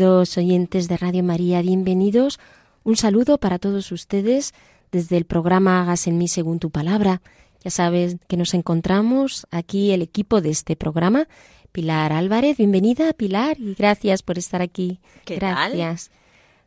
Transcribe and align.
Queridos 0.00 0.38
oyentes 0.38 0.88
de 0.88 0.96
Radio 0.96 1.22
María, 1.22 1.60
bienvenidos. 1.60 2.40
Un 2.84 2.96
saludo 2.96 3.36
para 3.36 3.58
todos 3.58 3.92
ustedes 3.92 4.54
desde 4.90 5.18
el 5.18 5.26
programa 5.26 5.82
Hagas 5.82 6.06
en 6.06 6.16
mí 6.16 6.26
según 6.26 6.58
tu 6.58 6.70
palabra. 6.70 7.20
Ya 7.62 7.70
sabes 7.70 8.16
que 8.26 8.38
nos 8.38 8.54
encontramos 8.54 9.46
aquí 9.50 9.90
el 9.90 10.00
equipo 10.00 10.40
de 10.40 10.48
este 10.48 10.74
programa. 10.74 11.28
Pilar 11.70 12.14
Álvarez, 12.14 12.56
bienvenida 12.56 13.12
Pilar 13.12 13.60
y 13.60 13.74
gracias 13.74 14.22
por 14.22 14.38
estar 14.38 14.62
aquí. 14.62 15.00
¿Qué 15.26 15.36
tal? 15.36 15.76
gracias. 15.76 16.10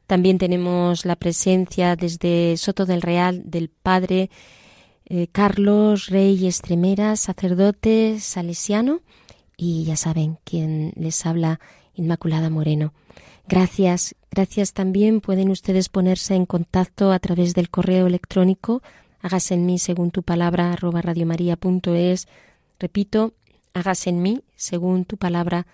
También 0.05 0.37
tenemos 0.37 1.03
la 1.03 1.15
presencia 1.15 1.95
desde 1.95 2.55
Soto 2.57 2.85
del 2.85 3.01
Real 3.01 3.41
del 3.49 3.69
Padre 3.69 4.29
eh, 5.05 5.25
Carlos 5.31 6.05
Rey 6.05 6.45
Estremera, 6.45 7.15
sacerdote 7.15 8.19
salesiano, 8.19 9.01
y 9.57 9.85
ya 9.85 9.95
saben 9.95 10.37
quién 10.43 10.93
les 10.95 11.25
habla, 11.25 11.59
Inmaculada 11.95 12.49
Moreno. 12.49 12.93
Gracias, 13.47 14.15
gracias 14.31 14.73
también. 14.73 15.21
Pueden 15.21 15.49
ustedes 15.49 15.89
ponerse 15.89 16.35
en 16.35 16.45
contacto 16.45 17.11
a 17.11 17.19
través 17.19 17.53
del 17.53 17.69
correo 17.69 18.07
electrónico, 18.07 18.81
hágase 19.21 19.53
en 19.53 19.65
mí 19.65 19.79
según 19.79 20.11
tu 20.11 20.23
palabra, 20.23 20.73
arroba 20.73 21.01
radiomaria.es. 21.01 22.27
Repito, 22.79 23.33
hágase 23.73 24.09
en 24.09 24.21
mí 24.21 24.43
según 24.55 25.05
tu 25.05 25.17
palabra, 25.17 25.67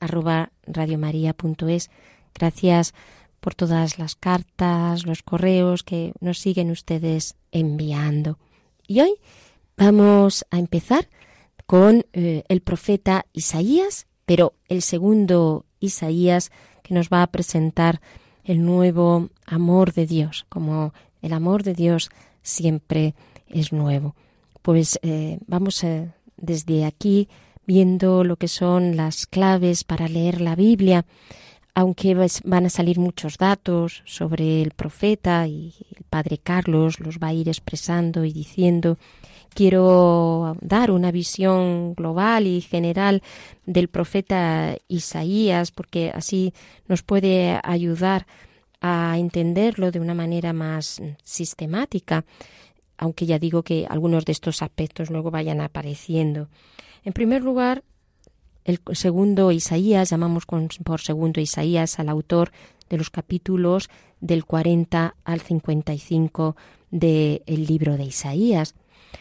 arroba 0.00 0.50
radiomaria.es. 0.66 1.90
Gracias 2.34 2.94
por 3.40 3.54
todas 3.54 3.98
las 3.98 4.14
cartas, 4.14 5.06
los 5.06 5.22
correos 5.22 5.82
que 5.82 6.12
nos 6.20 6.38
siguen 6.38 6.70
ustedes 6.70 7.36
enviando. 7.52 8.38
Y 8.86 9.00
hoy 9.00 9.14
vamos 9.76 10.44
a 10.50 10.58
empezar 10.58 11.08
con 11.66 12.06
eh, 12.12 12.44
el 12.48 12.60
profeta 12.60 13.26
Isaías, 13.32 14.06
pero 14.24 14.54
el 14.68 14.82
segundo 14.82 15.65
Isaías 15.80 16.50
que 16.82 16.94
nos 16.94 17.08
va 17.08 17.22
a 17.22 17.26
presentar 17.26 18.00
el 18.44 18.64
nuevo 18.64 19.28
amor 19.46 19.92
de 19.92 20.06
Dios, 20.06 20.46
como 20.48 20.94
el 21.22 21.32
amor 21.32 21.62
de 21.62 21.74
Dios 21.74 22.10
siempre 22.42 23.14
es 23.48 23.72
nuevo. 23.72 24.14
Pues 24.62 24.98
eh, 25.02 25.38
vamos 25.46 25.82
eh, 25.84 26.12
desde 26.36 26.84
aquí 26.84 27.28
viendo 27.66 28.22
lo 28.24 28.36
que 28.36 28.48
son 28.48 28.96
las 28.96 29.26
claves 29.26 29.84
para 29.84 30.08
leer 30.08 30.40
la 30.40 30.54
Biblia, 30.54 31.04
aunque 31.74 32.14
van 32.44 32.66
a 32.66 32.70
salir 32.70 32.98
muchos 32.98 33.36
datos 33.36 34.02
sobre 34.06 34.62
el 34.62 34.70
profeta 34.70 35.46
y 35.46 35.74
el 35.94 36.04
padre 36.04 36.38
Carlos 36.38 37.00
los 37.00 37.18
va 37.18 37.28
a 37.28 37.34
ir 37.34 37.48
expresando 37.48 38.24
y 38.24 38.32
diciendo, 38.32 38.96
quiero 39.56 40.54
dar 40.60 40.90
una 40.90 41.10
visión 41.10 41.94
global 41.94 42.46
y 42.46 42.60
general 42.60 43.22
del 43.64 43.88
profeta 43.88 44.76
Isaías, 44.86 45.70
porque 45.70 46.12
así 46.14 46.52
nos 46.88 47.02
puede 47.02 47.58
ayudar 47.64 48.26
a 48.82 49.16
entenderlo 49.18 49.90
de 49.90 49.98
una 49.98 50.12
manera 50.12 50.52
más 50.52 51.00
sistemática, 51.24 52.26
aunque 52.98 53.24
ya 53.24 53.38
digo 53.38 53.62
que 53.62 53.86
algunos 53.88 54.26
de 54.26 54.32
estos 54.32 54.60
aspectos 54.60 55.08
luego 55.08 55.30
vayan 55.30 55.62
apareciendo. 55.62 56.48
En 57.02 57.14
primer 57.14 57.42
lugar, 57.42 57.82
el 58.66 58.80
segundo 58.92 59.52
Isaías, 59.52 60.10
llamamos 60.10 60.44
por 60.84 61.00
segundo 61.00 61.40
Isaías 61.40 61.98
al 61.98 62.10
autor 62.10 62.52
de 62.90 62.98
los 62.98 63.08
capítulos 63.08 63.88
del 64.20 64.44
40 64.44 65.16
al 65.24 65.40
55 65.40 66.56
del 66.90 67.42
libro 67.46 67.96
de 67.96 68.04
Isaías. 68.04 68.74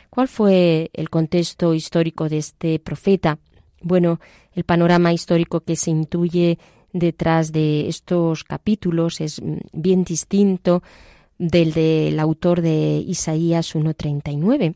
¿Cuál 0.09 0.27
fue 0.27 0.89
el 0.93 1.09
contexto 1.09 1.73
histórico 1.73 2.29
de 2.29 2.37
este 2.37 2.79
profeta? 2.79 3.39
Bueno, 3.81 4.19
el 4.53 4.63
panorama 4.63 5.13
histórico 5.13 5.61
que 5.61 5.75
se 5.75 5.91
intuye 5.91 6.57
detrás 6.93 7.51
de 7.51 7.87
estos 7.89 8.43
capítulos 8.43 9.19
es 9.19 9.41
mm, 9.41 9.57
bien 9.73 10.03
distinto 10.03 10.81
del 11.37 11.73
del 11.73 12.19
autor 12.19 12.61
de 12.61 13.03
Isaías 13.05 13.75
1.39. 13.75 14.75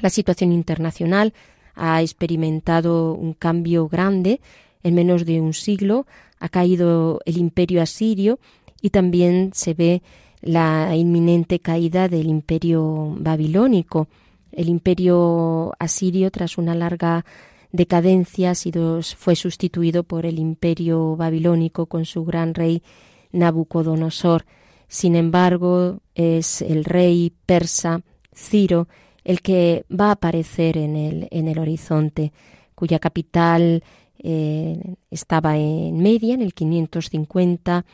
La 0.00 0.10
situación 0.10 0.52
internacional 0.52 1.34
ha 1.74 2.02
experimentado 2.02 3.14
un 3.14 3.34
cambio 3.34 3.88
grande 3.88 4.40
en 4.82 4.94
menos 4.94 5.26
de 5.26 5.40
un 5.40 5.54
siglo, 5.54 6.06
ha 6.38 6.48
caído 6.48 7.20
el 7.24 7.38
imperio 7.38 7.82
asirio 7.82 8.38
y 8.80 8.90
también 8.90 9.50
se 9.54 9.74
ve 9.74 10.02
la 10.42 10.94
inminente 10.96 11.60
caída 11.60 12.08
del 12.08 12.26
imperio 12.26 13.14
babilónico. 13.18 14.08
El 14.50 14.68
imperio 14.68 15.72
asirio, 15.78 16.30
tras 16.30 16.58
una 16.58 16.74
larga 16.74 17.24
decadencia, 17.70 18.54
sido, 18.54 19.00
fue 19.02 19.34
sustituido 19.36 20.02
por 20.02 20.26
el 20.26 20.38
imperio 20.38 21.16
babilónico 21.16 21.86
con 21.86 22.04
su 22.04 22.24
gran 22.24 22.54
rey 22.54 22.82
Nabucodonosor. 23.30 24.44
Sin 24.88 25.16
embargo, 25.16 26.00
es 26.14 26.60
el 26.60 26.84
rey 26.84 27.32
persa 27.46 28.02
Ciro 28.34 28.88
el 29.24 29.40
que 29.40 29.84
va 29.88 30.08
a 30.08 30.12
aparecer 30.12 30.76
en 30.76 30.96
el, 30.96 31.28
en 31.30 31.48
el 31.48 31.58
horizonte, 31.58 32.32
cuya 32.74 32.98
capital 32.98 33.82
eh, 34.18 34.96
estaba 35.10 35.56
en 35.56 35.98
Media, 35.98 36.34
en 36.34 36.42
el 36.42 36.54
550 36.54 37.84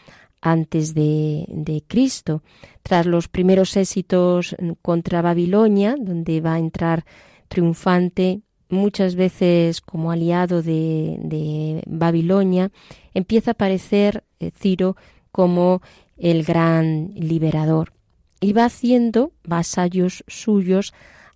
antes 0.41 0.95
de, 0.95 1.83
Cristo. 1.87 2.43
Tras 2.83 3.07
los 3.07 3.29
primeros 3.29 3.77
éxitos 3.77 4.57
contra 4.83 5.23
Babilonia, 5.23 5.97
donde 5.99 6.41
va 6.41 6.55
a 6.55 6.59
entrar 6.59 7.05
triunfante, 7.49 8.41
muchas 8.69 9.15
veces 9.15 9.81
como 9.81 10.11
aliado 10.11 10.63
de, 10.63 11.17
de 11.23 11.83
Babilonia, 11.87 12.71
empieza 13.15 13.53
a 13.53 13.53
aparecer 13.53 14.25
eh, 14.41 14.51
Ciro 14.55 14.97
como 15.33 15.83
el 16.17 16.45
gran 16.45 17.13
liberador 17.15 17.93
y 18.41 18.53
va 18.53 18.67
haciendo 18.67 19.33
vasallos 19.45 20.25
suyos 20.27 20.93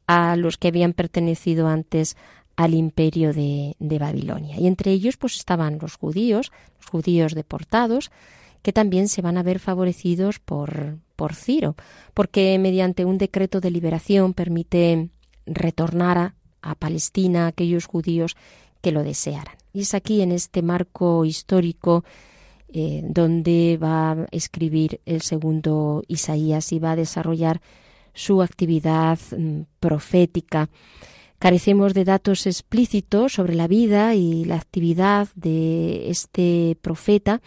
a 0.06 0.36
los 0.36 0.58
que 0.58 0.68
habían 0.68 0.92
pertenecido 0.92 1.68
antes 1.68 2.16
al 2.56 2.74
imperio 2.74 3.32
de, 3.32 3.76
de, 3.78 3.98
Babilonia. 3.98 4.58
Y 4.58 4.66
entre 4.66 4.92
ellos 4.92 5.16
pues 5.16 5.36
estaban 5.36 5.78
los 5.80 5.96
judíos, 5.96 6.52
los 6.78 6.86
judíos 6.86 7.34
deportados, 7.34 8.10
que 8.62 8.72
también 8.72 9.08
se 9.08 9.22
van 9.22 9.36
a 9.36 9.42
ver 9.42 9.58
favorecidos 9.58 10.38
por, 10.38 10.98
por 11.16 11.34
Ciro, 11.34 11.76
porque 12.14 12.58
mediante 12.58 13.04
un 13.04 13.18
decreto 13.18 13.60
de 13.60 13.70
liberación 13.70 14.34
permite 14.34 15.10
retornar 15.46 16.34
a, 16.62 16.74
Palestina 16.76 17.44
a 17.44 17.48
aquellos 17.48 17.86
judíos 17.86 18.36
que 18.80 18.92
lo 18.92 19.02
desearan. 19.02 19.56
Y 19.72 19.82
es 19.82 19.94
aquí 19.94 20.22
en 20.22 20.32
este 20.32 20.62
marco 20.62 21.24
histórico 21.24 22.04
eh, 22.72 23.02
donde 23.04 23.78
va 23.82 24.12
a 24.12 24.26
escribir 24.30 25.00
el 25.06 25.22
segundo 25.22 26.02
Isaías 26.08 26.72
y 26.72 26.78
va 26.78 26.92
a 26.92 26.96
desarrollar 26.96 27.60
su 28.14 28.42
actividad 28.42 29.18
mm, 29.36 29.62
profética. 29.80 30.70
Carecemos 31.38 31.92
de 31.94 32.04
datos 32.04 32.46
explícitos 32.46 33.32
sobre 33.32 33.54
la 33.56 33.66
vida 33.66 34.14
y 34.14 34.44
la 34.44 34.56
actividad 34.56 35.28
de 35.34 36.08
este 36.08 36.76
profeta. 36.80 37.42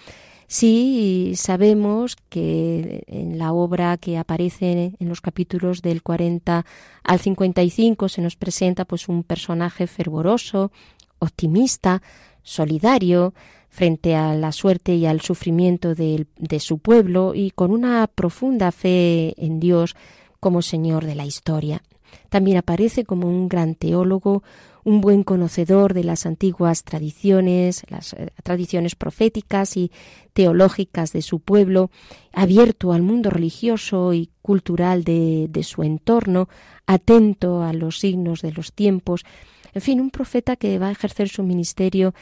Sí 0.47 1.33
sabemos 1.35 2.15
que 2.29 3.03
en 3.07 3.39
la 3.39 3.51
obra 3.51 3.97
que 3.97 4.17
aparece 4.17 4.93
en 4.99 5.09
los 5.09 5.21
capítulos 5.21 5.81
del 5.81 6.03
40 6.03 6.65
al 7.03 7.19
55 7.19 8.09
se 8.09 8.21
nos 8.21 8.35
presenta 8.35 8.85
pues 8.85 9.07
un 9.07 9.23
personaje 9.23 9.87
fervoroso, 9.87 10.71
optimista, 11.19 12.01
solidario, 12.43 13.33
frente 13.75 14.15
a 14.15 14.35
la 14.35 14.53
suerte 14.53 14.95
y 14.95 15.05
al 15.05 15.19
sufrimiento 15.19 15.95
de, 15.95 16.25
su 16.59 16.77
pueblo 16.77 17.35
y 17.35 17.51
con 17.51 17.71
una 17.71 18.07
profunda 18.07 18.71
fe 18.71 19.33
en 19.37 19.59
Dios 19.59 19.97
como 20.39 20.61
Señor 20.61 21.05
de 21.05 21.15
la 21.15 21.25
historia. 21.25 21.83
También 22.29 22.55
aparece 22.55 23.03
como 23.03 23.27
un 23.27 23.49
gran 23.49 23.75
teólogo, 23.75 24.43
un 24.85 25.01
buen 25.01 25.23
conocedor 25.23 25.93
de 25.93 26.05
las 26.05 26.25
antiguas 26.25 26.85
tradiciones, 26.85 27.83
las 27.89 28.13
eh, 28.13 28.29
tradiciones 28.43 28.95
proféticas 28.95 29.75
y 29.75 29.91
teológicas 30.31 31.11
de 31.11 31.21
su 31.21 31.41
pueblo, 31.41 31.91
abierto 32.31 32.93
al 32.93 33.01
mundo 33.01 33.29
religioso 33.29 34.13
y 34.13 34.29
cultural 34.41 35.03
de 35.03 35.63
su 35.63 35.83
entorno, 35.83 36.47
atento 36.87 37.63
a 37.63 37.73
los 37.73 37.99
signos 37.99 38.41
de 38.41 38.53
los 38.53 38.71
tiempos, 38.71 39.25
en 39.75 39.81
fin, 39.81 39.99
un 39.99 40.09
profeta 40.09 40.55
que 40.55 40.79
va 40.79 40.87
a 40.87 40.91
ejercer 40.91 41.27
su 41.27 41.43
ministerio 41.43 42.15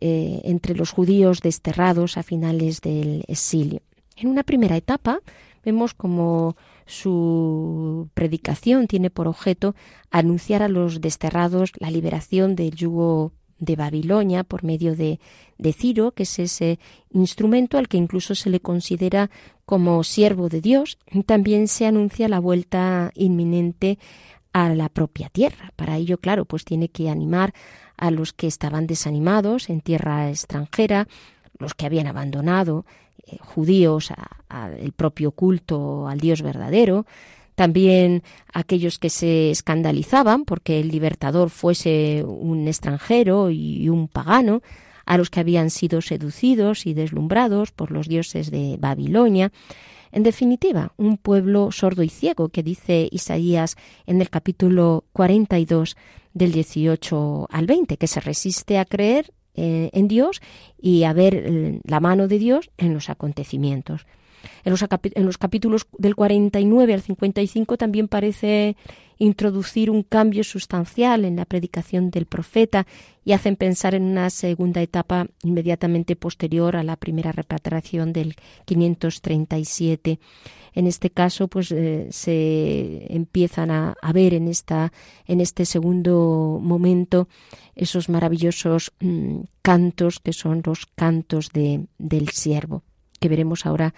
eh, 0.00 0.40
entre 0.44 0.76
los 0.76 0.92
judíos 0.92 1.40
desterrados 1.40 2.16
a 2.16 2.22
finales 2.22 2.80
del 2.80 3.24
exilio. 3.26 3.80
En 4.16 4.28
una 4.28 4.44
primera 4.44 4.76
etapa 4.76 5.18
vemos 5.64 5.92
como 5.92 6.56
su 6.90 8.08
predicación 8.14 8.86
tiene 8.86 9.10
por 9.10 9.28
objeto 9.28 9.74
anunciar 10.10 10.62
a 10.62 10.68
los 10.68 11.00
desterrados 11.00 11.72
la 11.78 11.90
liberación 11.90 12.56
del 12.56 12.74
yugo 12.74 13.32
de 13.58 13.76
Babilonia 13.76 14.42
por 14.42 14.64
medio 14.64 14.96
de, 14.96 15.20
de, 15.58 15.72
Ciro, 15.72 16.12
que 16.12 16.24
es 16.24 16.38
ese 16.38 16.78
instrumento 17.10 17.78
al 17.78 17.88
que 17.88 17.98
incluso 17.98 18.34
se 18.34 18.50
le 18.50 18.60
considera 18.60 19.30
como 19.64 20.02
siervo 20.02 20.48
de 20.48 20.60
Dios. 20.60 20.98
También 21.26 21.68
se 21.68 21.86
anuncia 21.86 22.28
la 22.28 22.40
vuelta 22.40 23.12
inminente 23.14 23.98
a 24.52 24.74
la 24.74 24.88
propia 24.88 25.28
tierra. 25.28 25.72
Para 25.76 25.96
ello, 25.96 26.18
claro, 26.18 26.44
pues 26.44 26.64
tiene 26.64 26.88
que 26.88 27.08
animar 27.08 27.54
a 27.96 28.10
los 28.10 28.32
que 28.32 28.46
estaban 28.46 28.86
desanimados 28.86 29.68
en 29.68 29.80
tierra 29.80 30.30
extranjera, 30.30 31.06
los 31.58 31.74
que 31.74 31.86
habían 31.86 32.06
abandonado, 32.06 32.86
judíos, 33.40 34.12
al 34.48 34.92
propio 34.92 35.30
culto 35.32 36.08
al 36.08 36.18
Dios 36.20 36.42
verdadero, 36.42 37.06
también 37.54 38.22
aquellos 38.52 38.98
que 38.98 39.10
se 39.10 39.50
escandalizaban 39.50 40.44
porque 40.44 40.80
el 40.80 40.88
libertador 40.88 41.50
fuese 41.50 42.24
un 42.26 42.66
extranjero 42.68 43.50
y 43.50 43.88
un 43.88 44.08
pagano, 44.08 44.62
a 45.06 45.18
los 45.18 45.28
que 45.28 45.40
habían 45.40 45.70
sido 45.70 46.02
seducidos 46.02 46.86
y 46.86 46.94
deslumbrados 46.94 47.72
por 47.72 47.90
los 47.90 48.06
dioses 48.06 48.50
de 48.52 48.76
Babilonia, 48.78 49.50
en 50.12 50.22
definitiva, 50.22 50.92
un 50.96 51.18
pueblo 51.18 51.70
sordo 51.70 52.02
y 52.02 52.08
ciego 52.08 52.48
que 52.48 52.62
dice 52.62 53.08
Isaías 53.10 53.76
en 54.06 54.20
el 54.20 54.30
capítulo 54.30 55.04
42 55.12 55.96
del 56.32 56.52
18 56.52 57.48
al 57.50 57.66
20, 57.66 57.96
que 57.96 58.06
se 58.06 58.20
resiste 58.20 58.78
a 58.78 58.84
creer 58.84 59.32
eh, 59.54 59.90
en 59.92 60.08
Dios 60.08 60.40
y 60.80 61.04
a 61.04 61.12
ver 61.12 61.34
eh, 61.34 61.80
la 61.84 62.00
mano 62.00 62.28
de 62.28 62.38
Dios 62.38 62.70
en 62.78 62.94
los 62.94 63.10
acontecimientos. 63.10 64.06
En 64.64 64.70
los, 64.70 64.82
en 64.82 65.26
los, 65.26 65.38
capítulos 65.38 65.86
del 65.98 66.14
49 66.14 66.94
al 66.94 67.02
55 67.02 67.76
también 67.76 68.08
parece 68.08 68.76
introducir 69.20 69.90
un 69.90 70.02
cambio 70.02 70.42
sustancial 70.42 71.26
en 71.26 71.36
la 71.36 71.44
predicación 71.44 72.10
del 72.10 72.24
profeta 72.24 72.86
y 73.22 73.32
hacen 73.32 73.54
pensar 73.54 73.94
en 73.94 74.04
una 74.04 74.30
segunda 74.30 74.80
etapa 74.80 75.26
inmediatamente 75.42 76.16
posterior 76.16 76.74
a 76.74 76.82
la 76.82 76.96
primera 76.96 77.30
repatriación 77.30 78.14
del 78.14 78.34
537. 78.64 80.18
En 80.72 80.86
este 80.86 81.10
caso, 81.10 81.48
pues 81.48 81.70
eh, 81.70 82.08
se 82.10 83.12
empiezan 83.14 83.70
a, 83.70 83.94
ver 84.14 84.34
en 84.34 84.48
esta 84.48 84.90
en 85.26 85.40
este 85.40 85.66
segundo 85.66 86.58
momento 86.62 87.28
esos 87.74 88.08
maravillosos 88.08 88.92
mm, 89.00 89.40
cantos 89.60 90.18
que 90.20 90.32
son 90.32 90.62
los 90.64 90.86
cantos 90.86 91.50
de, 91.52 91.86
del 91.98 92.30
siervo, 92.30 92.82
que 93.20 93.28
veremos 93.28 93.66
ahora 93.66 93.94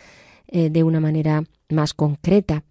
eh, 0.54 0.68
de 0.68 0.82
una 0.82 1.00
manera 1.00 1.44
más 1.70 1.94
concreta. 1.94 2.62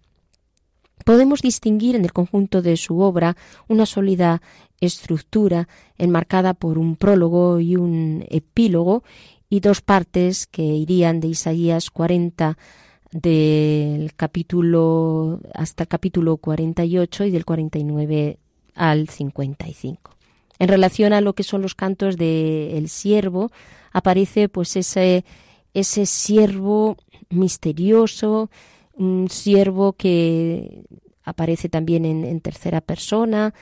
Podemos 1.04 1.42
distinguir 1.42 1.96
en 1.96 2.04
el 2.04 2.12
conjunto 2.12 2.62
de 2.62 2.76
su 2.76 3.00
obra 3.00 3.36
una 3.66 3.86
sólida 3.86 4.40
estructura 4.80 5.66
enmarcada 5.98 6.54
por 6.54 6.78
un 6.78 6.94
prólogo 6.94 7.58
y 7.58 7.74
un 7.74 8.24
epílogo 8.28 9.02
y 9.50 9.58
dos 9.58 9.80
partes 9.80 10.46
que 10.46 10.62
irían 10.62 11.18
de 11.18 11.26
Isaías 11.26 11.90
40 11.90 12.56
del 13.10 14.14
capítulo 14.14 15.40
hasta 15.52 15.82
el 15.82 15.88
capítulo 15.88 16.36
48 16.36 17.24
y 17.24 17.30
del 17.32 17.44
49 17.44 18.38
al 18.76 19.08
55. 19.08 20.16
En 20.60 20.68
relación 20.68 21.12
a 21.12 21.20
lo 21.20 21.32
que 21.32 21.42
son 21.42 21.62
los 21.62 21.74
cantos 21.74 22.16
del 22.16 22.76
el 22.76 22.88
siervo, 22.88 23.50
aparece 23.92 24.48
pues 24.48 24.76
ese 24.76 25.24
ese 25.74 26.06
siervo 26.06 26.96
misterioso, 27.32 28.50
un 28.94 29.28
siervo 29.28 29.94
que 29.94 30.84
aparece 31.24 31.68
también 31.68 32.04
en, 32.04 32.40
tercera 32.40 32.80
persona, 32.80 33.54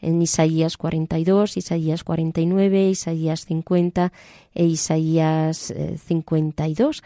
en 0.00 0.20
Isaías 0.20 0.76
42, 0.76 1.56
Isaías 1.56 2.04
49, 2.04 2.88
Isaías 2.88 3.44
50 3.46 4.12
e 4.54 4.64
Isaías 4.64 5.72
52. 6.06 6.98
Eh, 6.98 7.02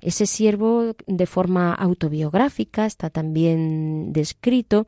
Ese 0.00 0.26
siervo 0.26 0.96
de 1.06 1.26
forma 1.26 1.74
autobiográfica 1.74 2.86
está 2.86 3.10
también 3.10 4.12
descrito 4.12 4.86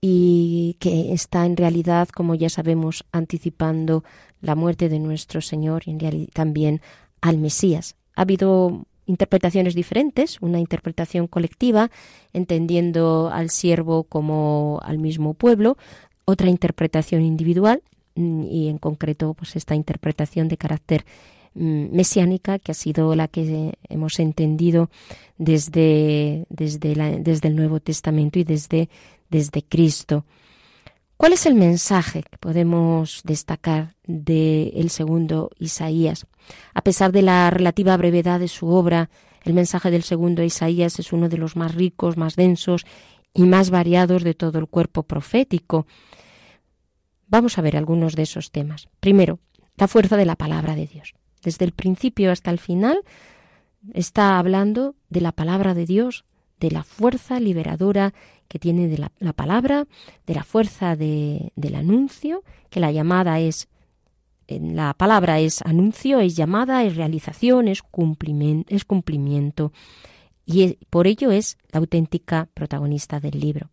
y 0.00 0.76
que 0.78 1.12
está 1.12 1.46
en 1.46 1.56
realidad, 1.56 2.08
como 2.08 2.34
ya 2.34 2.50
sabemos, 2.50 3.04
anticipando 3.12 4.04
la 4.40 4.54
muerte 4.54 4.88
de 4.88 5.00
nuestro 5.00 5.40
Señor 5.40 5.82
y 5.86 5.90
en 5.90 6.26
también 6.28 6.80
al 7.20 7.38
Mesías. 7.38 7.96
Ha 8.14 8.22
habido 8.22 8.86
interpretaciones 9.06 9.74
diferentes, 9.74 10.38
una 10.40 10.58
interpretación 10.58 11.26
colectiva, 11.26 11.90
entendiendo 12.32 13.30
al 13.32 13.50
siervo 13.50 14.04
como 14.04 14.80
al 14.82 14.98
mismo 14.98 15.34
pueblo, 15.34 15.76
otra 16.24 16.50
interpretación 16.50 17.22
individual 17.22 17.82
mm, 18.16 18.44
y 18.44 18.68
en 18.68 18.78
concreto 18.78 19.34
pues 19.34 19.56
esta 19.56 19.74
interpretación 19.74 20.48
de 20.48 20.56
carácter 20.56 21.04
mm, 21.54 21.94
mesiánica 21.94 22.58
que 22.58 22.72
ha 22.72 22.74
sido 22.74 23.14
la 23.14 23.28
que 23.28 23.78
hemos 23.88 24.18
entendido 24.18 24.90
desde, 25.38 26.44
desde, 26.48 26.92
el 27.48 27.56
Nuevo 27.56 27.80
Testamento 27.80 28.38
y 28.38 28.44
desde, 28.44 28.88
desde 29.30 29.62
Cristo. 29.62 30.24
¿Cuál 31.16 31.32
es 31.32 31.46
el 31.46 31.54
mensaje 31.54 32.22
que 32.22 32.36
podemos 32.36 33.22
destacar 33.24 33.94
del 34.06 34.90
segundo 34.90 35.50
Isaías? 35.58 36.26
A 36.74 36.82
pesar 36.82 37.10
de 37.10 37.22
la 37.22 37.48
relativa 37.48 37.96
brevedad 37.96 38.38
de 38.38 38.48
su 38.48 38.68
obra, 38.68 39.08
el 39.44 39.54
mensaje 39.54 39.90
del 39.90 40.02
segundo 40.02 40.42
Isaías 40.42 40.98
es 40.98 41.12
uno 41.12 41.30
de 41.30 41.38
los 41.38 41.56
más 41.56 41.74
ricos, 41.74 42.18
más 42.18 42.36
densos 42.36 42.84
y 43.32 43.44
más 43.44 43.70
variados 43.70 44.24
de 44.24 44.34
todo 44.34 44.58
el 44.58 44.66
cuerpo 44.66 45.04
profético. 45.04 45.86
Vamos 47.28 47.56
a 47.56 47.62
ver 47.62 47.78
algunos 47.78 48.14
de 48.14 48.22
esos 48.22 48.50
temas. 48.50 48.88
Primero, 49.00 49.38
la 49.76 49.88
fuerza 49.88 50.18
de 50.18 50.26
la 50.26 50.36
palabra 50.36 50.74
de 50.74 50.86
Dios. 50.86 51.14
Desde 51.42 51.64
el 51.64 51.72
principio 51.72 52.30
hasta 52.30 52.50
el 52.50 52.58
final 52.58 53.00
está 53.94 54.38
hablando 54.38 54.96
de 55.08 55.22
la 55.22 55.32
palabra 55.32 55.72
de 55.72 55.86
Dios, 55.86 56.24
de 56.60 56.70
la 56.70 56.82
fuerza 56.82 57.40
liberadora 57.40 58.12
que 58.48 58.58
tiene 58.58 58.88
de 58.88 58.98
la, 58.98 59.32
palabra, 59.32 59.86
de 60.26 60.34
la 60.34 60.44
fuerza 60.44 60.96
del 60.96 61.74
anuncio, 61.74 62.42
que 62.70 62.80
la 62.80 62.92
llamada 62.92 63.40
es, 63.40 63.68
la 64.48 64.94
palabra 64.94 65.40
es 65.40 65.62
anuncio, 65.62 66.20
es 66.20 66.36
llamada, 66.36 66.84
es 66.84 66.96
realización, 66.96 67.68
es 67.68 67.82
es 68.68 68.84
cumplimiento 68.84 69.72
y 70.46 70.78
por 70.88 71.08
ello 71.08 71.32
es 71.32 71.58
la 71.72 71.80
auténtica 71.80 72.48
protagonista 72.54 73.18
del 73.20 73.40
libro. 73.40 73.68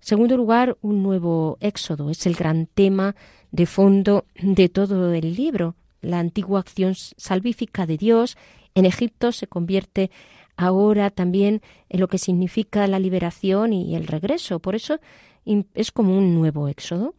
segundo 0.00 0.36
lugar, 0.36 0.78
un 0.80 1.02
nuevo 1.02 1.58
éxodo 1.60 2.10
es 2.10 2.26
el 2.26 2.34
gran 2.34 2.66
tema 2.66 3.14
de 3.50 3.66
fondo 3.66 4.24
de 4.40 4.68
todo 4.68 5.12
el 5.12 5.34
libro. 5.34 5.76
La 6.00 6.18
antigua 6.18 6.60
acción 6.60 6.94
salvífica 6.94 7.84
de 7.84 7.98
Dios 7.98 8.36
en 8.74 8.86
Egipto 8.86 9.32
se 9.32 9.48
convierte 9.48 10.10
ahora 10.58 11.08
también 11.10 11.62
en 11.88 12.00
lo 12.00 12.08
que 12.08 12.18
significa 12.18 12.86
la 12.88 12.98
liberación 12.98 13.72
y 13.72 13.94
el 13.94 14.06
regreso. 14.06 14.58
Por 14.58 14.74
eso 14.74 14.98
es 15.74 15.92
como 15.92 16.18
un 16.18 16.34
nuevo 16.34 16.68
éxodo. 16.68 17.14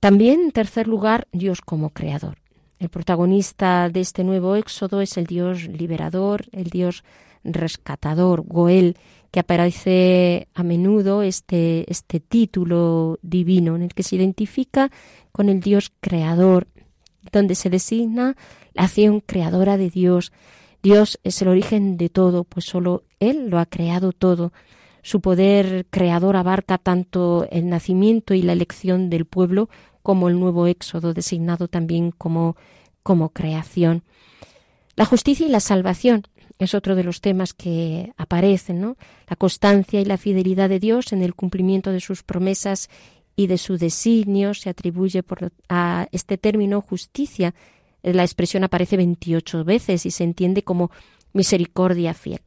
También, 0.00 0.40
en 0.40 0.52
tercer 0.52 0.86
lugar, 0.86 1.26
Dios 1.32 1.60
como 1.62 1.90
creador. 1.90 2.38
El 2.78 2.88
protagonista 2.90 3.88
de 3.88 4.00
este 4.00 4.24
nuevo 4.24 4.56
éxodo 4.56 5.00
es 5.00 5.16
el 5.16 5.26
Dios 5.26 5.66
liberador, 5.68 6.46
el 6.52 6.70
Dios 6.70 7.04
rescatador, 7.44 8.42
Goel, 8.42 8.96
que 9.30 9.40
aparece 9.40 10.48
a 10.54 10.62
menudo 10.62 11.22
este, 11.22 11.90
este 11.90 12.20
título 12.20 13.18
divino 13.22 13.76
en 13.76 13.82
el 13.82 13.94
que 13.94 14.02
se 14.02 14.16
identifica 14.16 14.90
con 15.32 15.48
el 15.48 15.60
Dios 15.60 15.92
creador, 16.00 16.66
donde 17.30 17.54
se 17.54 17.70
designa 17.70 18.36
la 18.74 18.84
acción 18.84 19.20
creadora 19.20 19.76
de 19.76 19.90
Dios. 19.90 20.32
Dios 20.82 21.18
es 21.24 21.42
el 21.42 21.48
origen 21.48 21.96
de 21.96 22.08
todo, 22.08 22.44
pues 22.44 22.64
solo 22.64 23.04
Él 23.20 23.48
lo 23.48 23.58
ha 23.58 23.66
creado 23.66 24.12
todo. 24.12 24.52
Su 25.02 25.20
poder 25.20 25.86
creador 25.90 26.36
abarca 26.36 26.78
tanto 26.78 27.46
el 27.50 27.68
nacimiento 27.68 28.34
y 28.34 28.42
la 28.42 28.52
elección 28.52 29.10
del 29.10 29.24
pueblo 29.24 29.68
como 30.02 30.28
el 30.28 30.38
nuevo 30.38 30.66
éxodo, 30.66 31.14
designado 31.14 31.68
también 31.68 32.10
como, 32.10 32.56
como 33.02 33.30
creación. 33.30 34.04
La 34.96 35.04
justicia 35.04 35.46
y 35.46 35.50
la 35.50 35.60
salvación 35.60 36.24
es 36.58 36.74
otro 36.74 36.96
de 36.96 37.04
los 37.04 37.20
temas 37.20 37.54
que 37.54 38.12
aparecen, 38.16 38.80
¿no? 38.80 38.96
La 39.28 39.36
constancia 39.36 40.00
y 40.00 40.04
la 40.04 40.16
fidelidad 40.16 40.68
de 40.68 40.80
Dios 40.80 41.12
en 41.12 41.22
el 41.22 41.34
cumplimiento 41.34 41.92
de 41.92 42.00
sus 42.00 42.22
promesas 42.22 42.88
y 43.36 43.46
de 43.46 43.58
su 43.58 43.78
designio 43.78 44.54
se 44.54 44.68
atribuye 44.68 45.22
a 45.68 46.08
este 46.10 46.38
término 46.38 46.80
justicia. 46.80 47.54
La 48.02 48.22
expresión 48.22 48.64
aparece 48.64 48.96
28 48.96 49.64
veces 49.64 50.06
y 50.06 50.10
se 50.10 50.24
entiende 50.24 50.62
como 50.62 50.90
misericordia 51.32 52.14
fiel. 52.14 52.40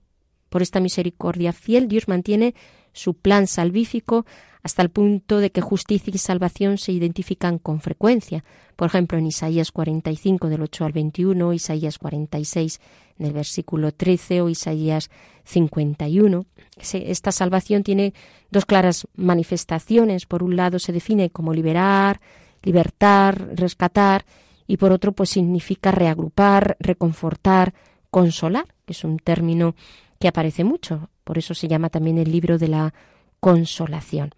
Por 0.50 0.62
esta 0.62 0.80
misericordia 0.80 1.54
fiel 1.54 1.88
Dios 1.88 2.08
mantiene 2.08 2.56
su 2.94 3.14
plan 3.14 3.48
salvífico 3.48 4.26
hasta 4.64 4.82
el 4.82 4.90
punto 4.90 5.40
de 5.40 5.52
que 5.52 5.62
justicia 5.62 6.12
y 6.14 6.18
salvación 6.18 6.78
se 6.78 6.92
identifican 6.92 7.58
con 7.58 7.82
frecuencia. 7.82 8.44
Por 8.76 8.88
ejemplo, 8.88 9.18
en 9.18 9.26
Isaías 9.26 9.72
45 9.72 10.50
del 10.50 10.62
8 10.62 10.86
al 10.86 10.92
21, 10.92 11.54
Isaías 11.54 11.98
46 11.98 12.80
en 13.18 13.26
el 13.26 13.34
versículo 13.34 13.92
13 13.92 14.42
o 14.42 14.50
Isaías 14.50 15.10
51. 15.46 16.46
Esta 16.94 17.32
salvación 17.32 17.84
tiene 17.84 18.14
dos 18.50 18.66
claras 18.66 19.08
manifestaciones. 19.16 20.26
Por 20.26 20.44
un 20.44 20.56
lado 20.56 20.80
se 20.80 20.94
define 20.94 21.30
como 21.30 21.54
liberar, 21.54 22.22
libertar, 22.62 23.56
rescatar 23.56 24.26
y 24.72 24.78
por 24.78 24.94
otro 24.94 25.12
pues 25.12 25.32
significa 25.32 25.92
reagrupar, 25.92 26.78
reconfortar, 26.80 27.74
consolar, 28.10 28.74
que 28.86 28.94
es 28.94 29.04
un 29.04 29.20
término 29.20 29.76
que 30.18 30.30
aparece 30.30 30.64
mucho. 30.64 31.10
Por 31.26 31.38
eso 31.38 31.54
se 31.54 31.68
llama 31.68 31.90
también 31.90 32.18
el 32.18 32.32
libro 32.32 32.58
de 32.58 32.70
la 32.70 32.94
consolación. 33.42 34.32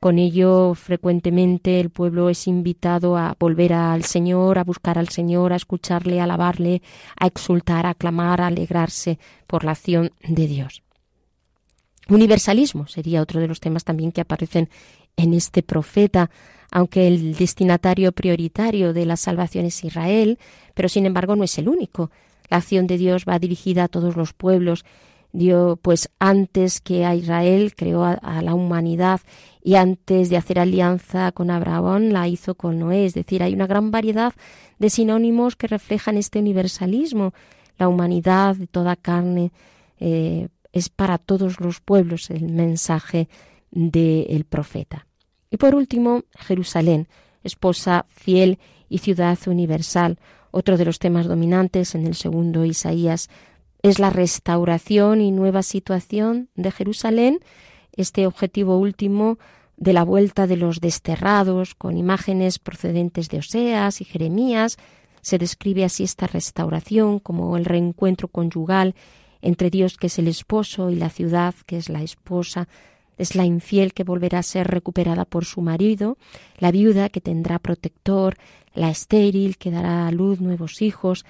Con 0.00 0.18
ello, 0.18 0.74
frecuentemente 0.74 1.78
el 1.78 1.90
pueblo 1.90 2.28
es 2.28 2.48
invitado 2.48 3.16
a 3.16 3.36
volver 3.38 3.72
al 3.72 4.02
Señor, 4.02 4.58
a 4.58 4.64
buscar 4.64 4.98
al 4.98 5.10
Señor, 5.10 5.52
a 5.52 5.56
escucharle, 5.56 6.18
a 6.18 6.24
alabarle, 6.24 6.82
a 7.16 7.28
exultar, 7.28 7.86
a 7.86 7.90
aclamar, 7.90 8.40
a 8.40 8.48
alegrarse 8.48 9.20
por 9.46 9.62
la 9.62 9.70
acción 9.70 10.10
de 10.26 10.48
Dios. 10.48 10.82
Universalismo 12.08 12.88
sería 12.88 13.22
otro 13.22 13.40
de 13.40 13.46
los 13.46 13.60
temas 13.60 13.84
también 13.84 14.10
que 14.10 14.22
aparecen 14.22 14.68
en 15.16 15.34
este 15.34 15.62
profeta, 15.62 16.30
aunque 16.72 17.06
el 17.06 17.36
destinatario 17.36 18.10
prioritario 18.12 18.92
de 18.92 19.06
la 19.06 19.16
salvación 19.16 19.66
es 19.66 19.84
Israel, 19.84 20.38
pero 20.74 20.88
sin 20.88 21.06
embargo 21.06 21.36
no 21.36 21.44
es 21.44 21.56
el 21.58 21.68
único. 21.68 22.10
La 22.48 22.56
acción 22.56 22.86
de 22.86 22.98
Dios 22.98 23.24
va 23.28 23.38
dirigida 23.38 23.84
a 23.84 23.88
todos 23.88 24.16
los 24.16 24.32
pueblos 24.32 24.84
Dios, 25.32 25.78
pues 25.80 26.10
antes 26.18 26.80
que 26.80 27.04
a 27.04 27.14
Israel 27.14 27.74
creó 27.74 28.04
a, 28.04 28.42
la 28.42 28.54
humanidad 28.54 29.20
y 29.62 29.76
antes 29.76 30.28
de 30.28 30.36
hacer 30.36 30.58
alianza 30.58 31.32
con 31.32 31.50
Abraham 31.50 32.10
la 32.10 32.28
hizo 32.28 32.54
con 32.54 32.78
Noé. 32.78 33.06
Es 33.06 33.14
decir, 33.14 33.42
hay 33.42 33.54
una 33.54 33.66
gran 33.66 33.90
variedad 33.90 34.34
de 34.78 34.90
sinónimos 34.90 35.56
que 35.56 35.68
reflejan 35.68 36.16
este 36.16 36.38
universalismo. 36.38 37.32
La 37.78 37.88
humanidad 37.88 38.56
de 38.56 38.66
toda 38.66 38.96
carne 38.96 39.52
eh, 40.00 40.48
es 40.72 40.88
para 40.90 41.18
todos 41.18 41.60
los 41.60 41.80
pueblos 41.80 42.30
el 42.30 42.50
mensaje 42.50 43.28
del 43.70 44.44
profeta. 44.44 45.06
Y 45.52 45.58
por 45.58 45.74
último, 45.74 46.24
Jerusalén, 46.34 47.08
esposa 47.44 48.06
fiel 48.08 48.58
y 48.88 48.98
ciudad 48.98 49.38
universal, 49.46 50.18
otro 50.50 50.78
de 50.78 50.86
los 50.86 50.98
temas 50.98 51.26
dominantes 51.26 51.94
en 51.94 52.06
el 52.06 52.14
segundo 52.14 52.64
Isaías 52.64 53.28
es 53.82 53.98
la 53.98 54.08
restauración 54.08 55.20
y 55.20 55.30
nueva 55.30 55.62
situación 55.62 56.48
de 56.54 56.70
Jerusalén, 56.70 57.40
este 57.94 58.26
objetivo 58.26 58.78
último 58.78 59.38
de 59.76 59.92
la 59.92 60.04
vuelta 60.04 60.46
de 60.46 60.56
los 60.56 60.80
desterrados, 60.80 61.74
con 61.74 61.98
imágenes 61.98 62.58
procedentes 62.58 63.28
de 63.28 63.38
Oseas 63.38 64.00
y 64.00 64.04
Jeremías, 64.04 64.78
se 65.20 65.36
describe 65.36 65.84
así 65.84 66.04
esta 66.04 66.26
restauración 66.26 67.18
como 67.18 67.58
el 67.58 67.66
reencuentro 67.66 68.28
conyugal 68.28 68.94
entre 69.42 69.68
Dios 69.68 69.98
que 69.98 70.06
es 70.06 70.18
el 70.18 70.28
esposo 70.28 70.88
y 70.90 70.96
la 70.96 71.10
ciudad 71.10 71.54
que 71.66 71.76
es 71.76 71.90
la 71.90 72.02
esposa, 72.02 72.68
es 73.18 73.34
la 73.34 73.44
infiel 73.44 73.92
que 73.92 74.04
volverá 74.04 74.38
a 74.38 74.42
ser 74.42 74.68
recuperada 74.68 75.24
por 75.24 75.44
su 75.44 75.60
marido, 75.60 76.16
la 76.58 76.70
viuda 76.70 77.08
que 77.08 77.20
tendrá 77.20 77.58
protector, 77.58 78.36
la 78.74 78.90
estéril 78.90 79.56
que 79.58 79.70
dará 79.70 80.06
a 80.06 80.12
luz 80.12 80.40
nuevos 80.40 80.82
hijos, 80.82 81.24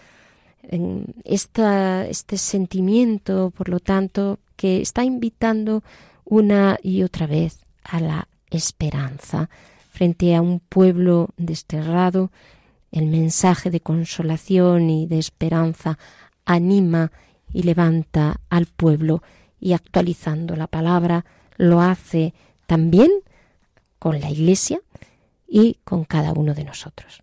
esta, 1.25 2.07
este 2.07 2.37
sentimiento, 2.39 3.53
por 3.57 3.69
lo 3.69 3.81
tanto, 3.81 4.39
que 4.57 4.81
está 4.81 5.05
invitando 5.05 5.83
una 6.25 6.79
y 6.83 7.03
otra 7.03 7.27
vez 7.27 7.65
a 7.83 8.01
la 8.01 8.29
esperanza 8.51 9.51
frente 9.91 10.35
a 10.35 10.41
un 10.41 10.61
pueblo 10.61 11.31
desterrado, 11.37 12.31
el 12.93 13.07
mensaje 13.07 13.71
de 13.71 13.81
consolación 13.81 14.89
y 14.89 15.07
de 15.07 15.19
esperanza 15.19 15.99
anima 16.45 17.11
y 17.53 17.63
levanta 17.63 18.41
al 18.49 18.67
pueblo 18.67 19.23
y 19.61 19.73
actualizando 19.73 20.57
la 20.57 20.67
palabra 20.67 21.25
lo 21.57 21.81
hace 21.81 22.35
también 22.67 23.11
con 23.99 24.21
la 24.21 24.31
Iglesia 24.31 24.81
y 25.47 25.79
con 25.85 26.05
cada 26.05 26.33
uno 26.33 26.55
de 26.55 26.65
nosotros. 26.65 27.23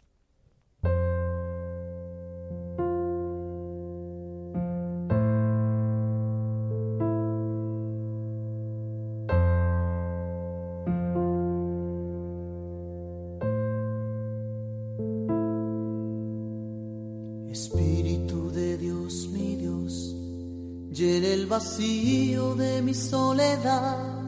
vacío 21.49 22.55
de 22.55 22.81
mi 22.81 22.93
soledad. 22.93 24.18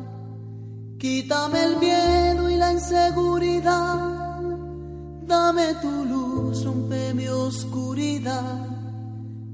Quítame 1.01 1.63
el 1.63 1.77
miedo 1.77 2.47
y 2.47 2.57
la 2.57 2.73
inseguridad. 2.73 4.39
Dame 5.25 5.73
tu 5.81 6.05
luz, 6.05 6.63
rompe 6.63 7.15
mi 7.15 7.27
oscuridad. 7.27 8.67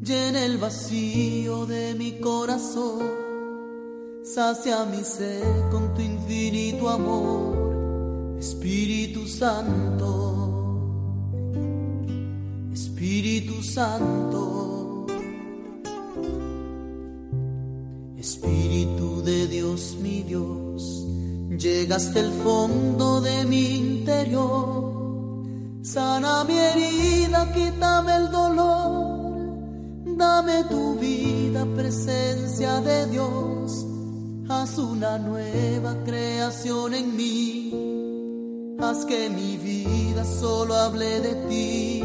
Llena 0.01 0.43
el 0.43 0.57
vacío 0.57 1.65
de 1.65 1.95
mi 1.95 2.19
corazón. 2.19 2.99
Sacia 4.25 4.83
mi 4.83 5.05
sed 5.05 5.71
con 5.71 5.93
tu 5.93 6.01
infinito 6.01 6.89
amor. 6.89 8.35
Espíritu 8.37 9.25
Santo. 9.25 10.03
Espíritu 12.73 13.63
Santo. 13.63 15.05
Espíritu 18.17 18.66
llegaste 21.57 22.19
al 22.19 22.31
fondo 22.43 23.21
de 23.21 23.45
mi 23.45 23.77
interior. 23.77 24.93
Sana 25.81 26.43
mi 26.43 26.57
herida, 26.57 27.51
quítame 27.53 28.15
el 28.15 28.31
dolor. 28.31 29.17
Dame 30.17 30.63
tu 30.65 30.95
vida, 30.95 31.65
presencia 31.75 32.79
de 32.81 33.07
Dios. 33.07 33.85
Haz 34.49 34.77
una 34.77 35.17
nueva 35.17 35.95
creación 36.05 36.93
en 36.93 37.15
mí. 37.15 38.75
Haz 38.79 39.05
que 39.05 39.29
mi 39.29 39.57
vida 39.57 40.23
solo 40.23 40.75
hable 40.75 41.19
de 41.19 41.35
ti, 41.49 42.03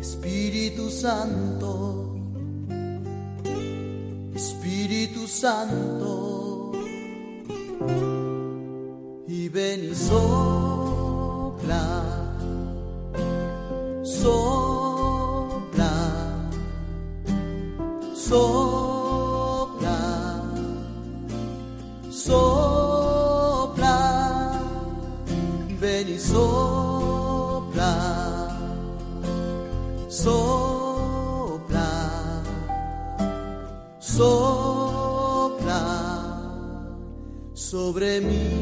Espíritu 0.00 0.90
Santo. 0.90 2.14
Espíritu 4.34 5.26
Santo, 5.26 6.25
ven 9.56 9.84
y 9.90 9.94
sopla, 9.94 11.84
sopla, 14.04 15.92
sopla, 18.14 19.98
sopla, 22.10 23.96
ven 25.80 26.08
y 26.10 26.18
sopla, 26.18 27.92
sopla, 30.10 31.90
sopla. 34.00 35.80
Sobre 37.54 38.20
mí. 38.20 38.55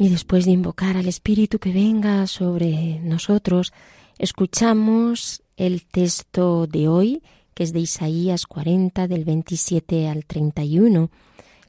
Y 0.00 0.08
después 0.08 0.46
de 0.46 0.52
invocar 0.52 0.96
al 0.96 1.08
Espíritu 1.08 1.58
que 1.58 1.74
venga 1.74 2.26
sobre 2.26 3.00
nosotros, 3.00 3.74
escuchamos 4.16 5.42
el 5.58 5.84
texto 5.84 6.66
de 6.66 6.88
hoy, 6.88 7.22
que 7.52 7.64
es 7.64 7.74
de 7.74 7.80
Isaías 7.80 8.46
40, 8.46 9.06
del 9.08 9.26
27 9.26 10.08
al 10.08 10.24
31, 10.24 11.10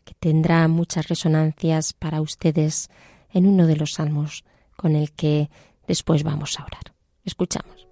que 0.05 0.13
tendrá 0.13 0.65
muchas 0.69 1.09
resonancias 1.09 1.91
para 1.91 2.21
ustedes 2.21 2.89
en 3.33 3.47
uno 3.47 3.67
de 3.67 3.75
los 3.75 3.95
salmos 3.95 4.45
con 4.77 4.95
el 4.95 5.11
que 5.11 5.49
después 5.85 6.23
vamos 6.23 6.57
a 6.57 6.63
orar. 6.63 6.93
Escuchamos. 7.25 7.90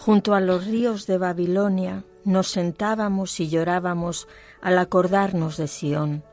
Junto 0.00 0.32
a 0.32 0.40
los 0.40 0.64
ríos 0.64 1.06
de 1.06 1.18
Babilonia 1.18 2.04
nos 2.24 2.48
sentábamos 2.48 3.38
y 3.38 3.50
llorábamos 3.50 4.28
al 4.62 4.78
acordarnos 4.78 5.58
de 5.58 5.68
Sión. 5.68 6.24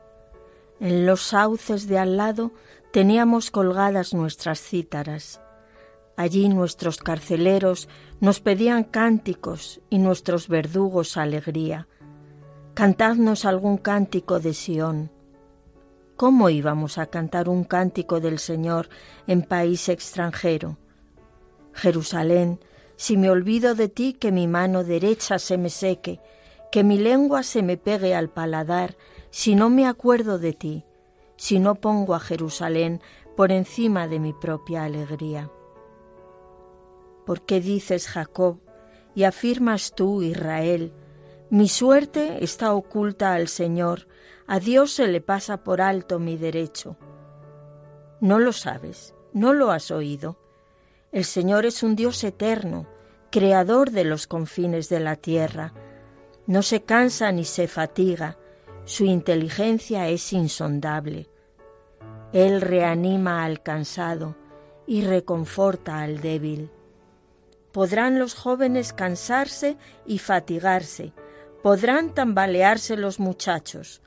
En 0.80 1.04
los 1.04 1.20
sauces 1.20 1.86
de 1.86 1.98
al 1.98 2.16
lado 2.16 2.52
teníamos 2.92 3.50
colgadas 3.50 4.14
nuestras 4.14 4.62
cítaras. 4.62 5.42
Allí 6.16 6.48
nuestros 6.48 6.96
carceleros 6.96 7.90
nos 8.20 8.40
pedían 8.40 8.84
cánticos 8.84 9.82
y 9.90 9.98
nuestros 9.98 10.48
verdugos 10.48 11.18
alegría. 11.18 11.88
Cantadnos 12.72 13.44
algún 13.44 13.76
cántico 13.76 14.40
de 14.40 14.54
Sión. 14.54 15.10
¿Cómo 16.16 16.48
íbamos 16.48 16.96
a 16.96 17.04
cantar 17.04 17.50
un 17.50 17.64
cántico 17.64 18.18
del 18.18 18.38
Señor 18.38 18.88
en 19.26 19.42
país 19.42 19.90
extranjero? 19.90 20.78
Jerusalén, 21.74 22.60
si 22.98 23.16
me 23.16 23.30
olvido 23.30 23.76
de 23.76 23.88
ti, 23.88 24.12
que 24.12 24.32
mi 24.32 24.48
mano 24.48 24.82
derecha 24.82 25.38
se 25.38 25.56
me 25.56 25.70
seque, 25.70 26.20
que 26.72 26.82
mi 26.82 26.98
lengua 26.98 27.44
se 27.44 27.62
me 27.62 27.76
pegue 27.76 28.12
al 28.16 28.28
paladar, 28.28 28.96
si 29.30 29.54
no 29.54 29.70
me 29.70 29.86
acuerdo 29.86 30.40
de 30.40 30.52
ti, 30.52 30.84
si 31.36 31.60
no 31.60 31.76
pongo 31.76 32.16
a 32.16 32.20
Jerusalén 32.20 33.00
por 33.36 33.52
encima 33.52 34.08
de 34.08 34.18
mi 34.18 34.32
propia 34.32 34.82
alegría. 34.82 35.48
¿Por 37.24 37.42
qué 37.42 37.60
dices 37.60 38.08
Jacob 38.08 38.58
y 39.14 39.22
afirmas 39.22 39.94
tú 39.94 40.22
Israel? 40.22 40.92
Mi 41.50 41.68
suerte 41.68 42.42
está 42.42 42.74
oculta 42.74 43.32
al 43.32 43.46
Señor, 43.46 44.08
a 44.48 44.58
Dios 44.58 44.90
se 44.90 45.06
le 45.06 45.20
pasa 45.20 45.62
por 45.62 45.80
alto 45.80 46.18
mi 46.18 46.36
derecho. 46.36 46.96
No 48.20 48.40
lo 48.40 48.52
sabes, 48.52 49.14
no 49.32 49.52
lo 49.52 49.70
has 49.70 49.92
oído. 49.92 50.47
El 51.10 51.24
Señor 51.24 51.64
es 51.64 51.82
un 51.82 51.96
Dios 51.96 52.22
eterno, 52.22 52.86
creador 53.30 53.90
de 53.90 54.04
los 54.04 54.26
confines 54.26 54.90
de 54.90 55.00
la 55.00 55.16
tierra. 55.16 55.72
No 56.46 56.62
se 56.62 56.82
cansa 56.82 57.32
ni 57.32 57.44
se 57.44 57.66
fatiga, 57.66 58.36
su 58.84 59.04
inteligencia 59.04 60.08
es 60.08 60.32
insondable. 60.34 61.28
Él 62.32 62.60
reanima 62.60 63.44
al 63.44 63.62
cansado 63.62 64.36
y 64.86 65.02
reconforta 65.02 66.00
al 66.00 66.20
débil. 66.20 66.70
Podrán 67.72 68.18
los 68.18 68.34
jóvenes 68.34 68.92
cansarse 68.92 69.78
y 70.04 70.18
fatigarse, 70.18 71.14
podrán 71.62 72.14
tambalearse 72.14 72.96
los 72.96 73.18
muchachos, 73.18 74.02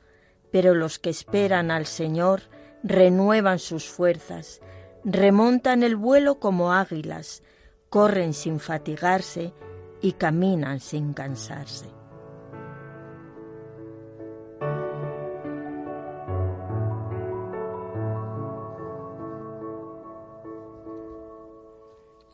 pero 0.52 0.74
los 0.74 1.00
que 1.00 1.10
esperan 1.10 1.72
al 1.72 1.86
Señor 1.86 2.42
renuevan 2.84 3.58
sus 3.58 3.88
fuerzas, 3.88 4.60
remontan 5.04 5.82
el 5.82 5.96
vuelo 5.96 6.38
como 6.38 6.72
águilas, 6.72 7.42
corren 7.88 8.34
sin 8.34 8.60
fatigarse 8.60 9.52
y 10.00 10.12
caminan 10.12 10.80
sin 10.80 11.12
cansarse. 11.12 11.86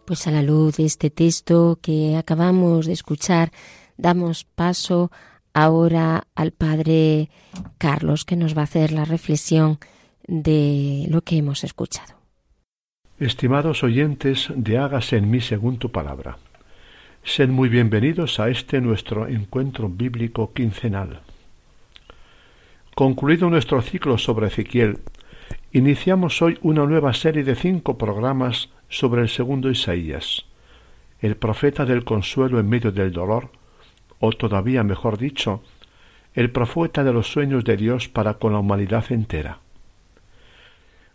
Pues 0.04 0.26
a 0.26 0.30
la 0.30 0.40
luz 0.40 0.78
de 0.78 0.86
este 0.86 1.10
texto 1.10 1.78
que 1.82 2.16
acabamos 2.16 2.86
de 2.86 2.94
escuchar, 2.94 3.52
damos 3.98 4.44
paso 4.44 5.10
ahora 5.52 6.26
al 6.34 6.52
Padre 6.52 7.28
Carlos, 7.76 8.24
que 8.24 8.36
nos 8.36 8.56
va 8.56 8.62
a 8.62 8.64
hacer 8.64 8.92
la 8.92 9.04
reflexión 9.04 9.78
de 10.26 11.06
lo 11.10 11.20
que 11.20 11.36
hemos 11.36 11.62
escuchado. 11.62 12.17
Estimados 13.20 13.82
oyentes 13.82 14.46
de 14.54 14.78
Hágase 14.78 15.16
en 15.16 15.28
mí 15.28 15.40
según 15.40 15.78
tu 15.78 15.90
palabra, 15.90 16.38
sed 17.24 17.48
muy 17.48 17.68
bienvenidos 17.68 18.38
a 18.38 18.48
este 18.48 18.80
nuestro 18.80 19.26
encuentro 19.26 19.88
bíblico 19.88 20.52
quincenal. 20.52 21.22
Concluido 22.94 23.50
nuestro 23.50 23.82
ciclo 23.82 24.18
sobre 24.18 24.46
Ezequiel, 24.46 25.00
iniciamos 25.72 26.40
hoy 26.42 26.60
una 26.62 26.86
nueva 26.86 27.12
serie 27.12 27.42
de 27.42 27.56
cinco 27.56 27.98
programas 27.98 28.68
sobre 28.88 29.22
el 29.22 29.28
segundo 29.28 29.68
Isaías, 29.68 30.44
el 31.20 31.34
profeta 31.34 31.84
del 31.84 32.04
consuelo 32.04 32.60
en 32.60 32.68
medio 32.68 32.92
del 32.92 33.10
dolor, 33.10 33.50
o 34.20 34.30
todavía 34.30 34.84
mejor 34.84 35.18
dicho, 35.18 35.64
el 36.34 36.52
profeta 36.52 37.02
de 37.02 37.12
los 37.12 37.26
sueños 37.26 37.64
de 37.64 37.76
Dios 37.76 38.06
para 38.08 38.34
con 38.34 38.52
la 38.52 38.60
humanidad 38.60 39.10
entera. 39.10 39.58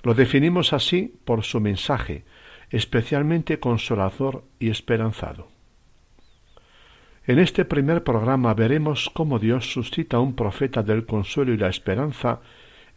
Lo 0.03 0.13
definimos 0.13 0.73
así 0.73 1.15
por 1.25 1.43
su 1.43 1.59
mensaje, 1.61 2.25
especialmente 2.69 3.59
consolador 3.59 4.43
y 4.59 4.69
esperanzado. 4.69 5.47
En 7.25 7.39
este 7.39 7.63
primer 7.63 8.03
programa 8.03 8.53
veremos 8.53 9.09
cómo 9.13 9.39
Dios 9.39 9.71
suscita 9.71 10.19
un 10.19 10.35
profeta 10.35 10.83
del 10.83 11.05
consuelo 11.05 11.53
y 11.53 11.57
la 11.57 11.69
esperanza 11.69 12.41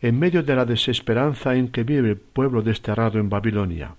en 0.00 0.18
medio 0.18 0.42
de 0.42 0.56
la 0.56 0.64
desesperanza 0.64 1.54
en 1.54 1.68
que 1.68 1.84
vive 1.84 2.10
el 2.10 2.16
pueblo 2.16 2.62
desterrado 2.62 3.20
en 3.20 3.30
Babilonia. 3.30 3.94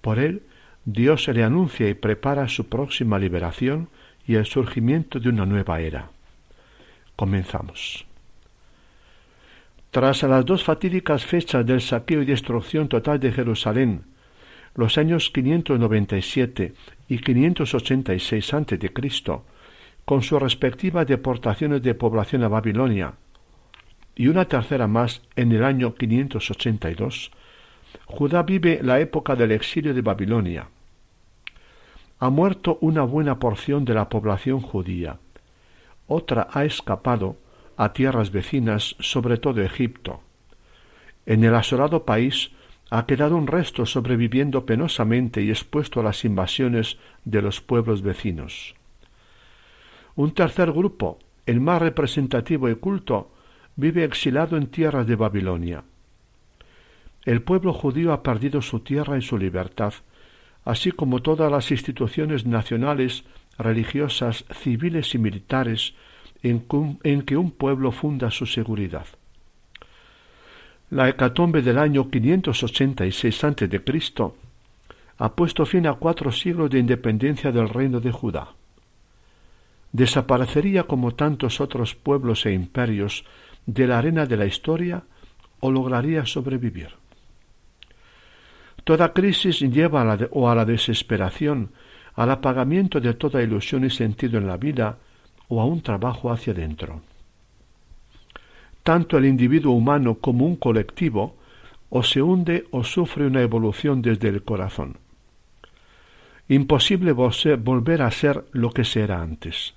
Por 0.00 0.20
él, 0.20 0.42
Dios 0.84 1.26
le 1.28 1.42
anuncia 1.42 1.88
y 1.88 1.94
prepara 1.94 2.46
su 2.48 2.68
próxima 2.68 3.18
liberación 3.18 3.88
y 4.26 4.36
el 4.36 4.46
surgimiento 4.46 5.18
de 5.18 5.28
una 5.28 5.44
nueva 5.44 5.80
era. 5.80 6.10
Comenzamos. 7.16 8.06
Tras 9.94 10.24
las 10.24 10.44
dos 10.44 10.64
fatídicas 10.64 11.24
fechas 11.24 11.64
del 11.64 11.80
saqueo 11.80 12.20
y 12.20 12.24
destrucción 12.24 12.88
total 12.88 13.20
de 13.20 13.30
Jerusalén, 13.30 14.02
los 14.74 14.98
años 14.98 15.30
597 15.30 16.74
y 17.06 17.18
586 17.18 18.54
a.C., 18.54 18.92
con 20.04 20.22
sus 20.22 20.42
respectivas 20.42 21.06
deportaciones 21.06 21.80
de 21.80 21.94
población 21.94 22.42
a 22.42 22.48
Babilonia, 22.48 23.14
y 24.16 24.26
una 24.26 24.46
tercera 24.46 24.88
más 24.88 25.22
en 25.36 25.52
el 25.52 25.62
año 25.62 25.94
582, 25.94 27.30
Judá 28.06 28.42
vive 28.42 28.80
la 28.82 28.98
época 28.98 29.36
del 29.36 29.52
exilio 29.52 29.94
de 29.94 30.02
Babilonia. 30.02 30.66
Ha 32.18 32.30
muerto 32.30 32.78
una 32.80 33.02
buena 33.02 33.38
porción 33.38 33.84
de 33.84 33.94
la 33.94 34.08
población 34.08 34.58
judía. 34.58 35.20
Otra 36.08 36.48
ha 36.50 36.64
escapado 36.64 37.43
a 37.76 37.92
tierras 37.92 38.30
vecinas, 38.30 38.96
sobre 38.98 39.38
todo 39.38 39.62
Egipto. 39.62 40.20
En 41.26 41.44
el 41.44 41.54
asolado 41.54 42.04
país 42.04 42.50
ha 42.90 43.06
quedado 43.06 43.36
un 43.36 43.46
resto 43.46 43.86
sobreviviendo 43.86 44.66
penosamente 44.66 45.42
y 45.42 45.50
expuesto 45.50 46.00
a 46.00 46.02
las 46.02 46.24
invasiones 46.24 46.98
de 47.24 47.42
los 47.42 47.60
pueblos 47.60 48.02
vecinos. 48.02 48.74
Un 50.16 50.32
tercer 50.32 50.70
grupo, 50.72 51.18
el 51.46 51.60
más 51.60 51.82
representativo 51.82 52.68
y 52.68 52.76
culto, 52.76 53.32
vive 53.76 54.04
exilado 54.04 54.56
en 54.56 54.68
tierras 54.68 55.06
de 55.06 55.16
Babilonia. 55.16 55.84
El 57.24 57.42
pueblo 57.42 57.72
judío 57.72 58.12
ha 58.12 58.22
perdido 58.22 58.62
su 58.62 58.80
tierra 58.80 59.16
y 59.16 59.22
su 59.22 59.38
libertad, 59.38 59.94
así 60.64 60.92
como 60.92 61.20
todas 61.20 61.50
las 61.50 61.70
instituciones 61.70 62.46
nacionales, 62.46 63.24
religiosas, 63.58 64.44
civiles 64.52 65.14
y 65.14 65.18
militares 65.18 65.94
en, 66.44 67.22
que 67.22 67.36
un 67.36 67.50
pueblo 67.50 67.90
funda 67.90 68.30
su 68.30 68.46
seguridad. 68.46 69.06
La 70.90 71.08
hecatombe 71.08 71.62
del 71.62 71.78
año 71.78 72.10
586 72.10 73.44
a.C. 73.44 73.82
ha 75.16 75.32
puesto 75.32 75.64
fin 75.64 75.86
a 75.86 75.94
cuatro 75.94 76.30
siglos 76.30 76.70
de 76.70 76.78
independencia 76.78 77.50
del 77.50 77.68
reino 77.68 78.00
de 78.00 78.12
Judá. 78.12 78.48
Desaparecería 79.92 80.84
como 80.84 81.14
tantos 81.14 81.60
otros 81.60 81.94
pueblos 81.94 82.44
e 82.46 82.52
imperios 82.52 83.24
de 83.64 83.86
la 83.86 83.98
arena 83.98 84.26
de 84.26 84.36
la 84.36 84.44
historia 84.44 85.02
o 85.60 85.70
lograría 85.70 86.26
sobrevivir. 86.26 86.90
Toda 88.82 89.14
crisis 89.14 89.60
lleva 89.60 90.02
a 90.02 90.04
la 90.04 90.28
o 90.32 90.50
a 90.50 90.54
la 90.54 90.66
desesperación, 90.66 91.70
al 92.14 92.30
apagamiento 92.30 93.00
de 93.00 93.14
toda 93.14 93.42
ilusión 93.42 93.84
y 93.84 93.90
sentido 93.90 94.36
en 94.36 94.46
la 94.46 94.58
vida 94.58 94.98
o 95.48 95.60
a 95.60 95.64
un 95.64 95.80
trabajo 95.80 96.30
hacia 96.30 96.52
adentro. 96.52 97.02
Tanto 98.82 99.16
el 99.16 99.24
individuo 99.24 99.72
humano 99.72 100.16
como 100.16 100.46
un 100.46 100.56
colectivo 100.56 101.36
o 101.90 102.02
se 102.02 102.20
hunde 102.20 102.66
o 102.70 102.84
sufre 102.84 103.26
una 103.26 103.40
evolución 103.40 104.02
desde 104.02 104.28
el 104.28 104.42
corazón. 104.42 104.98
Imposible 106.48 107.12
volver 107.12 108.02
a 108.02 108.10
ser 108.10 108.44
lo 108.52 108.70
que 108.70 108.84
se 108.84 109.00
era 109.00 109.22
antes. 109.22 109.74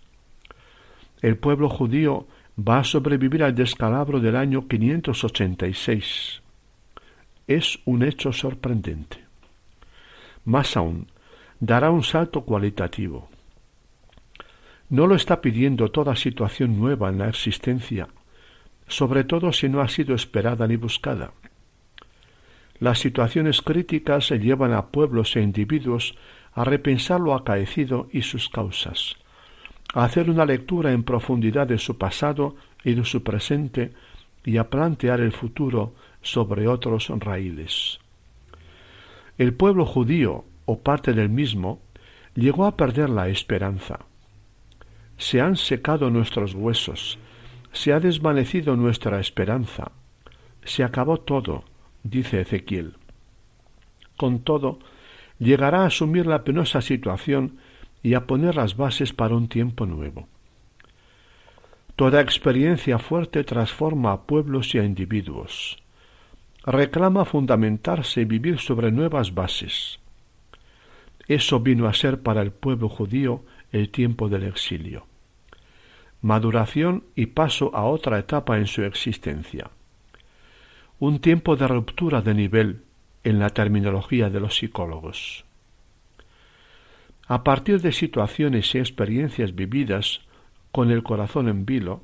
El 1.21 1.37
pueblo 1.37 1.69
judío 1.69 2.27
va 2.57 2.79
a 2.79 2.83
sobrevivir 2.83 3.43
al 3.43 3.55
descalabro 3.55 4.19
del 4.19 4.35
año 4.35 4.67
586. 4.67 6.41
Es 7.47 7.79
un 7.85 8.03
hecho 8.03 8.33
sorprendente. 8.33 9.23
Más 10.43 10.75
aún, 10.75 11.07
dará 11.59 11.91
un 11.91 12.03
salto 12.03 12.41
cualitativo. 12.41 13.29
No 14.89 15.05
lo 15.05 15.15
está 15.15 15.41
pidiendo 15.41 15.89
toda 15.89 16.15
situación 16.15 16.79
nueva 16.79 17.09
en 17.09 17.17
la 17.17 17.27
existencia, 17.27 18.07
sobre 18.87 19.25
todo 19.25 19.51
si 19.51 19.67
no 19.67 19.81
ha 19.81 19.89
sido 19.89 20.15
esperada 20.15 20.65
ni 20.65 20.77
buscada. 20.77 21.31
Las 22.79 22.99
situaciones 22.99 23.61
críticas 23.61 24.29
llevan 24.29 24.71
a 24.71 24.87
pueblos 24.87 25.35
e 25.35 25.41
individuos 25.41 26.15
a 26.53 26.63
repensar 26.63 27.19
lo 27.19 27.33
acaecido 27.33 28.07
y 28.13 28.21
sus 28.21 28.49
causas, 28.49 29.17
a 29.93 30.05
hacer 30.05 30.29
una 30.29 30.45
lectura 30.45 30.93
en 30.93 31.03
profundidad 31.03 31.67
de 31.67 31.79
su 31.79 31.97
pasado 31.97 32.55
y 32.83 32.93
de 32.93 33.03
su 33.03 33.23
presente 33.23 33.91
y 34.45 34.55
a 34.55 34.69
plantear 34.69 35.19
el 35.19 35.33
futuro 35.33 35.95
sobre 36.21 36.67
otros 36.67 37.09
raíles. 37.09 37.99
El 39.37 39.53
pueblo 39.53 39.85
judío, 39.85 40.45
o 40.65 40.79
parte 40.79 41.13
del 41.13 41.29
mismo, 41.29 41.81
llegó 42.35 42.65
a 42.65 42.77
perder 42.77 43.09
la 43.09 43.27
esperanza. 43.27 44.06
Se 45.17 45.41
han 45.41 45.55
secado 45.55 46.09
nuestros 46.09 46.53
huesos, 46.53 47.17
se 47.71 47.93
ha 47.93 47.99
desvanecido 47.99 48.75
nuestra 48.75 49.19
esperanza, 49.19 49.91
se 50.63 50.83
acabó 50.83 51.17
todo, 51.17 51.63
dice 52.03 52.41
Ezequiel. 52.41 52.93
Con 54.15 54.39
todo, 54.39 54.79
llegará 55.39 55.83
a 55.83 55.87
asumir 55.87 56.27
la 56.27 56.43
penosa 56.43 56.81
situación 56.81 57.57
y 58.03 58.13
a 58.13 58.25
poner 58.27 58.55
las 58.55 58.77
bases 58.77 59.13
para 59.13 59.35
un 59.35 59.47
tiempo 59.47 59.85
nuevo. 59.85 60.27
Toda 61.95 62.21
experiencia 62.21 62.99
fuerte 62.99 63.43
transforma 63.43 64.11
a 64.11 64.21
pueblos 64.21 64.75
y 64.75 64.77
a 64.77 64.83
individuos. 64.83 65.77
Reclama 66.63 67.25
fundamentarse 67.25 68.21
y 68.21 68.25
vivir 68.25 68.59
sobre 68.59 68.91
nuevas 68.91 69.33
bases. 69.33 69.99
Eso 71.27 71.59
vino 71.59 71.87
a 71.87 71.93
ser 71.93 72.21
para 72.21 72.43
el 72.43 72.51
pueblo 72.51 72.87
judío 72.87 73.43
el 73.71 73.89
tiempo 73.89 74.29
del 74.29 74.43
exilio. 74.43 75.06
Maduración 76.21 77.03
y 77.15 77.27
paso 77.27 77.75
a 77.75 77.83
otra 77.85 78.17
etapa 78.17 78.57
en 78.57 78.67
su 78.67 78.83
existencia. 78.83 79.69
Un 80.99 81.19
tiempo 81.19 81.55
de 81.55 81.67
ruptura 81.67 82.21
de 82.21 82.33
nivel 82.33 82.81
en 83.23 83.39
la 83.39 83.49
terminología 83.49 84.29
de 84.29 84.39
los 84.39 84.57
psicólogos. 84.57 85.45
A 87.27 87.43
partir 87.43 87.81
de 87.81 87.91
situaciones 87.91 88.73
y 88.73 88.79
experiencias 88.79 89.53
vividas 89.53 90.21
con 90.71 90.91
el 90.91 91.03
corazón 91.03 91.49
en 91.49 91.65
vilo, 91.65 92.01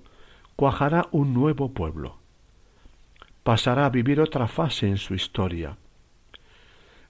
cuajará 0.55 1.07
un 1.11 1.33
nuevo 1.33 1.73
pueblo. 1.73 2.17
Pasará 3.43 3.85
a 3.85 3.89
vivir 3.89 4.19
otra 4.21 4.47
fase 4.47 4.87
en 4.87 4.97
su 4.97 5.15
historia. 5.15 5.77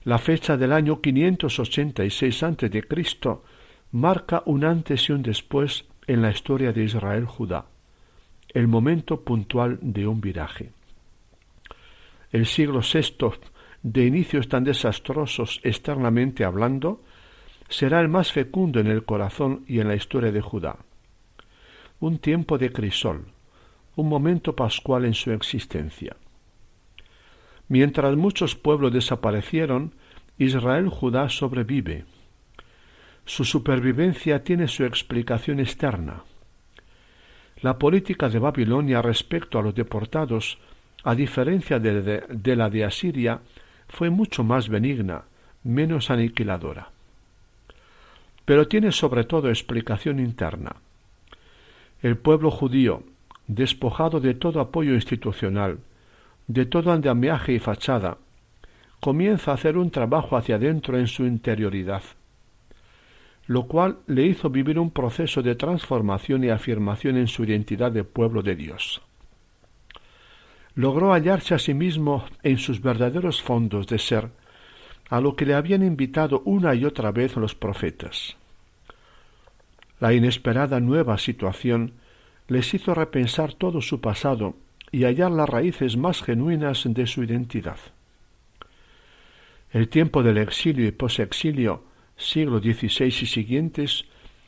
La 0.04 0.18
fecha 0.18 0.56
del 0.56 0.72
año 0.72 1.00
586 1.00 2.42
a.C. 2.42 2.84
marca 3.92 4.42
un 4.46 4.64
antes 4.64 5.08
y 5.08 5.12
un 5.12 5.22
después 5.22 5.84
en 6.06 6.22
la 6.22 6.30
historia 6.30 6.72
de 6.72 6.84
Israel-Judá, 6.84 7.66
el 8.48 8.68
momento 8.68 9.22
puntual 9.22 9.78
de 9.80 10.06
un 10.06 10.20
viraje. 10.20 10.72
El 12.30 12.46
siglo 12.46 12.80
VI 12.80 13.30
de 13.84 14.06
inicios 14.06 14.48
tan 14.48 14.64
desastrosos 14.64 15.60
externamente 15.62 16.42
hablando, 16.42 17.02
será 17.68 18.00
el 18.00 18.08
más 18.08 18.32
fecundo 18.32 18.80
en 18.80 18.86
el 18.86 19.04
corazón 19.04 19.64
y 19.68 19.78
en 19.80 19.88
la 19.88 19.94
historia 19.94 20.32
de 20.32 20.40
Judá. 20.40 20.78
Un 22.00 22.18
tiempo 22.18 22.56
de 22.56 22.72
crisol, 22.72 23.26
un 23.94 24.08
momento 24.08 24.56
pascual 24.56 25.04
en 25.04 25.12
su 25.12 25.32
existencia. 25.32 26.16
Mientras 27.68 28.16
muchos 28.16 28.56
pueblos 28.56 28.92
desaparecieron, 28.92 29.92
Israel 30.38 30.88
Judá 30.88 31.28
sobrevive. 31.28 32.06
Su 33.26 33.44
supervivencia 33.44 34.44
tiene 34.44 34.68
su 34.68 34.84
explicación 34.84 35.58
externa. 35.58 36.22
La 37.62 37.78
política 37.78 38.28
de 38.28 38.38
Babilonia 38.38 39.00
respecto 39.00 39.58
a 39.58 39.62
los 39.62 39.74
deportados, 39.74 40.58
a 41.04 41.14
diferencia 41.14 41.78
de 41.78 42.56
la 42.56 42.68
de 42.68 42.84
Asiria, 42.84 43.40
fue 43.88 44.10
mucho 44.10 44.44
más 44.44 44.68
benigna, 44.68 45.24
menos 45.62 46.10
aniquiladora. 46.10 46.90
Pero 48.44 48.68
tiene 48.68 48.92
sobre 48.92 49.24
todo 49.24 49.48
explicación 49.48 50.20
interna. 50.20 50.76
El 52.02 52.18
pueblo 52.18 52.50
judío, 52.50 53.02
despojado 53.46 54.20
de 54.20 54.34
todo 54.34 54.60
apoyo 54.60 54.92
institucional, 54.92 55.78
de 56.46 56.66
todo 56.66 56.92
andamiaje 56.92 57.54
y 57.54 57.58
fachada, 57.58 58.18
comienza 59.00 59.50
a 59.50 59.54
hacer 59.54 59.78
un 59.78 59.90
trabajo 59.90 60.36
hacia 60.36 60.56
adentro 60.56 60.98
en 60.98 61.06
su 61.06 61.24
interioridad, 61.24 62.02
lo 63.46 63.66
cual 63.66 63.98
le 64.06 64.24
hizo 64.26 64.50
vivir 64.50 64.78
un 64.78 64.90
proceso 64.90 65.42
de 65.42 65.54
transformación 65.54 66.44
y 66.44 66.50
afirmación 66.50 67.16
en 67.16 67.28
su 67.28 67.44
identidad 67.44 67.92
de 67.92 68.04
pueblo 68.04 68.42
de 68.42 68.56
Dios 68.56 69.02
logró 70.74 71.12
hallarse 71.12 71.54
a 71.54 71.58
sí 71.58 71.74
mismo 71.74 72.24
en 72.42 72.58
sus 72.58 72.80
verdaderos 72.80 73.42
fondos 73.42 73.86
de 73.86 73.98
ser, 73.98 74.30
a 75.08 75.20
lo 75.20 75.36
que 75.36 75.46
le 75.46 75.54
habían 75.54 75.82
invitado 75.82 76.42
una 76.44 76.74
y 76.74 76.84
otra 76.84 77.12
vez 77.12 77.36
los 77.36 77.54
profetas. 77.54 78.36
La 80.00 80.12
inesperada 80.12 80.80
nueva 80.80 81.18
situación 81.18 81.92
les 82.48 82.74
hizo 82.74 82.94
repensar 82.94 83.54
todo 83.54 83.80
su 83.80 84.00
pasado 84.00 84.56
y 84.90 85.04
hallar 85.04 85.30
las 85.30 85.48
raíces 85.48 85.96
más 85.96 86.22
genuinas 86.22 86.82
de 86.86 87.06
su 87.06 87.22
identidad. 87.22 87.78
El 89.70 89.88
tiempo 89.88 90.22
del 90.22 90.38
exilio 90.38 90.86
y 90.86 90.92
posexilio, 90.92 91.84
siglo 92.16 92.58
XVI 92.58 93.06
y 93.06 93.26
siguientes, 93.26 94.04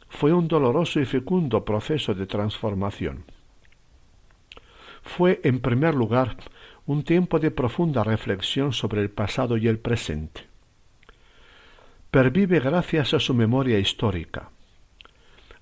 fue 0.08 0.32
un 0.32 0.48
doloroso 0.48 1.00
y 1.00 1.04
fecundo 1.04 1.64
proceso 1.64 2.14
de 2.14 2.26
transformación 2.26 3.24
fue, 5.06 5.40
en 5.44 5.60
primer 5.60 5.94
lugar, 5.94 6.36
un 6.84 7.02
tiempo 7.02 7.38
de 7.38 7.50
profunda 7.50 8.04
reflexión 8.04 8.72
sobre 8.72 9.00
el 9.00 9.10
pasado 9.10 9.56
y 9.56 9.68
el 9.68 9.78
presente. 9.78 10.42
Pervive 12.10 12.60
gracias 12.60 13.14
a 13.14 13.20
su 13.20 13.34
memoria 13.34 13.78
histórica. 13.78 14.50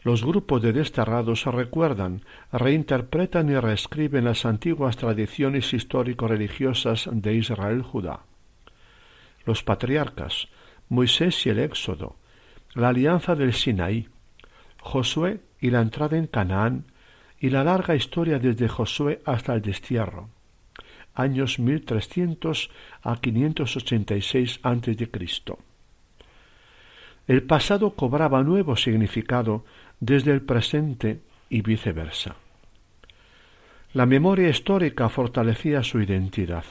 Los 0.02 0.24
grupos 0.24 0.60
de 0.60 0.72
desterrados 0.72 1.44
recuerdan, 1.44 2.22
reinterpretan 2.52 3.48
y 3.48 3.58
reescriben 3.58 4.24
las 4.24 4.44
antiguas 4.44 4.96
tradiciones 4.96 5.72
histórico-religiosas 5.72 7.08
de 7.10 7.34
Israel-Judá. 7.34 8.20
Los 9.46 9.62
patriarcas, 9.62 10.48
Moisés 10.88 11.46
y 11.46 11.50
el 11.50 11.58
Éxodo, 11.58 12.16
la 12.74 12.88
alianza 12.88 13.34
del 13.34 13.52
Sinaí, 13.52 14.08
Josué 14.80 15.40
y 15.60 15.70
la 15.70 15.80
entrada 15.80 16.16
en 16.16 16.26
Canaán 16.26 16.84
y 17.40 17.50
la 17.50 17.64
larga 17.64 17.94
historia 17.94 18.38
desde 18.38 18.68
Josué 18.68 19.20
hasta 19.24 19.54
el 19.54 19.62
destierro, 19.62 20.28
años 21.14 21.58
1300 21.58 22.70
a 23.02 23.16
586 23.16 24.60
a.C. 24.62 25.10
El 27.26 27.42
pasado 27.44 27.94
cobraba 27.94 28.42
nuevo 28.42 28.76
significado 28.76 29.64
desde 30.00 30.32
el 30.32 30.42
presente 30.42 31.22
y 31.48 31.62
viceversa. 31.62 32.36
La 33.94 34.06
memoria 34.06 34.48
histórica 34.48 35.08
fortalecía 35.08 35.82
su 35.82 36.00
identidad. 36.00 36.64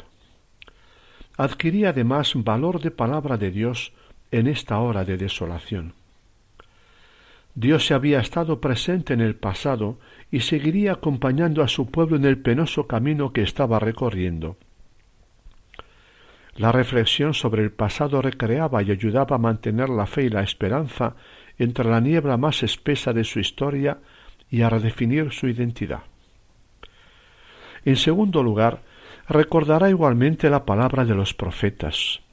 Adquiría 1.38 1.89
además 1.89 2.34
valor 2.36 2.82
de 2.82 2.91
palabra 2.91 3.38
de 3.38 3.49
Dios 3.49 3.93
en 4.34 4.48
esta 4.48 4.80
hora 4.80 5.06
de 5.06 5.15
desolación. 5.15 5.93
Dios 7.54 7.86
se 7.86 7.93
había 7.93 8.19
estado 8.19 8.60
presente 8.60 9.13
en 9.13 9.22
el 9.22 9.36
pasado 9.36 10.00
y 10.32 10.39
seguiría 10.39 10.93
acompañando 10.93 11.62
a 11.62 11.67
su 11.67 11.91
pueblo 11.91 12.17
en 12.17 12.26
el 12.26 12.39
penoso 12.39 12.88
camino 12.88 13.32
que 13.32 13.43
estaba 13.43 13.78
recorriendo. 13.78 14.58
La 16.56 16.72
reflexión 16.72 17.36
sobre 17.36 17.62
el 17.62 17.72
pasado 17.72 18.24
recreaba 18.24 18.82
y 18.82 18.89
ayudaba 18.89 19.36
a 19.36 19.39
mantener 19.39 19.89
la 19.89 20.08
fe 20.08 20.24
y 20.24 20.30
la 20.30 20.41
esperanza 20.41 21.15
entre 21.60 21.88
la 21.88 22.00
niebla 22.00 22.36
más 22.36 22.63
espesa 22.63 23.13
de 23.13 23.24
su 23.24 23.39
historia 23.39 24.00
y 24.50 24.63
a 24.63 24.69
redefinir 24.69 25.32
su 25.32 25.48
identidad. 25.48 26.02
En 27.86 27.98
segundo 27.98 28.41
lugar, 28.41 28.82
recordará 29.30 29.91
igualmente 29.91 30.50
la 30.50 30.65
palabra 30.65 31.06
de 31.06 31.13
los 31.13 31.36
profetas. 31.36 32.24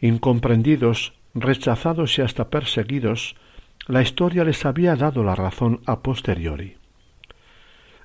Incomprendidos, 0.00 1.14
rechazados 1.34 2.18
y 2.18 2.22
hasta 2.22 2.48
perseguidos, 2.50 3.36
la 3.86 4.02
historia 4.02 4.44
les 4.44 4.64
había 4.64 4.96
dado 4.96 5.24
la 5.24 5.34
razón 5.34 5.80
a 5.86 6.00
posteriori 6.00 6.80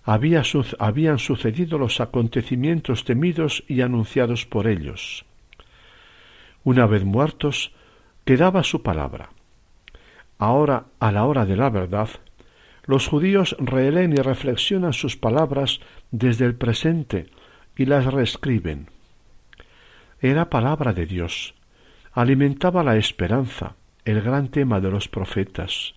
habían 0.06 1.18
sucedido 1.18 1.78
los 1.78 2.00
acontecimientos 2.00 3.06
temidos 3.06 3.64
y 3.68 3.82
anunciados 3.82 4.46
por 4.46 4.68
ellos. 4.68 5.26
Una 6.64 6.86
vez 6.86 7.04
muertos, 7.04 7.72
quedaba 8.24 8.64
su 8.64 8.84
palabra. 8.84 9.30
Ahora, 10.38 10.86
a 11.00 11.12
la 11.12 11.26
hora 11.26 11.46
de 11.46 11.56
la 11.56 11.70
verdad, 11.70 12.10
los 12.86 13.08
judíos 13.08 13.56
releen 13.60 14.14
y 14.14 14.18
reflexionan 14.18 14.94
sus 14.94 15.18
palabras 15.18 15.80
desde 16.12 16.46
el 16.46 16.56
presente 16.56 17.28
y 17.76 17.86
las 17.86 18.06
reescriben. 18.06 18.90
Era 20.22 20.50
palabra 20.50 20.94
de 20.94 21.06
Dios, 21.08 21.56
alimentaba 22.16 22.82
la 22.82 22.96
esperanza, 22.96 23.76
el 24.06 24.22
gran 24.22 24.48
tema 24.48 24.80
de 24.80 24.90
los 24.90 25.10
profetas, 25.10 25.96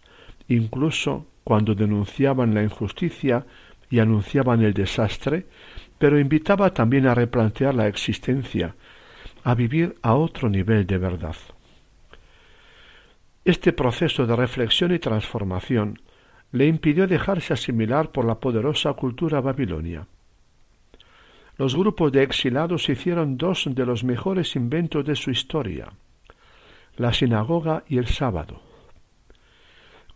incluso 0.48 1.26
cuando 1.44 1.76
denunciaban 1.76 2.54
la 2.54 2.64
injusticia 2.64 3.46
y 3.88 4.00
anunciaban 4.00 4.62
el 4.62 4.74
desastre, 4.74 5.46
pero 5.96 6.18
invitaba 6.18 6.74
también 6.74 7.06
a 7.06 7.14
replantear 7.14 7.72
la 7.72 7.86
existencia, 7.86 8.74
a 9.44 9.54
vivir 9.54 9.94
a 10.02 10.14
otro 10.14 10.48
nivel 10.48 10.86
de 10.88 10.98
verdad. 10.98 11.36
Este 13.44 13.72
proceso 13.72 14.26
de 14.26 14.34
reflexión 14.34 14.92
y 14.92 14.98
transformación 14.98 16.00
le 16.50 16.66
impidió 16.66 17.06
dejarse 17.06 17.52
asimilar 17.52 18.10
por 18.10 18.24
la 18.24 18.40
poderosa 18.40 18.92
cultura 18.94 19.40
babilonia. 19.40 20.06
Los 21.56 21.76
grupos 21.76 22.10
de 22.10 22.24
exilados 22.24 22.88
hicieron 22.88 23.36
dos 23.36 23.68
de 23.70 23.86
los 23.86 24.02
mejores 24.02 24.56
inventos 24.56 25.04
de 25.04 25.14
su 25.14 25.30
historia, 25.30 25.92
la 26.98 27.12
sinagoga 27.12 27.84
y 27.88 27.98
el 27.98 28.06
sábado. 28.06 28.60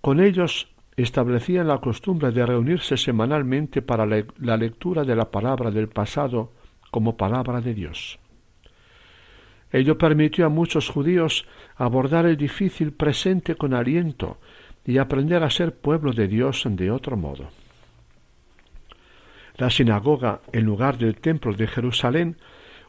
Con 0.01 0.21
ellos 0.21 0.69
establecían 0.97 1.69
la 1.69 1.79
costumbre 1.79 2.33
de 2.33 2.45
reunirse 2.45 2.97
semanalmente 2.97 3.81
para 3.81 4.05
la 4.05 4.57
lectura 4.57 5.05
de 5.05 5.17
la 5.17 5.31
palabra 5.31 5.71
del 5.71 5.89
pasado 5.89 6.53
como 6.91 7.17
palabra 7.17 7.61
de 7.61 7.73
Dios. 7.73 8.19
Ello 9.71 9.97
permitió 9.97 10.45
a 10.45 10.51
muchos 10.51 10.91
judíos 10.91 11.47
abordar 11.77 12.27
el 12.27 12.37
difícil 12.37 12.93
presente 12.93 13.55
con 13.55 13.73
aliento 13.73 14.39
y 14.85 14.99
aprender 14.99 15.43
a 15.43 15.51
ser 15.51 15.75
pueblo 15.75 16.13
de 16.13 16.29
Dios 16.29 16.65
de 16.69 16.91
otro 16.91 17.17
modo. 17.17 17.49
La 19.57 19.71
sinagoga, 19.71 20.41
en 20.53 20.65
lugar 20.65 20.99
del 20.99 21.15
templo 21.15 21.55
de 21.55 21.67
Jerusalén, 21.69 22.37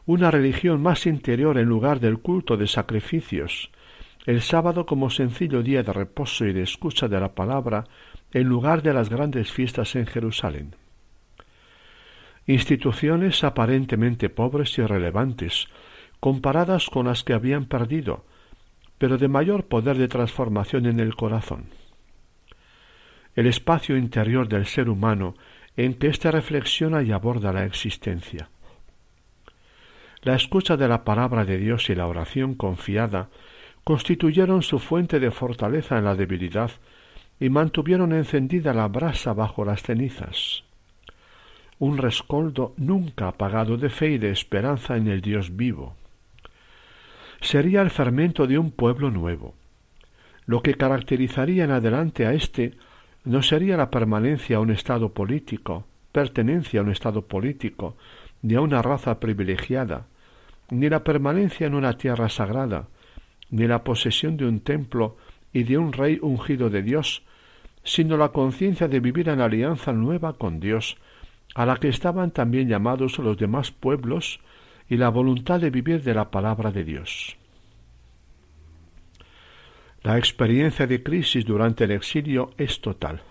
una 0.04 0.30
religión 0.30 0.82
más 0.82 1.06
interior 1.06 1.56
en 1.56 1.66
lugar 1.66 2.00
del 2.00 2.18
culto 2.18 2.56
de 2.56 2.66
sacrificios, 2.66 3.70
el 4.24 4.40
sábado 4.40 4.86
como 4.86 5.10
sencillo 5.10 5.62
día 5.62 5.82
de 5.82 5.92
reposo 5.92 6.46
y 6.46 6.52
de 6.52 6.62
escucha 6.62 7.08
de 7.08 7.20
la 7.20 7.34
palabra 7.34 7.84
en 8.32 8.44
lugar 8.44 8.82
de 8.82 8.94
las 8.94 9.10
grandes 9.10 9.52
fiestas 9.52 9.94
en 9.96 10.06
Jerusalén. 10.06 10.76
Instituciones 12.46 13.44
aparentemente 13.44 14.28
pobres 14.28 14.78
y 14.78 14.82
relevantes, 14.82 15.68
comparadas 16.20 16.88
con 16.88 17.06
las 17.06 17.22
que 17.22 17.34
habían 17.34 17.66
perdido, 17.66 18.24
pero 18.98 19.18
de 19.18 19.28
mayor 19.28 19.66
poder 19.66 19.98
de 19.98 20.08
transformación 20.08 20.86
en 20.86 21.00
el 21.00 21.14
corazón. 21.16 21.66
El 23.34 23.46
espacio 23.46 23.96
interior 23.96 24.48
del 24.48 24.66
ser 24.66 24.88
humano 24.88 25.34
en 25.76 25.94
que 25.94 26.06
éste 26.06 26.30
reflexiona 26.30 27.02
y 27.02 27.12
aborda 27.12 27.52
la 27.52 27.64
existencia. 27.64 28.48
La 30.22 30.34
escucha 30.34 30.76
de 30.76 30.88
la 30.88 31.04
palabra 31.04 31.44
de 31.44 31.58
Dios 31.58 31.90
y 31.90 31.94
la 31.94 32.06
oración 32.06 32.54
confiada 32.54 33.28
constituyeron 33.84 34.62
su 34.62 34.78
fuente 34.78 35.20
de 35.20 35.30
fortaleza 35.30 35.98
en 35.98 36.04
la 36.04 36.14
debilidad 36.14 36.70
y 37.38 37.50
mantuvieron 37.50 38.12
encendida 38.12 38.72
la 38.72 38.88
brasa 38.88 39.34
bajo 39.34 39.64
las 39.64 39.82
cenizas. 39.82 40.64
Un 41.78 41.98
rescoldo 41.98 42.72
nunca 42.76 43.28
apagado 43.28 43.76
de 43.76 43.90
fe 43.90 44.12
y 44.12 44.18
de 44.18 44.30
esperanza 44.30 44.96
en 44.96 45.08
el 45.08 45.20
Dios 45.20 45.54
vivo. 45.54 45.94
Sería 47.40 47.82
el 47.82 47.90
fermento 47.90 48.46
de 48.46 48.58
un 48.58 48.70
pueblo 48.70 49.10
nuevo. 49.10 49.54
Lo 50.46 50.62
que 50.62 50.74
caracterizaría 50.74 51.64
en 51.64 51.72
adelante 51.72 52.26
a 52.26 52.32
éste 52.32 52.74
no 53.24 53.42
sería 53.42 53.76
la 53.76 53.90
permanencia 53.90 54.56
a 54.56 54.60
un 54.60 54.70
estado 54.70 55.12
político, 55.12 55.86
pertenencia 56.12 56.80
a 56.80 56.82
un 56.84 56.90
estado 56.90 57.22
político, 57.26 57.96
ni 58.42 58.54
a 58.54 58.60
una 58.60 58.80
raza 58.82 59.18
privilegiada, 59.20 60.06
ni 60.70 60.88
la 60.88 61.02
permanencia 61.02 61.66
en 61.66 61.74
una 61.74 61.94
tierra 61.98 62.28
sagrada, 62.28 62.88
ni 63.54 63.68
la 63.68 63.84
posesión 63.84 64.36
de 64.36 64.46
un 64.46 64.58
templo 64.58 65.16
y 65.52 65.62
de 65.62 65.78
un 65.78 65.92
rey 65.92 66.18
ungido 66.20 66.70
de 66.70 66.82
Dios, 66.82 67.22
sino 67.84 68.16
la 68.16 68.30
conciencia 68.30 68.88
de 68.88 68.98
vivir 68.98 69.28
en 69.28 69.40
alianza 69.40 69.92
nueva 69.92 70.32
con 70.32 70.58
Dios, 70.58 70.96
a 71.54 71.64
la 71.64 71.76
que 71.76 71.88
estaban 71.88 72.32
también 72.32 72.68
llamados 72.68 73.16
los 73.20 73.38
demás 73.38 73.70
pueblos, 73.70 74.40
y 74.88 74.96
la 74.96 75.08
voluntad 75.08 75.60
de 75.60 75.70
vivir 75.70 76.02
de 76.02 76.14
la 76.14 76.32
palabra 76.32 76.72
de 76.72 76.82
Dios. 76.82 77.36
La 80.02 80.18
experiencia 80.18 80.88
de 80.88 81.04
crisis 81.04 81.44
durante 81.44 81.84
el 81.84 81.92
exilio 81.92 82.50
es 82.58 82.80
total. 82.80 83.22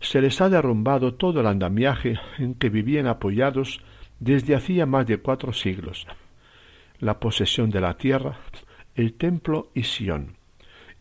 Se 0.00 0.20
les 0.20 0.40
ha 0.40 0.48
derrumbado 0.48 1.14
todo 1.14 1.40
el 1.40 1.46
andamiaje 1.46 2.18
en 2.38 2.54
que 2.54 2.68
vivían 2.68 3.06
apoyados 3.06 3.80
desde 4.18 4.56
hacía 4.56 4.86
más 4.86 5.06
de 5.06 5.18
cuatro 5.18 5.52
siglos. 5.52 6.06
La 6.98 7.20
posesión 7.20 7.70
de 7.70 7.80
la 7.80 7.96
tierra, 7.96 8.36
el 8.94 9.14
templo 9.14 9.70
y 9.74 9.84
Sión, 9.84 10.36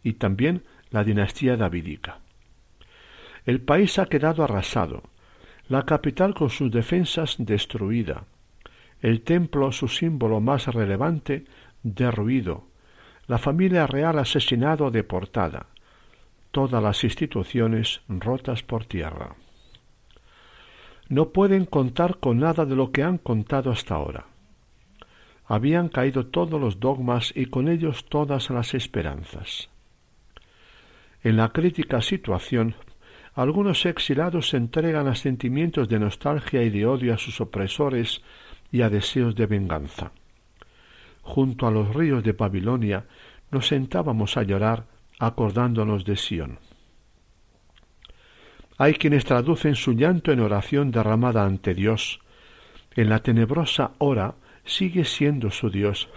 y 0.03 0.13
también 0.13 0.63
la 0.89 1.03
dinastía 1.03 1.57
davídica. 1.57 2.19
El 3.45 3.61
país 3.61 3.99
ha 3.99 4.05
quedado 4.05 4.43
arrasado, 4.43 5.03
la 5.67 5.83
capital 5.83 6.33
con 6.33 6.49
sus 6.49 6.71
defensas 6.71 7.35
destruida, 7.37 8.25
el 9.01 9.21
templo, 9.21 9.71
su 9.71 9.87
símbolo 9.87 10.41
más 10.41 10.67
relevante, 10.67 11.45
derruido, 11.83 12.67
la 13.27 13.37
familia 13.37 13.87
real 13.87 14.19
asesinado 14.19 14.85
o 14.85 14.91
deportada, 14.91 15.67
todas 16.51 16.81
las 16.81 17.03
instituciones 17.03 18.01
rotas 18.07 18.63
por 18.63 18.85
tierra. 18.85 19.35
No 21.07 21.29
pueden 21.29 21.65
contar 21.65 22.17
con 22.17 22.39
nada 22.39 22.65
de 22.65 22.75
lo 22.75 22.91
que 22.91 23.03
han 23.03 23.17
contado 23.17 23.71
hasta 23.71 23.95
ahora 23.95 24.25
habían 25.49 25.89
caído 25.89 26.27
todos 26.27 26.61
los 26.61 26.79
dogmas 26.79 27.33
y 27.35 27.47
con 27.47 27.67
ellos 27.67 28.05
todas 28.05 28.51
las 28.51 28.75
esperanzas. 28.75 29.67
En 31.23 31.37
la 31.37 31.49
crítica 31.49 32.01
situación, 32.01 32.75
algunos 33.33 33.87
exilados 33.87 34.49
se 34.49 34.57
entregan 34.57 35.07
a 35.07 35.15
sentimientos 35.15 35.89
de 35.89 35.97
nostalgia 35.97 36.61
y 36.61 36.69
de 36.69 36.85
odio 36.85 37.15
a 37.15 37.17
sus 37.17 37.41
opresores 37.41 38.21
y 38.71 38.83
a 38.83 38.91
deseos 38.91 39.35
de 39.35 39.47
venganza. 39.47 40.11
Junto 41.23 41.65
a 41.65 41.71
los 41.71 41.95
ríos 41.95 42.23
de 42.23 42.33
Babilonia 42.33 43.05
nos 43.49 43.67
sentábamos 43.67 44.37
a 44.37 44.43
llorar 44.43 44.85
acordándonos 45.17 46.05
de 46.05 46.15
Sión. 46.15 46.59
Hay 48.77 48.93
quienes 48.93 49.25
traducen 49.25 49.73
su 49.73 49.93
llanto 49.93 50.31
en 50.31 50.41
oración 50.41 50.91
derramada 50.91 51.43
ante 51.43 51.73
Dios. 51.73 52.19
En 52.95 53.09
la 53.09 53.19
tenebrosa 53.19 53.91
hora 53.97 54.35
sigue 54.69 55.03
siendo 55.03 55.49
su 55.49 55.69
Dios, 55.69 56.09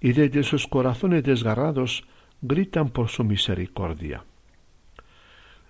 y 0.00 0.12
desde 0.12 0.42
sus 0.42 0.66
corazones 0.66 1.22
desgarrados 1.22 2.04
gritan 2.42 2.88
por 2.88 3.08
su 3.08 3.24
misericordia. 3.24 4.24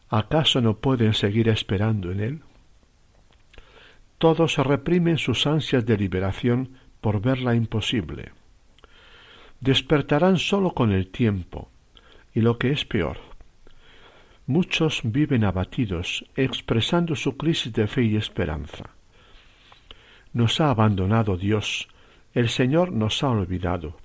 ¿Acaso 0.08 0.60
no 0.60 0.78
pueden 0.78 1.12
seguir 1.12 1.48
esperando 1.48 2.10
en 2.10 2.20
Él? 2.20 2.40
Todos 4.16 4.56
reprimen 4.56 5.18
sus 5.18 5.46
ansias 5.46 5.84
de 5.84 5.96
liberación 5.96 6.70
por 7.00 7.20
verla 7.20 7.54
imposible. 7.54 8.32
Despertarán 9.60 10.38
sólo 10.38 10.72
con 10.72 10.92
el 10.92 11.08
tiempo, 11.08 11.68
y 12.34 12.40
lo 12.40 12.58
que 12.58 12.70
es 12.70 12.84
peor, 12.84 13.18
muchos 14.46 15.02
viven 15.04 15.44
abatidos, 15.44 16.24
expresando 16.34 17.14
su 17.14 17.36
crisis 17.36 17.72
de 17.72 17.86
fe 17.86 18.04
y 18.04 18.16
esperanza. 18.16 18.90
Nos 20.32 20.60
ha 20.60 20.70
abandonado 20.70 21.36
Dios, 21.36 21.88
el 22.34 22.48
Señor 22.48 22.92
nos 22.92 23.22
ha 23.22 23.30
olvidado. 23.30 23.96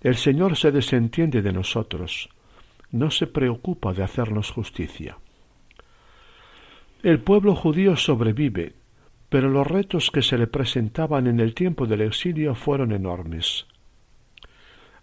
El 0.00 0.16
Señor 0.16 0.56
se 0.56 0.72
desentiende 0.72 1.42
de 1.42 1.52
nosotros. 1.52 2.28
No 2.90 3.10
se 3.10 3.26
preocupa 3.26 3.92
de 3.92 4.02
hacernos 4.02 4.50
justicia. 4.50 5.18
El 7.02 7.20
pueblo 7.20 7.54
judío 7.54 7.96
sobrevive, 7.96 8.74
pero 9.28 9.48
los 9.48 9.66
retos 9.66 10.10
que 10.10 10.22
se 10.22 10.38
le 10.38 10.46
presentaban 10.46 11.26
en 11.26 11.40
el 11.40 11.54
tiempo 11.54 11.86
del 11.86 12.02
exilio 12.02 12.54
fueron 12.54 12.92
enormes. 12.92 13.66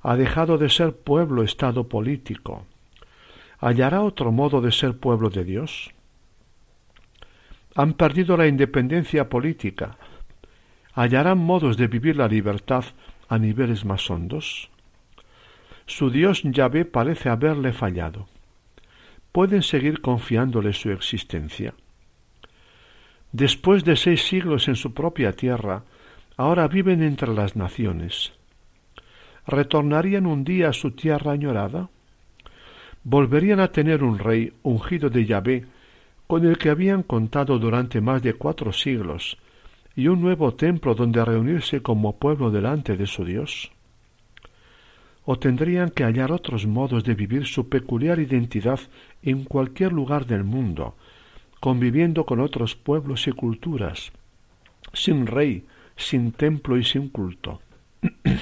Ha 0.02 0.16
dejado 0.16 0.58
de 0.58 0.70
ser 0.70 0.96
pueblo 0.96 1.44
estado 1.44 1.88
político. 1.88 2.66
¿Hallará 3.60 4.02
otro 4.02 4.32
modo 4.32 4.60
de 4.60 4.72
ser 4.72 4.98
pueblo 4.98 5.30
de 5.30 5.44
Dios? 5.44 5.92
Han 7.76 7.94
perdido 7.94 8.36
la 8.36 8.48
independencia 8.48 9.30
política, 9.30 9.98
hallarán 10.94 11.40
modos 11.40 11.78
de 11.78 11.88
vivir 11.88 12.16
la 12.16 12.28
libertad 12.28 12.86
a 13.28 13.38
niveles 13.38 13.84
más 13.86 14.10
hondos? 14.10 14.70
Su 15.86 16.10
Dios 16.10 16.42
Yahvé 16.44 16.86
parece 16.86 17.30
haberle 17.30 17.74
fallado. 17.74 18.28
¿Pueden 19.32 19.64
seguir 19.64 20.02
confiándole 20.02 20.74
su 20.74 20.92
existencia? 20.92 21.74
Después 23.32 23.84
de 23.84 23.96
seis 23.96 24.22
siglos 24.24 24.68
en 24.68 24.76
su 24.76 24.94
propia 24.94 25.34
tierra, 25.34 25.84
ahora 26.38 26.68
viven 26.68 27.02
entre 27.02 27.34
las 27.34 27.56
naciones. 27.56 28.34
¿Retornarían 29.48 30.28
un 30.28 30.44
día 30.44 30.70
a 30.70 30.74
su 30.74 30.92
tierra 30.92 31.32
añorada? 31.32 31.90
¿Volverían 33.04 33.60
a 33.60 33.72
tener 33.72 34.04
un 34.04 34.20
rey 34.20 34.54
ungido 34.62 35.10
de 35.10 35.26
Yahvé, 35.26 35.66
con 36.28 36.46
el 36.46 36.58
que 36.58 36.70
habían 36.70 37.04
contado 37.04 37.60
durante 37.60 38.00
más 38.00 38.22
de 38.22 38.36
cuatro 38.36 38.72
siglos, 38.72 39.38
y 39.96 40.08
un 40.08 40.22
nuevo 40.22 40.54
templo 40.56 40.96
donde 40.96 41.24
reunirse 41.24 41.82
como 41.82 42.18
pueblo 42.18 42.52
delante 42.52 42.98
de 42.98 43.06
su 43.06 43.26
Dios? 43.26 43.72
¿O 45.26 45.38
tendrían 45.38 45.90
que 45.92 46.04
hallar 46.04 46.32
otros 46.32 46.66
modos 46.66 47.04
de 47.04 47.14
vivir 47.14 47.46
su 47.46 47.70
peculiar 47.70 48.20
identidad 48.20 48.80
en 49.22 49.44
cualquier 49.44 49.94
lugar 49.94 50.26
del 50.26 50.44
mundo, 50.44 50.96
conviviendo 51.60 52.26
con 52.26 52.40
otros 52.42 52.76
pueblos 52.76 53.28
y 53.28 53.32
culturas, 53.32 54.12
sin 54.92 55.28
rey, 55.28 55.66
sin 55.96 56.32
templo 56.34 56.78
y 56.78 56.84
sin 56.84 57.10
culto? 57.10 57.62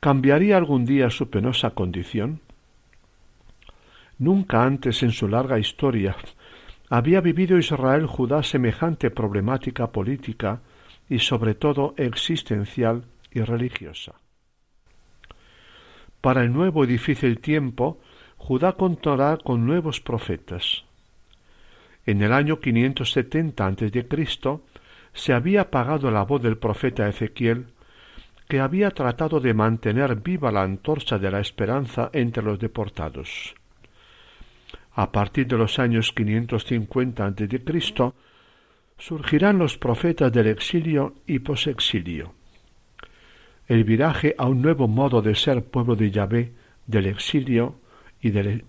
¿Cambiaría 0.00 0.56
algún 0.56 0.84
día 0.84 1.10
su 1.10 1.30
penosa 1.30 1.70
condición? 1.70 2.40
Nunca 4.18 4.64
antes 4.64 5.02
en 5.04 5.12
su 5.12 5.28
larga 5.28 5.60
historia 5.60 6.16
había 6.94 7.22
vivido 7.22 7.56
Israel 7.56 8.04
Judá 8.04 8.42
semejante 8.42 9.10
problemática 9.10 9.92
política 9.92 10.60
y 11.08 11.20
sobre 11.20 11.54
todo 11.54 11.94
existencial 11.96 13.04
y 13.30 13.40
religiosa. 13.40 14.12
Para 16.20 16.42
el 16.42 16.52
nuevo 16.52 16.84
y 16.84 16.88
difícil 16.88 17.40
tiempo, 17.40 17.98
Judá 18.36 18.72
contará 18.72 19.38
con 19.38 19.64
nuevos 19.64 20.02
profetas. 20.02 20.84
En 22.04 22.20
el 22.20 22.30
año 22.30 22.60
570 22.60 23.66
a.C. 23.66 24.06
se 25.14 25.32
había 25.32 25.62
apagado 25.62 26.10
la 26.10 26.24
voz 26.24 26.42
del 26.42 26.58
profeta 26.58 27.08
Ezequiel, 27.08 27.68
que 28.50 28.60
había 28.60 28.90
tratado 28.90 29.40
de 29.40 29.54
mantener 29.54 30.16
viva 30.16 30.52
la 30.52 30.62
antorcha 30.62 31.18
de 31.18 31.30
la 31.30 31.40
esperanza 31.40 32.10
entre 32.12 32.42
los 32.42 32.58
deportados. 32.58 33.54
A 34.94 35.10
partir 35.10 35.46
de 35.46 35.56
los 35.56 35.78
años 35.78 36.12
550 36.12 37.26
a.C., 37.26 38.12
surgirán 38.98 39.58
los 39.58 39.78
profetas 39.78 40.32
del 40.32 40.46
exilio 40.48 41.14
y 41.26 41.38
posexilio. 41.40 42.34
El 43.66 43.84
viraje 43.84 44.34
a 44.38 44.46
un 44.46 44.60
nuevo 44.60 44.86
modo 44.88 45.22
de 45.22 45.34
ser 45.34 45.64
pueblo 45.64 45.96
de 45.96 46.10
Yahvé 46.10 46.52
del 46.86 47.06
exilio 47.06 47.76
y 48.20 48.30
del 48.30 48.64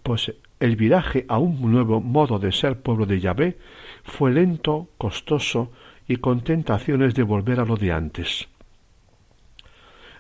el 0.60 0.78
viraje 0.78 1.26
a 1.28 1.40
un 1.40 1.60
nuevo 1.72 2.00
modo 2.00 2.40
de 2.40 2.54
ser 2.54 2.80
pueblo 2.82 3.06
de 3.06 3.20
Yahvé 3.20 3.58
fue 4.04 4.32
lento, 4.32 4.88
costoso 4.98 5.74
y 6.08 6.16
con 6.18 6.42
tentaciones 6.42 7.16
de 7.16 7.24
volver 7.24 7.60
a 7.60 7.66
lo 7.66 7.76
de 7.76 7.92
antes. 7.92 8.48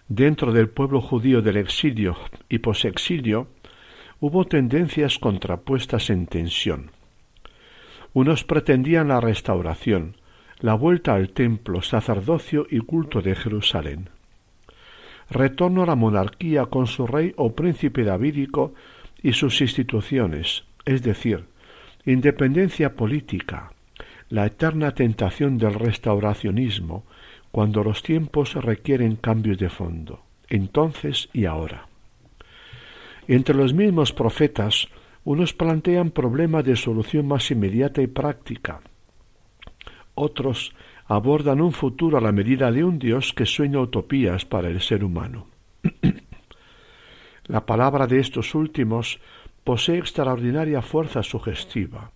Dentro 0.09 0.51
del 0.51 0.67
pueblo 0.67 0.99
judío 0.99 1.41
del 1.41 1.55
exilio 1.55 2.17
y 2.49 2.57
posexilio 2.59 3.47
hubo 4.23 4.45
tendencias 4.45 5.19
contrapuestas 5.19 6.09
en 6.09 6.27
tensión. 6.27 6.91
Unos 8.13 8.45
pretendían 8.45 9.09
la 9.09 9.19
restauración, 9.19 10.15
la 10.61 10.75
vuelta 10.75 11.13
al 11.13 11.31
templo, 11.31 11.81
sacerdocio 11.81 12.65
y 12.69 12.79
culto 12.79 13.21
de 13.21 13.35
Jerusalén. 13.35 14.07
Retorno 15.29 15.83
a 15.83 15.87
la 15.87 15.95
monarquía 15.95 16.67
con 16.67 16.87
su 16.87 17.05
rey 17.05 17.33
o 17.35 17.51
príncipe 17.51 18.05
davídico 18.05 18.73
y 19.21 19.33
sus 19.33 19.59
instituciones, 19.59 20.63
es 20.85 21.03
decir, 21.03 21.43
independencia 22.05 22.95
política, 22.95 23.73
la 24.29 24.45
eterna 24.45 24.93
tentación 24.93 25.57
del 25.57 25.73
restauracionismo, 25.73 27.03
cuando 27.51 27.83
los 27.83 28.01
tiempos 28.01 28.53
requieren 28.53 29.17
cambios 29.17 29.57
de 29.57 29.67
fondo, 29.67 30.23
entonces 30.47 31.27
y 31.33 31.43
ahora. 31.43 31.89
Entre 33.27 33.55
los 33.55 33.73
mismos 33.73 34.11
profetas, 34.11 34.89
unos 35.23 35.53
plantean 35.53 36.11
problemas 36.11 36.65
de 36.65 36.75
solución 36.75 37.27
más 37.27 37.49
inmediata 37.51 38.01
y 38.01 38.07
práctica. 38.07 38.81
Otros 40.15 40.73
abordan 41.05 41.61
un 41.61 41.71
futuro 41.71 42.17
a 42.17 42.21
la 42.21 42.31
medida 42.31 42.71
de 42.71 42.83
un 42.83 42.99
Dios 42.99 43.33
que 43.33 43.45
sueña 43.45 43.79
utopías 43.79 44.45
para 44.45 44.69
el 44.69 44.81
ser 44.81 45.03
humano. 45.03 45.47
la 47.45 47.65
palabra 47.65 48.07
de 48.07 48.19
estos 48.19 48.55
últimos 48.55 49.19
posee 49.63 49.97
extraordinaria 49.97 50.81
fuerza 50.81 51.23
sugestiva. 51.23 52.11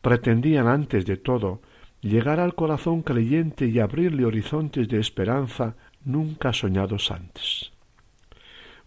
Pretendían 0.00 0.66
antes 0.66 1.04
de 1.04 1.18
todo 1.18 1.60
llegar 2.00 2.40
al 2.40 2.54
corazón 2.54 3.02
creyente 3.02 3.66
y 3.66 3.78
abrirle 3.78 4.24
horizontes 4.24 4.88
de 4.88 4.98
esperanza 4.98 5.76
nunca 6.04 6.52
soñados 6.52 7.10
antes. 7.10 7.72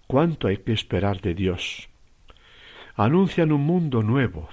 ¿Cuánto 0.08 0.48
hay 0.48 0.58
que 0.58 0.74
esperar 0.74 1.22
de 1.22 1.34
Dios? 1.34 1.90
Anuncian 2.96 3.52
un 3.52 3.62
mundo 3.62 4.02
nuevo 4.02 4.50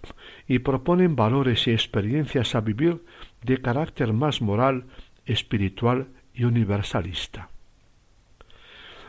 y 0.49 0.61
proponen 0.61 1.15
valores 1.15 1.67
y 1.69 1.73
experiencias 1.73 2.55
a 2.55 2.61
vivir 2.61 3.05
de 3.43 3.59
carácter 3.61 4.12
más 4.12 4.41
moral, 4.43 4.87
espiritual 5.27 6.09
y 6.35 6.45
universalista. 6.45 7.51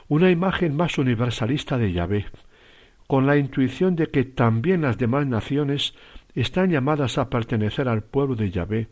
Una 0.07 0.29
imagen 0.29 0.75
más 0.75 0.97
universalista 0.97 1.77
de 1.77 1.93
Yahvé, 1.93 2.25
con 3.07 3.25
la 3.25 3.37
intuición 3.37 3.95
de 3.95 4.07
que 4.07 4.23
también 4.25 4.81
las 4.81 4.97
demás 4.97 5.25
naciones 5.25 5.95
están 6.35 6.69
llamadas 6.69 7.17
a 7.17 7.29
pertenecer 7.29 7.87
al 7.87 8.03
pueblo 8.03 8.35
de 8.35 8.51
Yahvé, 8.51 8.89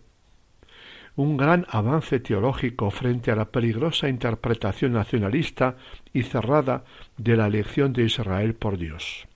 un 1.15 1.38
gran 1.38 1.65
avance 1.69 2.19
teológico 2.19 2.89
frente 2.89 3.32
a 3.32 3.36
la 3.36 3.45
peligrosa 3.45 4.08
interpretación 4.08 4.93
nacionalista 4.93 5.76
y 6.13 6.24
cerrada 6.24 6.84
de 7.17 7.36
la 7.36 7.47
elección 7.47 7.93
de 7.93 8.04
Israel 8.04 8.56
por 8.56 8.78
Dios. 8.78 9.28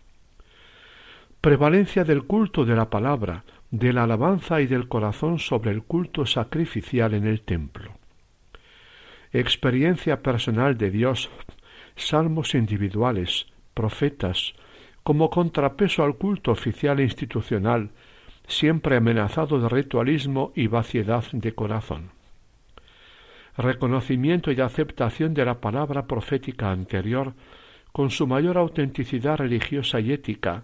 Prevalencia 1.41 2.03
del 2.03 2.23
culto 2.23 2.65
de 2.65 2.75
la 2.75 2.89
palabra, 2.89 3.43
de 3.71 3.93
la 3.93 4.03
alabanza 4.03 4.61
y 4.61 4.67
del 4.67 4.87
corazón 4.87 5.37
sobre 5.37 5.71
el 5.71 5.83
culto 5.83 6.25
sacrificial 6.25 7.13
en 7.13 7.27
el 7.27 7.41
templo. 7.41 7.91
Experiencia 9.31 10.23
personal 10.23 10.77
de 10.77 10.91
Dios, 10.91 11.29
salmos 11.95 12.55
individuales, 12.55 13.47
profetas, 13.73 14.53
como 15.03 15.29
contrapeso 15.29 16.03
al 16.03 16.15
culto 16.15 16.51
oficial 16.51 16.99
e 16.99 17.03
institucional, 17.03 17.91
siempre 18.47 18.97
amenazado 18.97 19.59
de 19.59 19.69
ritualismo 19.69 20.51
y 20.55 20.67
vaciedad 20.67 21.23
de 21.31 21.53
corazón. 21.53 22.11
Reconocimiento 23.57 24.51
y 24.51 24.59
aceptación 24.59 25.33
de 25.33 25.45
la 25.45 25.61
palabra 25.61 26.07
profética 26.07 26.71
anterior 26.71 27.33
con 27.91 28.09
su 28.09 28.27
mayor 28.27 28.57
autenticidad 28.57 29.37
religiosa 29.37 30.01
y 30.01 30.11
ética, 30.11 30.63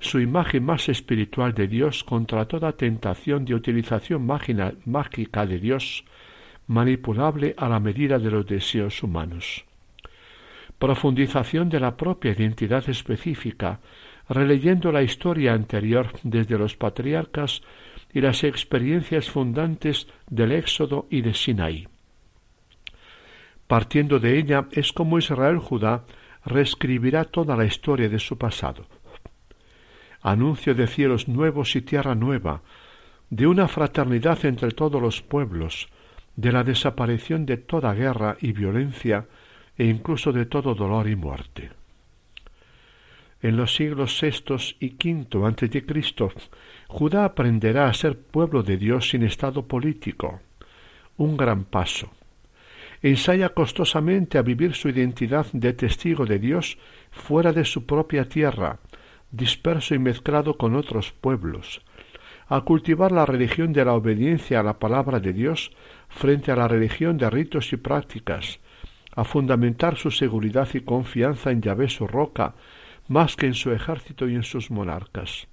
su 0.00 0.18
imagen 0.20 0.64
más 0.64 0.88
espiritual 0.88 1.54
de 1.54 1.68
Dios 1.68 2.02
contra 2.02 2.46
toda 2.46 2.72
tentación 2.72 3.44
de 3.44 3.54
utilización 3.54 4.26
mágica 4.26 5.46
de 5.46 5.58
Dios, 5.60 6.04
manipulable 6.66 7.54
a 7.56 7.68
la 7.68 7.78
medida 7.78 8.18
de 8.18 8.30
los 8.30 8.44
deseos 8.46 9.02
humanos. 9.02 9.64
Profundización 10.78 11.68
de 11.68 11.78
la 11.78 11.96
propia 11.96 12.32
identidad 12.32 12.88
específica, 12.88 13.78
releyendo 14.28 14.90
la 14.90 15.02
historia 15.02 15.52
anterior 15.52 16.12
desde 16.22 16.58
los 16.58 16.76
patriarcas 16.76 17.62
y 18.12 18.20
las 18.20 18.44
experiencias 18.44 19.30
fundantes 19.30 20.06
del 20.28 20.52
Éxodo 20.52 21.06
y 21.10 21.20
de 21.20 21.34
Sinaí. 21.34 21.88
Partiendo 23.66 24.18
de 24.18 24.38
ella 24.38 24.66
es 24.72 24.92
como 24.92 25.18
Israel 25.18 25.58
Judá 25.58 26.04
reescribirá 26.44 27.24
toda 27.24 27.56
la 27.56 27.64
historia 27.64 28.08
de 28.08 28.18
su 28.18 28.38
pasado. 28.38 28.86
Anuncio 30.22 30.74
de 30.74 30.86
cielos 30.86 31.28
nuevos 31.28 31.76
y 31.76 31.82
tierra 31.82 32.14
nueva, 32.14 32.62
de 33.30 33.46
una 33.46 33.68
fraternidad 33.68 34.44
entre 34.44 34.70
todos 34.70 35.00
los 35.00 35.22
pueblos, 35.22 35.88
de 36.36 36.52
la 36.52 36.62
desaparición 36.62 37.46
de 37.46 37.56
toda 37.58 37.94
guerra 37.94 38.36
y 38.40 38.52
violencia 38.52 39.26
e 39.76 39.86
incluso 39.86 40.32
de 40.32 40.46
todo 40.46 40.74
dolor 40.74 41.08
y 41.08 41.16
muerte 41.16 41.70
en 43.44 43.58
los 43.58 43.74
siglos 43.74 44.18
VI 44.22 44.76
y 44.80 44.94
V 44.94 45.84
Cristo, 45.84 46.32
Judá 46.88 47.26
aprenderá 47.26 47.88
a 47.88 47.92
ser 47.92 48.18
pueblo 48.18 48.62
de 48.62 48.78
Dios 48.78 49.10
sin 49.10 49.22
estado 49.22 49.68
político. 49.68 50.40
Un 51.18 51.36
gran 51.36 51.64
paso. 51.64 52.10
Ensaya 53.02 53.50
costosamente 53.50 54.38
a 54.38 54.42
vivir 54.42 54.72
su 54.72 54.88
identidad 54.88 55.44
de 55.52 55.74
testigo 55.74 56.24
de 56.24 56.38
Dios 56.38 56.78
fuera 57.10 57.52
de 57.52 57.66
su 57.66 57.84
propia 57.84 58.26
tierra, 58.30 58.78
disperso 59.30 59.94
y 59.94 59.98
mezclado 59.98 60.56
con 60.56 60.74
otros 60.74 61.12
pueblos, 61.12 61.82
a 62.48 62.62
cultivar 62.62 63.12
la 63.12 63.26
religión 63.26 63.74
de 63.74 63.84
la 63.84 63.92
obediencia 63.92 64.60
a 64.60 64.62
la 64.62 64.78
palabra 64.78 65.20
de 65.20 65.34
Dios 65.34 65.70
frente 66.08 66.50
a 66.50 66.56
la 66.56 66.66
religión 66.66 67.18
de 67.18 67.28
ritos 67.28 67.74
y 67.74 67.76
prácticas, 67.76 68.58
a 69.14 69.22
fundamentar 69.22 69.96
su 69.96 70.10
seguridad 70.10 70.66
y 70.72 70.80
confianza 70.80 71.50
en 71.50 71.60
Yahvé 71.60 71.90
su 71.90 72.06
roca 72.06 72.54
más 73.08 73.36
que 73.36 73.46
en 73.46 73.54
su 73.54 73.72
ejército 73.72 74.28
y 74.28 74.34
en 74.34 74.42
sus 74.42 74.70
monarcas. 74.70 75.46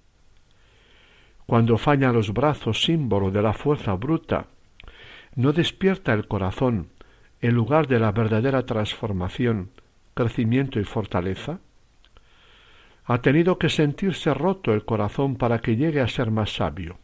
cuando 1.45 1.78
fallan 1.78 2.14
los 2.14 2.32
brazos 2.32 2.84
símbolo 2.84 3.30
de 3.30 3.41
la 3.41 3.52
fuerza 3.52 3.93
bruta, 3.95 4.47
no 5.36 5.52
despierta 5.52 6.14
el 6.14 6.26
corazón 6.28 6.88
en 7.41 7.56
lugar 7.56 7.88
de 7.88 7.99
la 7.99 8.12
verdadera 8.12 8.66
transformación, 8.66 9.72
crecimiento 10.14 10.80
y 10.80 10.84
fortaleza? 10.84 11.60
Ha 13.06 13.22
tenido 13.22 13.58
que 13.58 13.70
sentirse 13.70 14.34
roto 14.34 14.74
el 14.74 14.86
corazón 14.86 15.36
para 15.36 15.60
que 15.60 15.76
llegue 15.76 16.02
a 16.02 16.08
ser 16.08 16.32
más 16.32 16.54
sabio. 16.54 16.99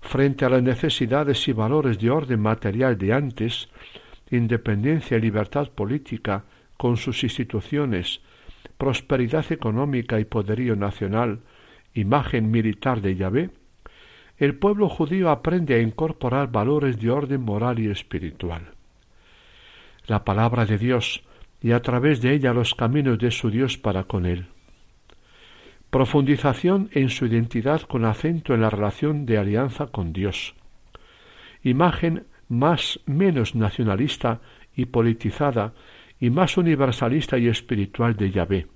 Frente 0.00 0.44
a 0.44 0.48
las 0.48 0.62
necesidades 0.62 1.46
y 1.46 1.52
valores 1.52 1.98
de 1.98 2.10
orden 2.10 2.40
material 2.40 2.96
de 2.96 3.12
antes, 3.12 3.68
independencia 4.30 5.16
y 5.16 5.20
libertad 5.20 5.68
política 5.70 6.44
con 6.76 6.96
sus 6.96 7.22
instituciones, 7.24 8.20
prosperidad 8.78 9.50
económica 9.50 10.20
y 10.20 10.24
poderío 10.24 10.76
nacional, 10.76 11.40
imagen 11.94 12.50
militar 12.50 13.00
de 13.00 13.16
Yahvé, 13.16 13.50
el 14.38 14.54
pueblo 14.54 14.88
judío 14.88 15.30
aprende 15.30 15.74
a 15.74 15.80
incorporar 15.80 16.50
valores 16.50 16.98
de 17.00 17.10
orden 17.10 17.42
moral 17.42 17.80
y 17.80 17.90
espiritual. 17.90 18.70
La 20.06 20.24
palabra 20.24 20.64
de 20.64 20.78
Dios 20.78 21.24
y 21.60 21.72
a 21.72 21.82
través 21.82 22.22
de 22.22 22.32
ella 22.32 22.54
los 22.54 22.74
caminos 22.74 23.18
de 23.18 23.32
su 23.32 23.50
Dios 23.50 23.76
para 23.76 24.04
con 24.04 24.26
él. 24.26 24.46
Profundización 25.90 26.88
en 26.92 27.08
su 27.08 27.26
identidad 27.26 27.82
con 27.82 28.04
acento 28.04 28.54
en 28.54 28.60
la 28.60 28.70
relación 28.70 29.26
de 29.26 29.38
alianza 29.38 29.88
con 29.88 30.12
Dios. 30.12 30.54
Imagen 31.64 32.26
más 32.48 33.00
menos 33.06 33.56
nacionalista 33.56 34.40
y 34.76 34.86
politizada 34.86 35.72
y 36.20 36.30
más 36.30 36.56
universalista 36.56 37.38
y 37.38 37.48
espiritual 37.48 38.16
de 38.16 38.30
Yahvé. 38.30 38.66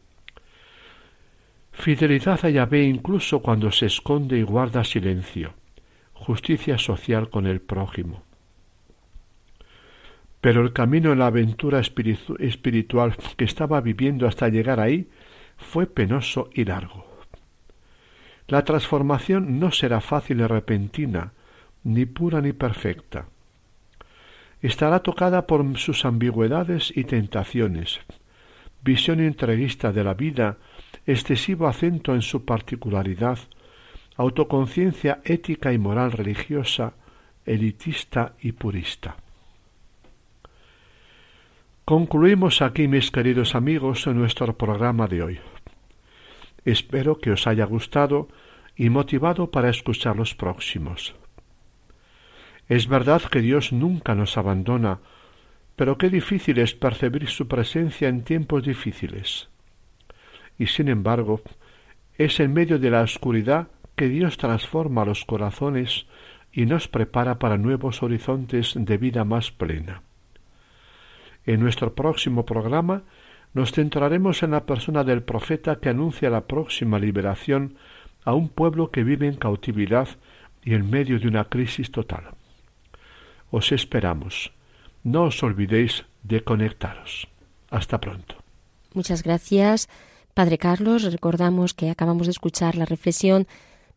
Fidelidad 1.72 2.44
a 2.44 2.50
Yahvé 2.50 2.84
incluso 2.84 3.40
cuando 3.40 3.70
se 3.72 3.86
esconde 3.86 4.38
y 4.38 4.42
guarda 4.42 4.84
silencio. 4.84 5.54
Justicia 6.12 6.78
social 6.78 7.30
con 7.30 7.46
el 7.46 7.60
prójimo. 7.60 8.22
Pero 10.40 10.62
el 10.62 10.72
camino 10.72 11.12
en 11.12 11.18
la 11.18 11.26
aventura 11.26 11.80
espiritual 11.80 13.16
que 13.36 13.44
estaba 13.44 13.80
viviendo 13.80 14.26
hasta 14.26 14.48
llegar 14.48 14.80
ahí 14.80 15.08
fue 15.56 15.86
penoso 15.86 16.50
y 16.52 16.64
largo. 16.64 17.06
La 18.48 18.64
transformación 18.64 19.58
no 19.58 19.70
será 19.70 20.00
fácil 20.00 20.40
y 20.40 20.46
repentina, 20.46 21.32
ni 21.84 22.06
pura 22.06 22.40
ni 22.40 22.52
perfecta 22.52 23.26
estará 24.62 25.00
tocada 25.00 25.46
por 25.46 25.76
sus 25.76 26.04
ambigüedades 26.04 26.92
y 26.96 27.04
tentaciones, 27.04 28.00
visión 28.82 29.20
entreguista 29.20 29.92
de 29.92 30.04
la 30.04 30.14
vida, 30.14 30.56
excesivo 31.06 31.66
acento 31.66 32.14
en 32.14 32.22
su 32.22 32.44
particularidad, 32.44 33.38
autoconciencia 34.16 35.20
ética 35.24 35.72
y 35.72 35.78
moral 35.78 36.12
religiosa, 36.12 36.94
elitista 37.44 38.34
y 38.40 38.52
purista. 38.52 39.16
Concluimos 41.84 42.62
aquí, 42.62 42.86
mis 42.86 43.10
queridos 43.10 43.56
amigos, 43.56 44.06
nuestro 44.06 44.56
programa 44.56 45.08
de 45.08 45.22
hoy. 45.22 45.40
Espero 46.64 47.18
que 47.18 47.32
os 47.32 47.48
haya 47.48 47.64
gustado 47.64 48.28
y 48.76 48.88
motivado 48.88 49.50
para 49.50 49.68
escuchar 49.68 50.16
los 50.16 50.36
próximos. 50.36 51.14
Es 52.68 52.88
verdad 52.88 53.22
que 53.22 53.40
Dios 53.40 53.72
nunca 53.72 54.14
nos 54.14 54.38
abandona, 54.38 55.00
pero 55.76 55.98
qué 55.98 56.10
difícil 56.10 56.58
es 56.58 56.74
percibir 56.74 57.28
su 57.28 57.48
presencia 57.48 58.08
en 58.08 58.22
tiempos 58.22 58.62
difíciles. 58.62 59.48
Y 60.58 60.66
sin 60.66 60.88
embargo, 60.88 61.40
es 62.18 62.40
en 62.40 62.52
medio 62.52 62.78
de 62.78 62.90
la 62.90 63.02
oscuridad 63.02 63.68
que 63.96 64.08
Dios 64.08 64.36
transforma 64.36 65.04
los 65.04 65.24
corazones 65.24 66.06
y 66.52 66.66
nos 66.66 66.88
prepara 66.88 67.38
para 67.38 67.56
nuevos 67.56 68.02
horizontes 68.02 68.74
de 68.76 68.96
vida 68.96 69.24
más 69.24 69.50
plena. 69.50 70.02
En 71.44 71.60
nuestro 71.60 71.94
próximo 71.94 72.44
programa 72.44 73.02
nos 73.54 73.72
centraremos 73.72 74.42
en 74.42 74.52
la 74.52 74.64
persona 74.64 75.04
del 75.04 75.22
profeta 75.22 75.80
que 75.80 75.88
anuncia 75.88 76.30
la 76.30 76.46
próxima 76.46 76.98
liberación 76.98 77.76
a 78.24 78.34
un 78.34 78.48
pueblo 78.48 78.90
que 78.90 79.02
vive 79.02 79.26
en 79.26 79.36
cautividad 79.36 80.08
y 80.62 80.74
en 80.74 80.88
medio 80.90 81.18
de 81.18 81.28
una 81.28 81.44
crisis 81.44 81.90
total. 81.90 82.30
Os 83.52 83.70
esperamos. 83.70 84.50
No 85.04 85.28
os 85.28 85.42
olvidéis 85.44 86.08
de 86.24 86.40
conectaros. 86.42 87.28
Hasta 87.68 88.00
pronto. 88.00 88.34
Muchas 88.94 89.22
gracias, 89.22 89.88
Padre 90.32 90.56
Carlos. 90.56 91.04
Recordamos 91.04 91.74
que 91.74 91.90
acabamos 91.90 92.26
de 92.26 92.32
escuchar 92.32 92.76
la 92.76 92.86
reflexión 92.86 93.46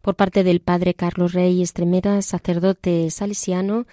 por 0.02 0.16
parte 0.16 0.44
del 0.44 0.60
Padre 0.60 0.94
Carlos 0.94 1.32
Rey 1.32 1.62
Estremera, 1.62 2.22
sacerdote 2.22 3.10
salesiano, 3.10 3.88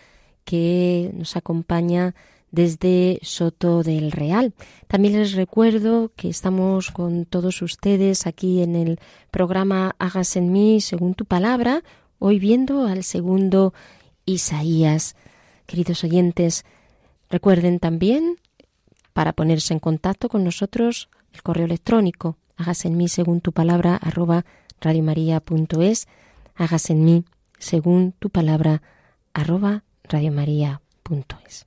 que 0.45 1.13
nos 1.15 1.37
acompaña 1.37 2.15
desde 2.51 3.21
Soto 3.23 3.85
del 3.85 4.11
Real. 4.11 4.55
También 4.89 5.15
les 5.15 5.33
recuerdo 5.33 6.11
que 6.17 6.29
estamos 6.29 6.91
con 6.91 7.25
todos 7.25 7.63
ustedes 7.63 8.27
aquí 8.27 8.63
en 8.63 8.75
el 8.75 8.99
programa 9.31 9.95
Hagas 10.01 10.35
en 10.37 10.51
mí 10.51 10.81
según 10.81 11.15
tu 11.15 11.25
palabra, 11.25 11.83
hoy 12.19 12.41
viendo 12.41 12.87
al 12.87 13.05
segundo 13.05 13.73
Isaías. 14.27 15.15
Queridos 15.73 16.05
oyentes, 16.05 16.67
recuerden 17.31 17.79
también, 17.79 18.37
para 19.15 19.33
ponerse 19.33 19.73
en 19.73 19.81
contacto 19.81 20.29
con 20.29 20.45
nosotros, 20.45 21.09
el 21.33 21.43
correo 21.43 21.65
electrónico, 21.65 22.37
hágase 22.59 22.89
en 22.89 22.99
mí 22.99 23.09
según 23.09 23.41
tu 23.41 23.53
palabra, 23.53 23.97
arroba 23.97 24.45
radiomaria.es, 24.83 26.09
hágase 26.57 26.93
en 26.93 27.05
mí 27.07 27.25
según 27.59 28.13
tu 28.19 28.29
palabra, 28.29 28.83
arroba 29.33 29.83
radiomaria.es. 30.05 31.67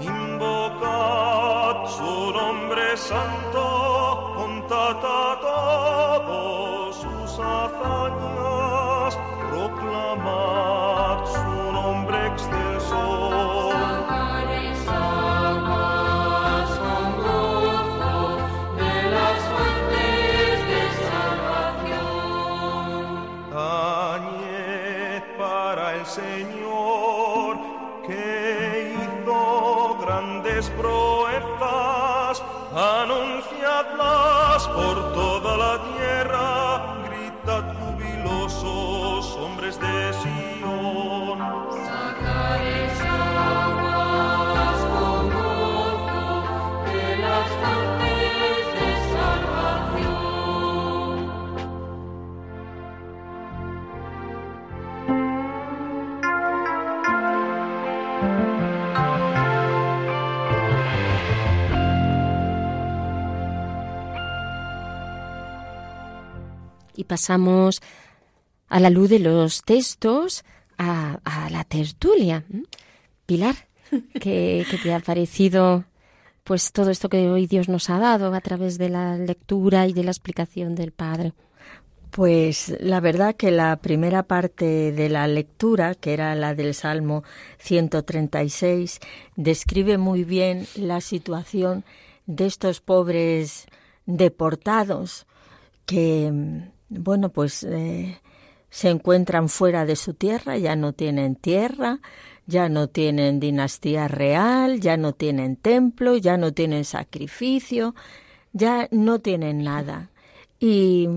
invocad 0.00 1.86
su 1.86 2.32
nombre 2.32 2.96
santo, 2.96 4.32
contad 4.36 5.49
pasamos 67.10 67.82
a 68.68 68.78
la 68.78 68.88
luz 68.88 69.10
de 69.10 69.18
los 69.18 69.62
textos, 69.62 70.44
a, 70.78 71.18
la 71.50 71.64
tertulia. 71.64 72.44
Pilar, 73.26 73.56
¿qué, 74.20 74.64
te 74.80 74.94
ha 74.94 75.00
parecido 75.00 75.84
pues 76.44 76.70
todo 76.70 76.90
esto 76.90 77.08
que 77.08 77.28
hoy 77.28 77.48
Dios 77.48 77.68
nos 77.68 77.90
ha 77.90 77.98
dado 77.98 78.32
a 78.32 78.40
través 78.40 78.78
de 78.78 78.90
la 78.90 79.16
lectura 79.16 79.88
y 79.88 79.92
de 79.92 80.04
la 80.04 80.12
explicación 80.12 80.76
del 80.76 80.92
Padre? 80.92 81.32
Pues 82.12 82.76
la 82.78 83.00
verdad 83.00 83.34
que 83.34 83.50
la 83.50 83.76
primera 83.76 84.22
parte 84.22 84.92
de 84.92 85.08
la 85.08 85.26
lectura, 85.26 85.96
que 85.96 86.12
era 86.12 86.36
la 86.36 86.54
del 86.54 86.74
Salmo 86.74 87.24
136, 87.58 89.00
describe 89.34 89.98
muy 89.98 90.22
bien 90.22 90.64
la 90.76 91.00
situación 91.00 91.84
de 92.26 92.46
estos 92.46 92.80
pobres 92.80 93.66
deportados 94.06 95.26
que, 95.86 96.70
bueno, 96.90 97.30
pues 97.30 97.62
eh, 97.62 98.20
se 98.68 98.90
encuentran 98.90 99.48
fuera 99.48 99.86
de 99.86 99.96
su 99.96 100.14
tierra, 100.14 100.58
ya 100.58 100.76
no 100.76 100.92
tienen 100.92 101.36
tierra, 101.36 102.00
ya 102.46 102.68
no 102.68 102.88
tienen 102.88 103.40
dinastía 103.40 104.08
real, 104.08 104.80
ya 104.80 104.96
no 104.96 105.12
tienen 105.12 105.56
templo, 105.56 106.16
ya 106.16 106.36
no 106.36 106.52
tienen 106.52 106.84
sacrificio, 106.84 107.94
ya 108.52 108.88
no 108.90 109.20
tienen 109.20 109.62
nada. 109.62 110.10
Y 110.58 111.08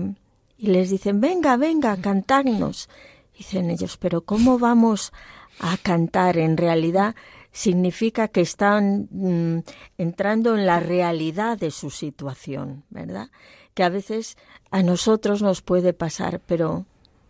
les 0.58 0.90
dicen, 0.90 1.20
venga, 1.20 1.56
venga, 1.56 1.96
cantadnos. 1.96 2.88
Dicen 3.36 3.70
ellos, 3.70 3.96
pero 3.96 4.22
¿cómo 4.22 4.58
vamos 4.58 5.12
a 5.58 5.76
cantar? 5.76 6.38
En 6.38 6.56
realidad 6.56 7.16
significa 7.50 8.28
que 8.28 8.40
están 8.40 9.08
mm, 9.10 9.58
entrando 9.98 10.56
en 10.56 10.66
la 10.66 10.80
realidad 10.80 11.58
de 11.58 11.70
su 11.70 11.90
situación, 11.90 12.84
¿verdad? 12.90 13.28
Que 13.74 13.82
a 13.82 13.88
veces 13.88 14.36
a 14.70 14.82
nosotros 14.82 15.42
nos 15.42 15.62
puede 15.62 15.92
pasar, 15.92 16.40
pero 16.46 16.86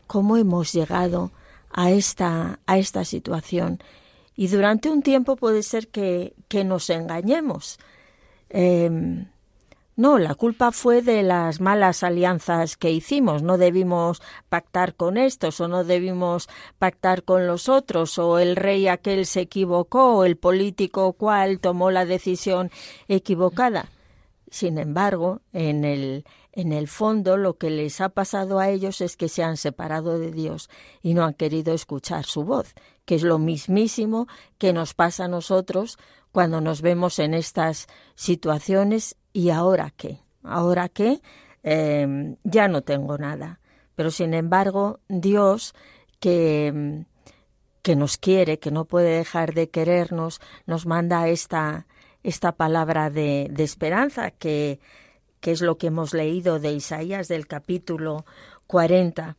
¿cómo 0.07 0.37
hemos 0.37 0.73
llegado 0.73 1.31
a 1.71 1.91
esta, 1.91 2.61
a 2.67 2.79
esta 2.79 3.05
situación? 3.05 3.81
Y 4.37 4.49
durante 4.49 4.91
un 4.91 5.03
tiempo 5.03 5.37
puede 5.37 5.63
ser 5.63 5.89
que, 5.89 6.35
que 6.49 6.65
nos 6.65 6.91
engañemos. 6.91 7.79
Em, 8.51 9.27
no, 9.97 10.19
la 10.19 10.35
culpa 10.35 10.73
fue 10.73 11.03
de 11.03 11.23
las 11.23 11.61
malas 11.61 12.03
alianzas 12.03 12.77
que 12.77 12.91
hicimos. 12.91 13.43
No 13.43 13.59
debimos 13.59 14.23
pactar 14.49 14.95
con 14.95 15.17
estos 15.17 15.61
o 15.61 15.69
no 15.69 15.85
debimos 15.85 16.49
pactar 16.79 17.23
con 17.23 17.47
los 17.47 17.69
otros 17.69 18.19
o 18.19 18.41
el 18.41 18.57
rey 18.57 18.89
aquel 18.89 19.25
se 19.25 19.43
equivocó 19.43 20.17
o 20.17 20.25
el 20.25 20.37
político 20.37 21.13
cual 21.13 21.61
tomó 21.61 21.93
la 21.93 22.07
decisión 22.07 22.73
equivocada. 23.07 23.89
Sin 24.55 24.79
embargo, 24.79 25.41
en 25.53 25.85
el, 25.85 26.25
en 26.53 26.73
el 26.73 26.87
fondo 26.87 27.37
lo 27.37 27.59
que 27.59 27.71
les 27.71 28.01
ha 28.01 28.11
pasado 28.11 28.61
a 28.61 28.69
ellos 28.69 29.01
es 29.01 29.17
que 29.17 29.29
se 29.29 29.43
han 29.43 29.57
separado 29.57 30.17
de 30.21 30.31
Dios 30.31 30.71
y 31.03 31.15
no 31.15 31.25
han 31.25 31.35
querido 31.35 31.75
escuchar 31.75 32.25
su 32.25 32.45
voz, 32.45 32.73
que 33.05 33.17
es 33.17 33.25
lo 33.25 33.41
mismísimo 33.41 34.29
que 34.57 34.73
nos 34.73 34.95
pasa 34.95 35.25
a 35.25 35.29
nosotros 35.29 35.99
cuando 36.31 36.61
nos 36.61 36.83
vemos 36.83 37.19
en 37.19 37.35
estas 37.35 37.89
situaciones 38.15 39.17
¿y 39.33 39.51
ahora 39.51 39.93
qué? 39.97 40.21
¿Ahora 40.45 40.89
qué? 40.89 41.21
Em, 41.65 42.37
ya 42.45 42.69
no 42.69 42.83
tengo 42.83 43.19
nada. 43.19 43.59
Pero 43.97 44.13
sin 44.13 44.35
embargo, 44.35 45.01
Dios, 45.09 45.75
que, 46.21 47.05
que 47.83 47.97
nos 47.97 48.19
quiere, 48.19 48.61
que 48.61 48.71
no 48.71 48.85
puede 48.85 49.19
dejar 49.19 49.53
de 49.53 49.69
querernos, 49.69 50.41
nos 50.65 50.87
manda 50.87 51.27
esta, 51.27 51.89
esta 52.25 52.53
palabra 52.53 53.11
de, 53.11 53.53
esperanza, 53.59 54.33
que, 54.33 54.81
que 55.41 55.53
es 55.53 55.61
lo 55.61 55.77
que 55.79 55.89
hemos 55.89 56.15
leído 56.15 56.59
de 56.59 56.73
Isaías 56.73 57.29
del 57.29 57.47
capítulo 57.47 58.25
40. 58.67 59.37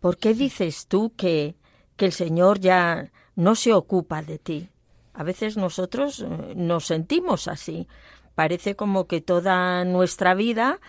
¿Por 0.00 0.16
qué 0.16 0.34
dices 0.34 0.86
tú 0.88 1.12
que, 1.14 1.54
que 1.96 2.06
el 2.06 2.12
Señor 2.12 2.58
ya 2.58 3.12
no 3.36 3.54
se 3.54 3.74
ocupa 3.74 4.22
de 4.22 4.38
ti? 4.38 4.70
A 5.12 5.22
veces 5.22 5.58
nosotros 5.58 6.20
eh, 6.20 6.54
nos 6.56 6.86
sentimos 6.86 7.48
así. 7.48 7.86
Parece 8.34 8.74
como 8.76 9.06
que 9.06 9.20
toda 9.20 9.84
nuestra 9.84 10.34
vida 10.34 10.80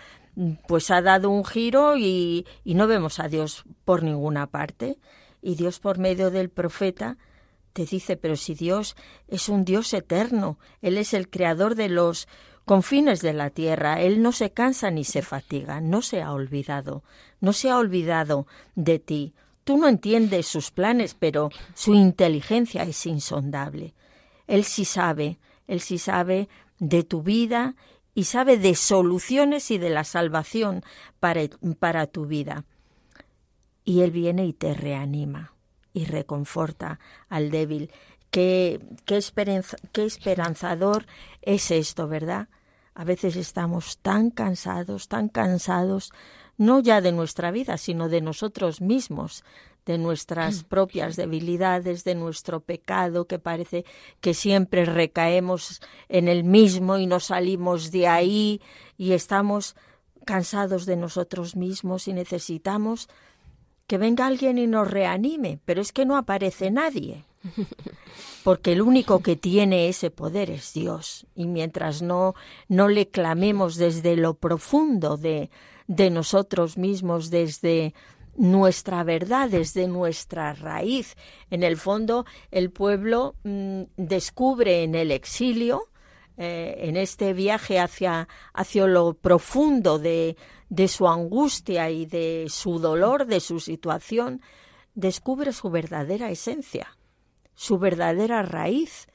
pues 0.66 0.90
ha 0.92 1.02
dado 1.02 1.30
un 1.30 1.44
giro 1.44 1.98
y, 1.98 2.48
y 2.64 2.76
no 2.76 2.88
vemos 2.88 3.20
a 3.20 3.28
Dios 3.28 3.66
por 3.84 4.02
ninguna 4.02 4.48
parte. 4.48 4.98
Y 5.42 5.56
Dios 5.56 5.80
por 5.82 5.98
medio 5.98 6.32
del 6.32 6.50
profeta 6.50 7.18
te 7.74 7.86
dice, 7.86 8.18
pero 8.18 8.36
si 8.36 8.54
Dios 8.54 8.96
es 9.28 9.50
un 9.50 9.66
Dios 9.66 9.94
eterno, 9.94 10.60
Él 10.82 10.98
es 10.98 11.14
el 11.14 11.30
creador 11.30 11.76
de 11.76 11.90
los 11.90 12.28
confines 12.66 13.22
de 13.22 13.34
la 13.34 13.50
tierra, 13.50 14.02
Él 14.02 14.22
no 14.22 14.32
se 14.32 14.52
cansa 14.52 14.92
ni 14.92 15.04
se 15.04 15.22
fatiga, 15.22 15.82
no 15.82 16.02
se 16.02 16.22
ha 16.22 16.34
olvidado, 16.34 17.04
no 17.40 17.54
se 17.54 17.70
ha 17.70 17.78
olvidado 17.78 18.48
de 18.76 19.00
ti. 19.00 19.34
Tú 19.64 19.78
no 19.78 19.88
entiendes 19.88 20.48
sus 20.48 20.72
planes, 20.72 21.16
pero 21.18 21.50
su 21.74 21.94
inteligencia 21.94 22.84
es 22.84 23.06
insondable. 23.06 23.94
Él 24.48 24.64
sí 24.64 24.86
sabe, 24.86 25.40
Él 25.68 25.80
sí 25.80 25.98
sabe 25.98 26.50
de 26.80 27.04
tu 27.04 27.24
vida 27.24 27.76
y 28.14 28.26
sabe 28.26 28.58
de 28.58 28.76
soluciones 28.76 29.72
y 29.72 29.78
de 29.78 29.90
la 29.90 30.04
salvación 30.04 30.84
para, 31.20 31.42
para 31.80 32.08
tu 32.08 32.26
vida. 32.26 32.66
Y 33.86 34.02
Él 34.02 34.12
viene 34.12 34.46
y 34.46 34.54
te 34.54 34.74
reanima 34.74 35.54
y 35.94 36.06
reconforta 36.06 37.00
al 37.30 37.52
débil. 37.52 37.92
Qué, 38.30 38.80
qué, 39.06 39.20
qué 39.92 40.06
esperanzador 40.06 41.06
es 41.42 41.72
esto, 41.72 42.08
¿verdad? 42.08 42.48
A 42.94 43.04
veces 43.04 43.36
estamos 43.36 43.98
tan 43.98 44.32
cansados, 44.32 45.08
tan 45.08 45.30
cansados, 45.30 46.12
no 46.58 46.80
ya 46.80 47.02
de 47.02 47.12
nuestra 47.12 47.52
vida, 47.52 47.78
sino 47.78 48.10
de 48.10 48.22
nosotros 48.22 48.82
mismos, 48.82 49.44
de 49.86 49.98
nuestras 49.98 50.64
propias 50.64 51.16
debilidades, 51.16 52.04
de 52.04 52.16
nuestro 52.16 52.60
pecado, 52.60 53.26
que 53.26 53.40
parece 53.40 53.86
que 54.20 54.34
siempre 54.34 54.86
recaemos 54.86 55.82
en 56.08 56.28
el 56.28 56.44
mismo 56.44 56.98
y 56.98 57.08
no 57.08 57.20
salimos 57.20 57.92
de 57.92 58.08
ahí 58.08 58.62
y 58.98 59.14
estamos 59.14 59.76
cansados 60.26 60.86
de 60.86 60.98
nosotros 60.98 61.56
mismos 61.56 62.08
y 62.08 62.14
necesitamos 62.14 63.10
que 63.92 63.98
venga 63.98 64.26
alguien 64.26 64.58
y 64.58 64.68
nos 64.68 64.90
reanime, 64.90 65.60
pero 65.66 65.82
es 65.82 65.92
que 65.92 66.06
no 66.06 66.16
aparece 66.16 66.72
nadie. 66.72 67.26
Porque 68.46 68.72
el 68.72 68.82
único 68.82 69.20
que 69.20 69.36
tiene 69.36 69.90
ese 69.90 70.10
poder 70.10 70.50
es 70.50 70.72
Dios. 70.72 71.28
Y 71.36 71.46
mientras 71.48 72.02
no, 72.02 72.34
no 72.70 72.88
le 72.88 73.10
clamemos 73.10 73.76
desde 73.76 74.16
lo 74.16 74.36
profundo 74.36 75.18
de, 75.18 75.50
de 75.88 76.10
nosotros 76.10 76.78
mismos, 76.78 77.32
desde 77.32 77.94
nuestra 78.38 79.04
verdad, 79.04 79.50
desde 79.50 79.90
nuestra 79.90 80.54
raíz. 80.54 81.18
En 81.50 81.62
el 81.62 81.76
fondo, 81.76 82.26
el 82.50 82.72
pueblo 82.72 83.36
mm, 83.44 83.82
descubre 83.98 84.84
en 84.84 84.96
el 84.96 85.12
exilio, 85.12 85.90
eh, 86.38 86.78
en 86.84 86.96
este 86.96 87.34
viaje 87.34 87.78
hacia, 87.78 88.30
hacia 88.54 88.88
lo 88.88 89.16
profundo 89.16 90.00
de, 90.00 90.38
de 90.72 90.88
su 90.88 91.10
angustia 91.10 91.90
y 91.90 92.06
de 92.06 92.46
su 92.48 92.80
dolor, 92.80 93.26
de 93.26 93.42
su 93.42 93.60
situación, 93.60 94.42
descubre 94.96 95.52
su 95.52 95.70
verdadera 95.70 96.32
esencia, 96.32 96.98
su 97.56 97.78
verdadera 97.78 98.42
raíz. 98.42 99.10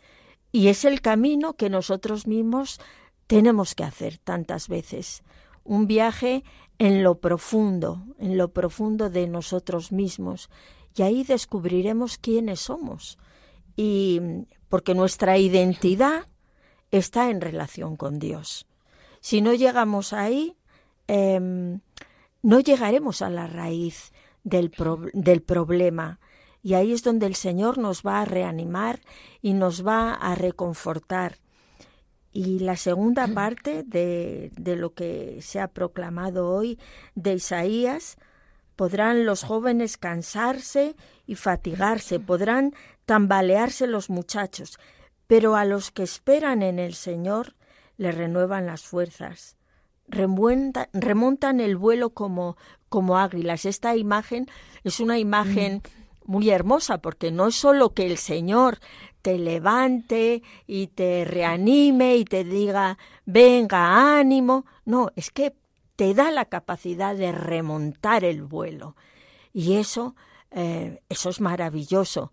Y 0.53 0.69
es 0.69 0.85
el 0.85 1.01
camino 1.01 1.55
que 1.55 1.71
nosotros 1.71 2.27
mismos 2.27 2.79
tenemos 3.27 3.75
que 3.75 3.85
hacer 3.85 4.19
tantas 4.19 4.69
veces. 4.69 5.23
Un 5.65 5.87
viaje 5.87 6.45
en 6.79 7.03
lo 7.03 7.21
profundo, 7.21 8.05
en 8.19 8.37
lo 8.37 8.53
profundo 8.53 9.09
de 9.09 9.27
nosotros 9.27 9.93
mismos. 9.93 10.51
Y 10.95 11.03
ahí 11.03 11.25
descubriremos 11.25 12.19
quiénes 12.19 12.61
somos. 12.61 13.17
Y 13.77 14.21
porque 14.69 14.95
nuestra 14.95 15.39
identidad 15.39 16.27
está 16.91 17.31
en 17.31 17.41
relación 17.41 17.97
con 17.97 18.19
Dios. 18.19 18.67
Si 19.21 19.41
no 19.41 19.55
llegamos 19.55 20.13
ahí, 20.13 20.55
em, 21.09 21.81
no 22.43 22.61
llegaremos 22.61 23.23
a 23.23 23.31
la 23.31 23.47
raíz 23.47 24.13
del, 24.45 24.73
del 25.13 25.43
problema. 25.43 26.21
Y 26.63 26.75
ahí 26.75 26.93
es 26.93 27.03
donde 27.03 27.27
el 27.27 27.35
Señor 27.35 27.79
nos 27.79 28.03
va 28.03 28.23
a 28.23 28.25
reanimar 28.25 29.01
y 29.41 29.53
nos 29.53 29.87
va 29.87 30.15
a 30.15 30.35
reconfortar. 30.35 31.39
Y 32.33 32.59
la 32.59 32.77
segunda 32.77 33.29
parte 33.29 33.83
de, 33.83 34.51
de 34.57 34.77
lo 34.77 34.93
que 34.93 35.39
se 35.43 35.61
ha 35.61 35.69
proclamado 35.69 36.49
hoy 36.49 36.79
de 37.15 37.35
Isaías, 37.35 38.19
podrán 38.77 39.25
los 39.25 39.43
jóvenes 39.43 39.97
cansarse 39.97 40.95
y 41.27 41.35
fatigarse, 41.35 42.21
podrán 42.21 42.75
tambalearse 43.07 43.87
los 43.87 44.11
muchachos, 44.11 44.79
pero 45.27 45.57
a 45.57 45.65
los 45.65 45.91
que 45.91 46.03
esperan 46.03 46.63
en 46.63 46.79
el 46.79 46.95
Señor 46.95 47.57
le 47.97 48.13
renuevan 48.13 48.67
las 48.67 48.83
fuerzas, 48.83 49.57
remontan 50.09 51.61
el 51.61 51.77
vuelo 51.77 52.11
como, 52.11 52.57
como 52.89 53.19
águilas. 53.19 53.65
Esta 53.65 53.97
imagen 53.97 54.47
es 54.85 55.01
una 55.01 55.19
imagen 55.19 55.83
muy 56.25 56.51
hermosa 56.51 56.99
porque 56.99 57.31
no 57.31 57.49
es 57.49 57.55
solo 57.55 57.95
que 57.95 58.07
el 58.07 58.19
Señor 58.19 58.79
te 59.23 59.39
levante 59.39 60.43
y 60.67 60.89
te 60.89 61.25
reanime 61.25 62.17
y 62.17 62.25
te 62.25 62.45
diga, 62.45 62.99
venga, 63.25 64.19
ánimo. 64.19 64.67
No, 64.85 65.11
es 65.17 65.31
que 65.31 65.55
te 65.97 66.15
da 66.15 66.31
la 66.31 66.45
capacidad 66.45 67.17
de 67.17 67.33
remontar 67.33 68.23
el 68.25 68.43
vuelo. 68.43 68.95
Y 69.53 69.75
eso, 69.77 70.15
eh, 70.51 71.01
eso 71.09 71.31
es 71.31 71.41
maravilloso. 71.41 72.33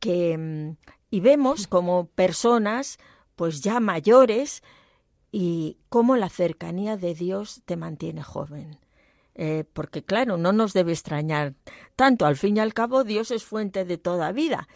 Que, 0.00 0.36
mm, 0.36 0.76
y 1.10 1.20
vemos 1.20 1.66
como 1.66 2.06
personas, 2.06 2.98
pues 3.36 3.62
ya 3.62 3.80
mayores, 3.80 4.62
y 5.36 5.78
cómo 5.88 6.14
la 6.14 6.28
cercanía 6.28 6.96
de 6.96 7.12
Dios 7.12 7.62
te 7.64 7.76
mantiene 7.76 8.22
joven. 8.22 8.78
Eh, 9.34 9.64
porque 9.72 10.04
claro, 10.04 10.36
no 10.36 10.52
nos 10.52 10.74
debe 10.74 10.92
extrañar 10.92 11.54
tanto. 11.96 12.24
Al 12.24 12.36
fin 12.36 12.56
y 12.56 12.60
al 12.60 12.72
cabo, 12.72 13.02
Dios 13.02 13.32
es 13.32 13.42
fuente 13.42 13.84
de 13.84 13.98
toda 13.98 14.30
vida. 14.30 14.68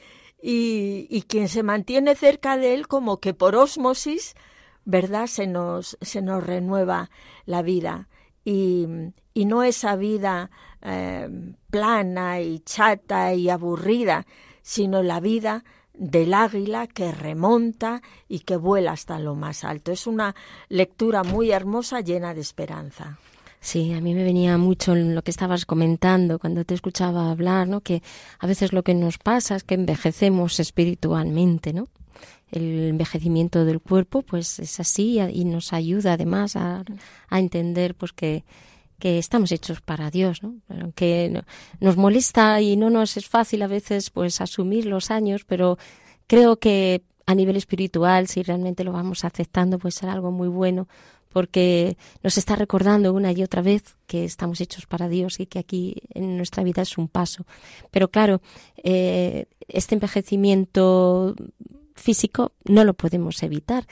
Y, 0.42 1.06
y 1.10 1.22
quien 1.22 1.48
se 1.48 1.62
mantiene 1.62 2.16
cerca 2.16 2.56
de 2.56 2.74
Él, 2.74 2.88
como 2.88 3.20
que 3.20 3.34
por 3.34 3.54
ósmosis, 3.54 4.34
¿verdad? 4.84 5.28
Se 5.28 5.46
nos, 5.46 5.96
se 6.00 6.22
nos 6.22 6.44
renueva 6.44 7.08
la 7.44 7.62
vida. 7.62 8.08
Y, 8.44 8.88
y 9.34 9.44
no 9.44 9.62
esa 9.62 9.94
vida 9.94 10.50
eh, 10.82 11.54
plana 11.70 12.40
y 12.40 12.58
chata 12.58 13.32
y 13.32 13.48
aburrida, 13.48 14.26
sino 14.62 15.04
la 15.04 15.20
vida 15.20 15.64
del 15.98 16.32
águila 16.32 16.86
que 16.86 17.12
remonta 17.12 18.02
y 18.28 18.40
que 18.40 18.56
vuela 18.56 18.92
hasta 18.92 19.18
lo 19.18 19.34
más 19.34 19.64
alto. 19.64 19.92
Es 19.92 20.06
una 20.06 20.34
lectura 20.68 21.24
muy 21.24 21.50
hermosa, 21.50 22.00
llena 22.00 22.34
de 22.34 22.40
esperanza. 22.40 23.18
Sí, 23.60 23.92
a 23.92 24.00
mí 24.00 24.14
me 24.14 24.22
venía 24.22 24.56
mucho 24.56 24.94
lo 24.94 25.22
que 25.22 25.32
estabas 25.32 25.66
comentando 25.66 26.38
cuando 26.38 26.64
te 26.64 26.74
escuchaba 26.74 27.30
hablar, 27.30 27.66
¿no? 27.66 27.80
Que 27.80 28.02
a 28.38 28.46
veces 28.46 28.72
lo 28.72 28.84
que 28.84 28.94
nos 28.94 29.18
pasa 29.18 29.56
es 29.56 29.64
que 29.64 29.74
envejecemos 29.74 30.60
espiritualmente, 30.60 31.72
¿no? 31.72 31.88
El 32.52 32.88
envejecimiento 32.88 33.64
del 33.64 33.80
cuerpo, 33.80 34.22
pues 34.22 34.60
es 34.60 34.78
así 34.80 35.18
y 35.20 35.44
nos 35.44 35.72
ayuda 35.72 36.14
además 36.14 36.54
a, 36.54 36.84
a 37.28 37.38
entender, 37.38 37.94
pues 37.94 38.12
que 38.12 38.44
que 38.98 39.18
estamos 39.18 39.52
hechos 39.52 39.80
para 39.80 40.10
Dios, 40.10 40.42
¿no? 40.42 40.56
Que 40.94 41.42
nos 41.80 41.96
molesta 41.96 42.60
y 42.60 42.76
no 42.76 42.90
nos 42.90 43.16
es 43.16 43.28
fácil 43.28 43.62
a 43.62 43.66
veces 43.66 44.10
pues 44.10 44.40
asumir 44.40 44.86
los 44.86 45.10
años, 45.10 45.44
pero 45.44 45.78
creo 46.26 46.58
que 46.58 47.02
a 47.26 47.34
nivel 47.34 47.56
espiritual, 47.56 48.26
si 48.26 48.42
realmente 48.42 48.84
lo 48.84 48.92
vamos 48.92 49.24
aceptando, 49.24 49.78
pues 49.78 49.94
será 49.94 50.12
algo 50.12 50.30
muy 50.30 50.48
bueno, 50.48 50.88
porque 51.28 51.96
nos 52.22 52.38
está 52.38 52.56
recordando 52.56 53.12
una 53.12 53.32
y 53.32 53.42
otra 53.42 53.62
vez 53.62 53.96
que 54.06 54.24
estamos 54.24 54.60
hechos 54.60 54.86
para 54.86 55.08
Dios 55.08 55.38
y 55.40 55.46
que 55.46 55.58
aquí 55.58 55.96
en 56.14 56.36
nuestra 56.36 56.62
vida 56.62 56.82
es 56.82 56.96
un 56.96 57.06
paso. 57.08 57.44
Pero 57.90 58.08
claro, 58.08 58.40
eh, 58.82 59.46
este 59.68 59.94
envejecimiento 59.94 61.34
físico 61.94 62.52
no 62.64 62.84
lo 62.84 62.94
podemos 62.94 63.42
evitar, 63.42 63.86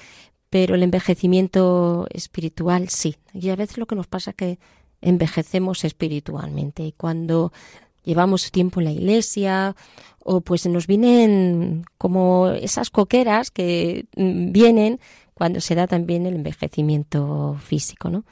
pero 0.48 0.74
el 0.74 0.82
envejecimiento 0.82 2.06
espiritual 2.10 2.88
sí. 2.88 3.16
Y 3.34 3.50
a 3.50 3.56
veces 3.56 3.78
lo 3.78 3.86
que 3.86 3.96
nos 3.96 4.06
pasa 4.06 4.30
es 4.30 4.36
que 4.36 4.58
envejecemos 5.00 5.84
espiritualmente. 5.84 6.84
Y 6.84 6.92
cuando 6.92 7.52
llevamos 8.04 8.50
tiempo 8.50 8.80
en 8.80 8.84
la 8.84 8.92
iglesia 8.92 9.76
o 10.20 10.40
pues 10.40 10.66
nos 10.66 10.86
vienen 10.86 11.84
como 11.98 12.48
esas 12.48 12.90
coqueras 12.90 13.50
que 13.50 14.06
mm, 14.16 14.52
vienen 14.52 15.00
cuando 15.34 15.60
se 15.60 15.74
da 15.74 15.86
también 15.86 16.24
el 16.24 16.34
envejecimiento 16.34 17.56
físico, 17.60 18.08
¿no? 18.08 18.24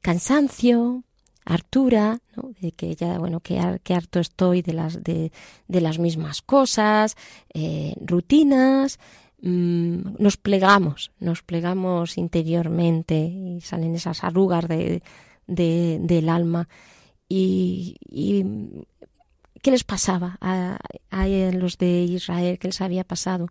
Cansancio, 0.00 1.04
hartura, 1.44 2.18
¿no? 2.36 2.50
de 2.60 2.72
que 2.72 2.94
ya, 2.94 3.18
bueno, 3.18 3.40
que, 3.40 3.58
harto 3.58 4.20
estoy 4.20 4.62
de 4.62 4.72
las, 4.72 5.02
de, 5.02 5.30
las 5.68 5.98
mismas 5.98 6.42
cosas, 6.42 7.16
eh, 7.52 7.94
rutinas, 8.00 8.98
mm, 9.42 10.16
nos 10.18 10.36
plegamos, 10.36 11.12
nos 11.20 11.42
plegamos 11.42 12.18
interiormente 12.18 13.16
y 13.16 13.60
salen 13.60 13.94
esas 13.94 14.24
arrugas 14.24 14.66
de, 14.68 15.02
de, 15.46 15.98
del 16.00 16.28
alma. 16.28 16.68
Y, 17.28 17.96
¿qué 19.62 19.70
les 19.70 19.84
pasaba 19.84 20.38
a, 20.40 20.78
a, 21.10 21.26
los 21.26 21.78
de 21.78 22.02
Israel? 22.02 22.58
¿Qué 22.58 22.68
les 22.68 22.80
había 22.80 23.04
pasado? 23.04 23.48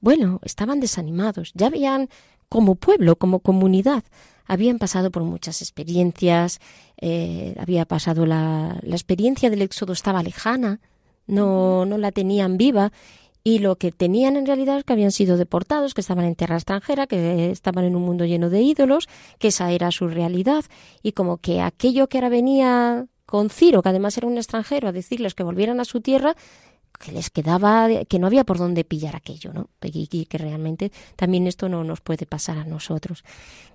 Bueno, 0.00 0.40
estaban 0.44 0.80
desanimados. 0.80 1.52
Ya 1.54 1.66
habían, 1.66 2.08
como 2.48 2.74
pueblo, 2.74 3.16
como 3.16 3.40
comunidad, 3.40 4.04
habían 4.46 4.78
pasado 4.78 5.10
por 5.10 5.24
muchas 5.24 5.62
experiencias. 5.62 6.60
Eh, 7.00 7.54
había 7.58 7.84
pasado 7.84 8.26
la, 8.26 8.78
la 8.82 8.94
experiencia 8.94 9.50
del 9.50 9.62
éxodo 9.62 9.92
estaba 9.92 10.22
lejana, 10.22 10.80
no, 11.26 11.84
no 11.86 11.98
la 11.98 12.12
tenían 12.12 12.56
viva 12.56 12.92
y 13.44 13.58
lo 13.58 13.76
que 13.76 13.92
tenían 13.92 14.36
en 14.36 14.46
realidad 14.46 14.78
es 14.78 14.84
que 14.84 14.92
habían 14.92 15.12
sido 15.12 15.36
deportados, 15.36 15.94
que 15.94 16.00
estaban 16.00 16.24
en 16.24 16.34
tierra 16.34 16.56
extranjera, 16.56 17.06
que 17.06 17.50
estaban 17.50 17.84
en 17.84 17.96
un 17.96 18.02
mundo 18.02 18.24
lleno 18.24 18.50
de 18.50 18.62
ídolos, 18.62 19.08
que 19.38 19.48
esa 19.48 19.70
era 19.72 19.90
su 19.90 20.08
realidad 20.08 20.64
y 21.02 21.12
como 21.12 21.38
que 21.38 21.60
aquello 21.60 22.08
que 22.08 22.18
ahora 22.18 22.28
venía 22.28 23.06
con 23.26 23.50
Ciro, 23.50 23.82
que 23.82 23.88
además 23.88 24.16
era 24.18 24.26
un 24.26 24.36
extranjero, 24.36 24.88
a 24.88 24.92
decirles 24.92 25.34
que 25.34 25.42
volvieran 25.42 25.80
a 25.80 25.84
su 25.84 26.00
tierra, 26.00 26.36
que 27.00 27.12
les 27.12 27.30
quedaba, 27.30 27.88
que 28.08 28.18
no 28.18 28.26
había 28.26 28.44
por 28.44 28.58
dónde 28.58 28.84
pillar 28.84 29.16
aquello, 29.16 29.52
¿no? 29.52 29.70
Y 29.82 30.26
que 30.26 30.38
realmente 30.38 30.92
también 31.16 31.46
esto 31.46 31.68
no 31.68 31.82
nos 31.82 32.00
puede 32.00 32.26
pasar 32.26 32.58
a 32.58 32.64
nosotros. 32.64 33.24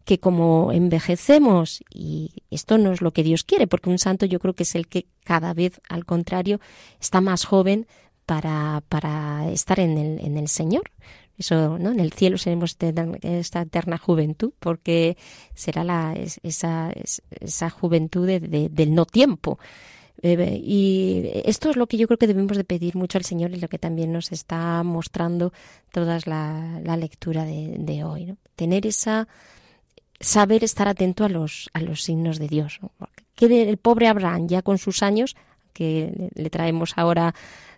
Que 0.05 0.20
como 0.20 0.72
envejecemos, 0.72 1.84
y 1.93 2.43
esto 2.51 2.78
no 2.78 2.93
es 2.93 3.01
lo 3.01 3.11
que 3.11 3.24
Dios 3.24 3.43
quiere, 3.43 3.68
porque 3.68 3.89
un 3.89 3.99
santo 3.99 4.26
yo 4.26 4.39
creo 4.39 4.53
que 4.53 4.63
es 4.63 4.76
el 4.76 4.88
que 4.88 5.07
cada 5.24 5.53
vez, 5.53 5.82
al 5.89 6.05
contrario, 6.05 6.61
está 7.01 7.20
más 7.20 7.43
joven, 7.43 7.88
para, 8.28 8.84
para 8.90 9.50
estar 9.52 9.80
en 9.80 9.98
el, 9.98 10.20
en 10.20 10.38
el 10.38 10.48
Señor. 10.50 10.92
Eso, 11.40 11.80
¿no? 11.80 11.92
En 11.92 12.00
el 12.00 12.12
cielo 12.12 12.38
seremos 12.38 12.78
esta 13.22 13.62
eterna 13.62 13.98
juventud, 13.98 14.52
porque 14.60 15.18
será 15.56 15.84
la, 15.84 16.16
esa, 16.44 16.92
esa 17.40 17.70
juventud 17.70 18.28
del 18.28 18.96
no 18.96 19.06
tiempo. 19.06 19.58
Eh, 20.24 20.60
y 20.64 21.30
esto 21.46 21.70
es 21.70 21.76
lo 21.76 21.86
que 21.88 21.98
yo 21.98 22.08
creo 22.08 22.18
que 22.18 22.28
debemos 22.28 22.58
de 22.58 22.64
pedir 22.64 22.96
mucho 22.96 23.20
al 23.20 23.24
Señor 23.24 23.52
y 23.52 23.60
lo 23.60 23.68
que 23.68 23.78
también 23.78 24.12
nos 24.12 24.32
está 24.32 24.82
mostrando 24.84 25.54
toda 25.92 26.20
la, 26.26 26.98
lectura 26.98 27.46
de, 27.46 27.76
de 27.78 28.04
hoy. 28.04 28.26
¿no? 28.26 28.38
Tener 28.56 28.86
esa 28.88 29.28
saber 30.20 30.64
estar 30.64 30.88
atento 30.88 31.24
a 31.24 31.30
los, 31.30 31.70
a 31.74 31.82
los 31.82 32.04
signos 32.04 32.40
de 32.40 32.48
Dios. 32.48 32.80
Que 33.36 33.70
el 33.70 33.78
pobre 33.78 34.08
Abraham, 34.08 34.48
ya 34.48 34.62
con 34.64 34.80
sus 34.80 35.04
años, 35.04 35.36
que 35.74 36.32
le 36.34 36.50
traemos 36.50 36.94
ahora 36.96 37.36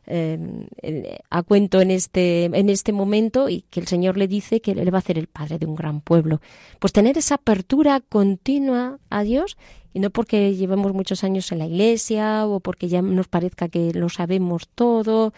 eh, 0.10 1.20
a 1.30 1.44
cuento 1.44 1.82
en 1.82 1.92
este, 1.92 2.46
en 2.46 2.70
este 2.70 2.92
momento 2.92 3.48
y 3.48 3.62
que 3.70 3.80
el 3.80 3.88
Señor 3.88 4.18
le 4.18 4.28
dice 4.28 4.60
que 4.60 4.72
él 4.72 4.94
va 4.94 4.98
a 4.98 5.02
ser 5.02 5.20
el 5.20 5.28
padre 5.28 5.60
de 5.60 5.68
un 5.68 5.76
gran 5.76 6.02
pueblo. 6.02 6.42
Pues 6.80 6.94
tener 6.94 7.18
esa 7.18 7.36
apertura 7.36 8.02
continua 8.02 9.00
a 9.10 9.24
Dios 9.24 9.58
y 9.94 10.00
no 10.00 10.10
porque 10.10 10.56
llevemos 10.56 10.94
muchos 10.94 11.24
años 11.24 11.52
en 11.52 11.60
la 11.60 11.68
iglesia 11.68 12.48
o 12.48 12.60
porque 12.60 12.88
ya 12.88 13.02
nos 13.02 13.28
parezca 13.28 13.70
que 13.70 13.94
lo 13.94 14.10
sabemos 14.10 14.68
todo. 14.74 15.34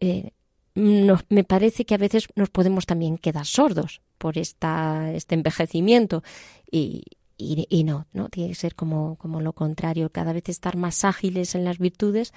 Eh, 0.00 0.30
me 0.74 1.44
parece 1.44 1.84
que 1.84 1.94
a 1.94 1.98
veces 1.98 2.28
nos 2.34 2.50
podemos 2.50 2.86
también 2.86 3.18
quedar 3.18 3.46
sordos 3.46 4.00
por 4.18 4.38
esta, 4.38 5.12
este 5.12 5.34
envejecimiento 5.34 6.22
y, 6.70 7.04
y, 7.36 7.66
y, 7.68 7.84
no, 7.84 8.06
no, 8.12 8.28
tiene 8.28 8.50
que 8.50 8.54
ser 8.54 8.74
como, 8.74 9.16
como 9.16 9.40
lo 9.40 9.52
contrario, 9.52 10.10
cada 10.10 10.32
vez 10.32 10.48
estar 10.48 10.76
más 10.76 11.04
ágiles 11.04 11.54
en 11.54 11.64
las 11.64 11.78
virtudes 11.78 12.32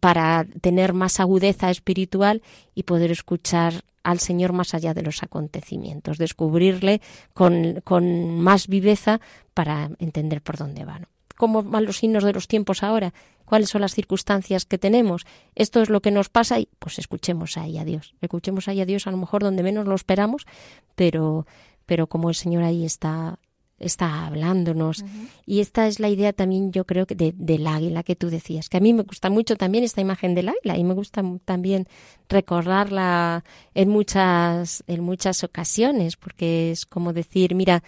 para 0.00 0.46
tener 0.60 0.92
más 0.92 1.20
agudeza 1.20 1.70
espiritual 1.70 2.42
y 2.74 2.84
poder 2.84 3.10
escuchar 3.10 3.84
al 4.02 4.18
Señor 4.18 4.52
más 4.52 4.74
allá 4.74 4.94
de 4.94 5.02
los 5.02 5.22
acontecimientos, 5.22 6.18
descubrirle 6.18 7.00
con, 7.34 7.80
con 7.84 8.40
más 8.40 8.66
viveza 8.66 9.20
para 9.54 9.90
entender 9.98 10.42
por 10.42 10.56
dónde 10.56 10.84
van. 10.84 11.06
¿Cómo 11.36 11.62
van 11.62 11.84
los 11.84 11.98
signos 11.98 12.24
de 12.24 12.32
los 12.32 12.48
tiempos 12.48 12.82
ahora? 12.82 13.12
¿Cuáles 13.44 13.68
son 13.68 13.80
las 13.82 13.94
circunstancias 13.94 14.64
que 14.64 14.78
tenemos? 14.78 15.26
Esto 15.54 15.82
es 15.82 15.90
lo 15.90 16.00
que 16.00 16.10
nos 16.10 16.28
pasa 16.28 16.58
y 16.58 16.68
pues 16.78 16.98
escuchemos 16.98 17.56
ahí 17.56 17.78
a 17.78 17.84
Dios. 17.84 18.14
Escuchemos 18.20 18.68
ahí 18.68 18.80
a 18.80 18.86
Dios 18.86 19.06
a 19.06 19.10
lo 19.10 19.16
mejor 19.16 19.42
donde 19.42 19.62
menos 19.62 19.86
lo 19.86 19.94
esperamos, 19.94 20.46
pero, 20.94 21.46
pero 21.84 22.06
como 22.06 22.28
el 22.28 22.34
Señor 22.34 22.62
ahí 22.62 22.84
está 22.84 23.38
está 23.82 24.26
hablándonos. 24.26 25.04
Y 25.44 25.60
esta 25.60 25.86
es 25.86 26.00
la 26.00 26.08
idea 26.08 26.32
también, 26.32 26.72
yo 26.72 26.84
creo, 26.84 27.06
que 27.06 27.14
de, 27.14 27.34
del 27.36 27.66
águila 27.66 28.02
que 28.02 28.16
tú 28.16 28.30
decías, 28.30 28.68
que 28.68 28.76
a 28.76 28.80
mí 28.80 28.92
me 28.92 29.02
gusta 29.02 29.28
mucho 29.28 29.56
también 29.56 29.84
esta 29.84 30.00
imagen 30.00 30.34
del 30.34 30.48
águila 30.48 30.78
y 30.78 30.84
me 30.84 30.94
gusta 30.94 31.22
también 31.44 31.86
recordarla 32.28 33.44
en 33.74 33.88
muchas, 33.88 34.84
en 34.86 35.02
muchas 35.02 35.44
ocasiones, 35.44 36.16
porque 36.16 36.70
es 36.70 36.86
como 36.86 37.12
decir, 37.12 37.54
mira, 37.54 37.82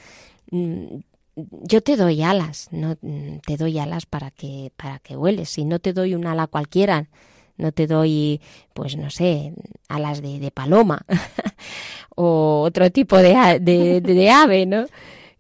mm, 0.50 0.96
yo 1.36 1.80
te 1.80 1.96
doy 1.96 2.22
alas, 2.22 2.68
no 2.70 2.96
mm, 3.00 3.38
te 3.46 3.56
doy 3.56 3.78
alas 3.78 4.06
para 4.06 4.30
que, 4.30 4.72
para 4.76 4.98
que 4.98 5.16
hueles, 5.16 5.56
y 5.58 5.64
no 5.64 5.78
te 5.78 5.92
doy 5.92 6.14
un 6.14 6.26
ala 6.26 6.46
cualquiera, 6.46 7.08
no 7.56 7.72
te 7.72 7.86
doy, 7.86 8.40
pues 8.72 8.96
no 8.96 9.10
sé, 9.10 9.54
alas 9.88 10.22
de, 10.22 10.40
de 10.40 10.50
paloma 10.50 11.04
o 12.16 12.62
otro 12.62 12.90
tipo 12.90 13.16
de, 13.18 13.60
de, 13.60 14.00
de 14.00 14.30
ave, 14.30 14.66
¿no? 14.66 14.86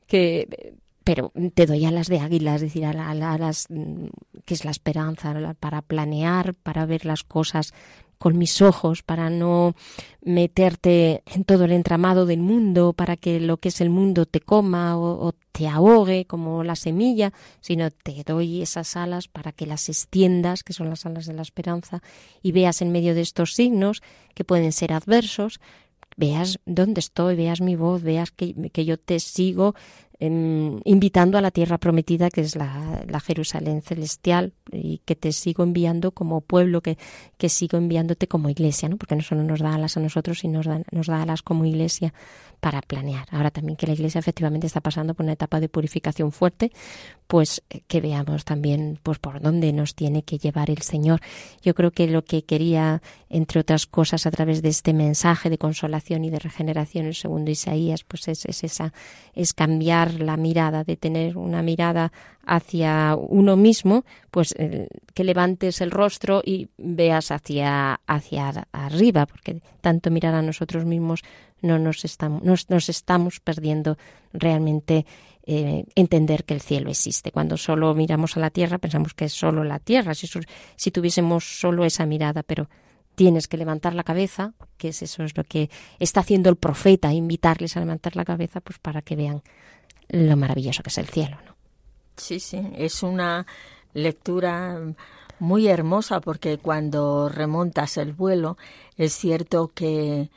que 0.06 0.74
pero 1.04 1.32
te 1.54 1.66
doy 1.66 1.84
alas 1.84 2.08
de 2.08 2.18
águila, 2.18 2.54
es 2.54 2.62
decir, 2.62 2.86
a, 2.86 3.14
las 3.14 3.68
que 4.46 4.54
es 4.54 4.64
la 4.64 4.70
esperanza 4.70 5.34
para 5.60 5.82
planear, 5.82 6.54
para 6.54 6.86
ver 6.86 7.04
las 7.04 7.22
cosas 7.22 7.74
con 8.16 8.38
mis 8.38 8.62
ojos, 8.62 9.02
para 9.02 9.28
no 9.28 9.74
meterte 10.22 11.22
en 11.26 11.44
todo 11.44 11.66
el 11.66 11.72
entramado 11.72 12.24
del 12.24 12.40
mundo, 12.40 12.94
para 12.94 13.18
que 13.18 13.38
lo 13.38 13.58
que 13.58 13.68
es 13.68 13.82
el 13.82 13.90
mundo 13.90 14.24
te 14.24 14.40
coma 14.40 14.96
o, 14.96 15.34
te 15.52 15.68
ahogue 15.68 16.24
como 16.24 16.64
la 16.64 16.74
semilla, 16.74 17.34
sino 17.60 17.90
te 17.90 18.24
doy 18.24 18.62
esas 18.62 18.96
alas 18.96 19.28
para 19.28 19.52
que 19.52 19.66
las 19.66 19.90
extiendas, 19.90 20.64
que 20.64 20.72
son 20.72 20.88
las 20.88 21.04
alas 21.04 21.26
de 21.26 21.34
la 21.34 21.42
esperanza, 21.42 22.02
y 22.42 22.52
veas 22.52 22.80
en 22.80 22.92
medio 22.92 23.14
de 23.14 23.20
estos 23.20 23.52
signos 23.52 24.02
que 24.34 24.44
pueden 24.44 24.72
ser 24.72 24.94
adversos, 24.94 25.60
veas 26.16 26.58
dónde 26.66 27.00
estoy, 27.00 27.36
veas 27.36 27.60
mi 27.60 27.76
voz, 27.76 28.02
veas 28.02 28.30
que, 28.30 28.54
que 28.70 28.84
yo 28.84 28.98
te 28.98 29.20
sigo 29.20 29.74
Em, 30.20 30.80
invitando 30.84 31.36
a 31.38 31.40
la 31.40 31.50
tierra 31.50 31.76
prometida 31.76 32.30
que 32.30 32.40
es 32.40 32.54
la, 32.54 33.20
Jerusalén 33.20 33.82
celestial 33.82 34.52
y 34.70 34.98
que 35.04 35.16
te 35.16 35.32
sigo 35.32 35.64
enviando 35.64 36.12
como 36.12 36.40
pueblo, 36.40 36.82
que, 36.82 36.98
que 37.36 37.48
sigo 37.48 37.78
enviándote 37.78 38.28
como 38.28 38.48
iglesia, 38.48 38.88
¿no? 38.88 38.96
porque 38.96 39.16
no 39.16 39.22
solo 39.22 39.42
nos 39.42 39.58
da 39.58 39.74
alas 39.74 39.96
a 39.96 40.00
nosotros, 40.00 40.38
sino 40.38 40.58
nos 40.58 40.66
da, 40.66 40.82
nos 40.92 41.08
da 41.08 41.20
alas 41.20 41.42
como 41.42 41.64
iglesia 41.64 42.14
para 42.64 42.80
planear. 42.80 43.26
Ahora 43.30 43.50
también 43.50 43.76
que 43.76 43.86
la 43.86 43.92
iglesia 43.92 44.20
efectivamente 44.20 44.66
está 44.66 44.80
pasando 44.80 45.12
por 45.12 45.24
una 45.24 45.34
etapa 45.34 45.60
de 45.60 45.68
purificación 45.68 46.32
fuerte, 46.32 46.72
pues 47.26 47.62
eh, 47.68 47.82
que 47.86 48.00
veamos 48.00 48.46
también 48.46 48.98
pues 49.02 49.18
por 49.18 49.42
dónde 49.42 49.70
nos 49.74 49.94
tiene 49.94 50.22
que 50.22 50.38
llevar 50.38 50.70
el 50.70 50.80
Señor. 50.80 51.20
Yo 51.60 51.74
creo 51.74 51.90
que 51.90 52.06
lo 52.06 52.24
que 52.24 52.42
quería, 52.42 53.02
entre 53.28 53.60
otras 53.60 53.84
cosas, 53.84 54.24
a 54.24 54.30
través 54.30 54.62
de 54.62 54.70
este 54.70 54.94
mensaje 54.94 55.50
de 55.50 55.58
consolación 55.58 56.24
y 56.24 56.30
de 56.30 56.38
regeneración, 56.38 57.04
el 57.04 57.14
segundo 57.14 57.50
Isaías, 57.50 58.02
pues 58.02 58.28
es, 58.28 58.46
es 58.46 58.64
esa, 58.64 58.94
es 59.34 59.52
cambiar 59.52 60.14
la 60.14 60.38
mirada, 60.38 60.84
de 60.84 60.96
tener 60.96 61.36
una 61.36 61.60
mirada 61.60 62.12
hacia 62.46 63.14
uno 63.14 63.56
mismo, 63.56 64.06
pues 64.30 64.54
que 65.14 65.24
levantes 65.24 65.80
el 65.80 65.90
rostro 65.90 66.42
y 66.44 66.68
veas 66.76 67.30
hacia, 67.30 68.00
hacia 68.06 68.66
arriba, 68.72 69.26
porque 69.26 69.60
tanto 69.80 70.10
mirar 70.10 70.34
a 70.34 70.42
nosotros 70.42 70.84
mismos 70.84 71.22
no 71.64 71.78
nos 71.78 72.04
estamos, 72.04 72.42
nos, 72.42 72.88
estamos 72.88 73.40
perdiendo 73.40 73.96
realmente 74.32 75.06
eh, 75.46 75.84
entender 75.94 76.44
que 76.44 76.54
el 76.54 76.60
cielo 76.60 76.90
existe. 76.90 77.32
Cuando 77.32 77.56
solo 77.56 77.94
miramos 77.94 78.36
a 78.36 78.40
la 78.40 78.50
tierra 78.50 78.78
pensamos 78.78 79.14
que 79.14 79.24
es 79.24 79.32
solo 79.32 79.64
la 79.64 79.78
tierra, 79.78 80.14
si, 80.14 80.28
si 80.76 80.90
tuviésemos 80.90 81.58
solo 81.58 81.84
esa 81.84 82.06
mirada, 82.06 82.42
pero 82.42 82.68
tienes 83.14 83.48
que 83.48 83.56
levantar 83.56 83.94
la 83.94 84.04
cabeza, 84.04 84.52
que 84.76 84.88
es 84.88 85.02
eso 85.02 85.22
es 85.24 85.36
lo 85.36 85.44
que 85.44 85.70
está 85.98 86.20
haciendo 86.20 86.50
el 86.50 86.56
profeta, 86.56 87.12
invitarles 87.12 87.76
a 87.76 87.80
levantar 87.80 88.16
la 88.16 88.24
cabeza, 88.24 88.60
pues 88.60 88.78
para 88.78 89.02
que 89.02 89.16
vean 89.16 89.42
lo 90.08 90.36
maravilloso 90.36 90.82
que 90.82 90.90
es 90.90 90.98
el 90.98 91.08
cielo, 91.08 91.38
¿no? 91.46 91.54
Sí, 92.16 92.38
sí, 92.38 92.60
es 92.76 93.02
una 93.02 93.46
lectura 93.92 94.78
muy 95.40 95.66
hermosa 95.66 96.20
porque 96.20 96.58
cuando 96.58 97.28
remontas 97.28 97.96
el 97.96 98.12
vuelo 98.12 98.56
es 98.96 99.14
cierto 99.14 99.72
que 99.74 100.30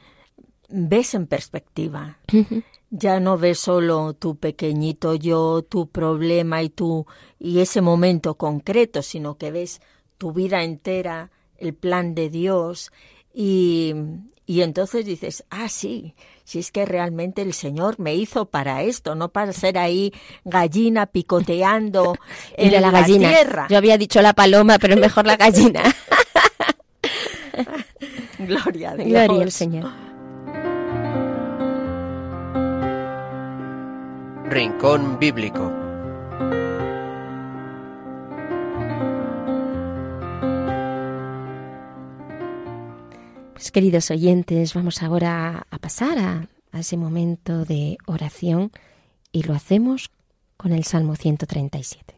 ves 0.67 1.13
en 1.13 1.27
perspectiva. 1.27 2.19
Ya 2.89 3.19
no 3.19 3.37
ves 3.37 3.59
solo 3.59 4.13
tu 4.13 4.37
pequeñito 4.37 5.15
yo, 5.15 5.61
tu 5.61 5.89
problema 5.89 6.63
y 6.63 6.69
tu 6.69 7.05
y 7.39 7.59
ese 7.59 7.81
momento 7.81 8.35
concreto, 8.35 9.01
sino 9.01 9.37
que 9.37 9.51
ves 9.51 9.81
tu 10.17 10.31
vida 10.31 10.63
entera, 10.63 11.31
el 11.57 11.73
plan 11.73 12.15
de 12.15 12.29
Dios 12.29 12.91
y, 13.33 13.93
y 14.45 14.61
entonces 14.61 15.05
dices, 15.05 15.43
ah, 15.49 15.67
sí, 15.69 16.15
si 16.43 16.59
es 16.59 16.71
que 16.71 16.85
realmente 16.85 17.41
el 17.41 17.53
Señor 17.53 17.99
me 17.99 18.15
hizo 18.15 18.45
para 18.45 18.81
esto, 18.83 19.15
no 19.15 19.29
para 19.29 19.51
ser 19.51 19.77
ahí 19.77 20.13
gallina 20.45 21.07
picoteando 21.07 22.15
en 22.57 22.81
la, 22.81 22.89
gallina. 22.89 23.29
tierra. 23.29 23.67
Yo 23.69 23.77
había 23.77 23.97
dicho 23.97 24.21
la 24.21 24.33
paloma, 24.33 24.79
pero 24.79 24.95
mejor 24.95 25.25
la 25.27 25.35
gallina. 25.35 25.83
Gloria 28.39 28.91
a 28.91 28.95
Dios. 28.95 29.09
Gloria 29.09 29.43
al 29.43 29.51
Señor. 29.51 30.06
Rincón 34.49 35.19
Bíblico. 35.19 35.73
Pues 43.51 43.71
queridos 43.71 44.09
oyentes, 44.09 44.73
vamos 44.73 45.03
ahora 45.03 45.67
a 45.69 45.77
pasar 45.79 46.17
a, 46.17 46.47
ese 46.79 46.95
momento 46.95 47.65
de 47.65 47.97
oración 48.05 48.71
y 49.33 49.43
lo 49.43 49.53
hacemos 49.53 50.11
con 50.55 50.71
el 50.71 50.85
Salmo 50.85 51.15
137. 51.15 52.15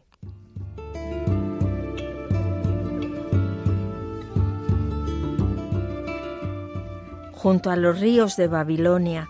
Junto 7.32 7.70
a 7.70 7.76
los 7.76 7.98
ríos 7.98 8.36
de 8.36 8.46
Babilonia 8.46 9.28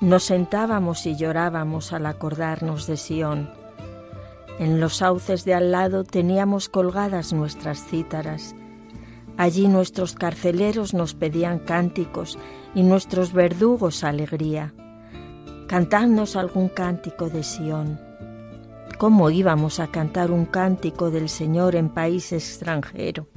nos 0.00 0.24
sentábamos 0.24 1.06
y 1.06 1.16
llorábamos 1.16 1.92
al 1.92 2.06
acordarnos 2.06 2.86
de 2.86 2.96
Sión. 2.96 3.50
En 4.58 4.80
los 4.80 4.96
sauces 4.96 5.44
de 5.44 5.54
al 5.54 5.72
lado 5.72 6.04
teníamos 6.04 6.68
colgadas 6.68 7.32
nuestras 7.32 7.84
cítaras 7.84 8.54
Allí 9.38 9.68
nuestros 9.68 10.14
carceleros 10.14 10.94
nos 10.94 11.14
pedían 11.14 11.60
cánticos 11.60 12.36
y 12.74 12.82
nuestros 12.82 13.32
verdugos 13.32 14.02
alegría. 14.02 14.74
Cantadnos 15.68 16.34
algún 16.34 16.68
cántico 16.68 17.30
de 17.30 17.44
Sión. 17.44 18.00
¿Cómo 18.98 19.30
íbamos 19.30 19.78
a 19.78 19.92
cantar 19.92 20.32
un 20.32 20.44
cántico 20.44 21.12
del 21.12 21.28
Señor 21.28 21.76
en 21.76 21.88
país 21.88 22.32
extranjero? 22.32 23.28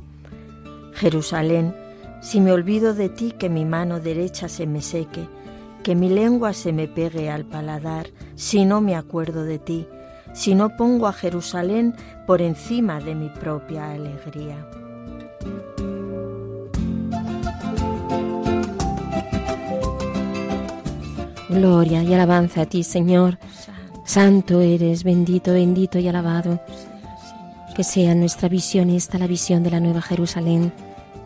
Jerusalén, 0.93 1.76
si 2.20 2.41
me 2.41 2.51
olvido 2.51 2.95
de 2.95 3.09
ti, 3.09 3.32
que 3.34 3.49
mi 3.49 3.64
mano 3.64 3.99
derecha 3.99 4.49
se 4.49 4.66
me 4.66 4.82
seque, 4.82 5.28
que 5.82 5.96
mi 5.96 6.10
lengua 6.10 6.54
se 6.54 6.74
me 6.74 6.88
pegue 6.88 7.30
al 7.30 7.46
paladar, 7.46 8.08
si 8.36 8.66
no 8.66 8.82
me 8.82 8.96
acuerdo 8.96 9.44
de 9.44 9.60
ti, 9.60 9.88
si 10.34 10.56
no 10.56 10.76
pongo 10.78 11.08
a 11.08 11.14
Jerusalén 11.14 11.96
por 12.28 12.42
encima 12.42 13.00
de 13.00 13.16
mi 13.16 13.30
propia 13.30 13.92
alegría. 13.92 14.66
Gloria 21.50 22.02
y 22.02 22.14
alabanza 22.14 22.62
a 22.62 22.66
ti, 22.66 22.84
Señor. 22.84 23.38
Santo 24.06 24.62
eres, 24.62 25.04
bendito, 25.04 25.52
bendito 25.52 26.00
y 26.00 26.08
alabado. 26.08 26.62
Que 27.76 27.84
sea 27.84 28.16
nuestra 28.16 28.48
visión 28.48 28.90
esta 28.90 29.18
la 29.18 29.28
visión 29.28 29.62
de 29.62 29.72
la 29.72 29.82
Nueva 29.82 30.02
Jerusalén. 30.02 30.72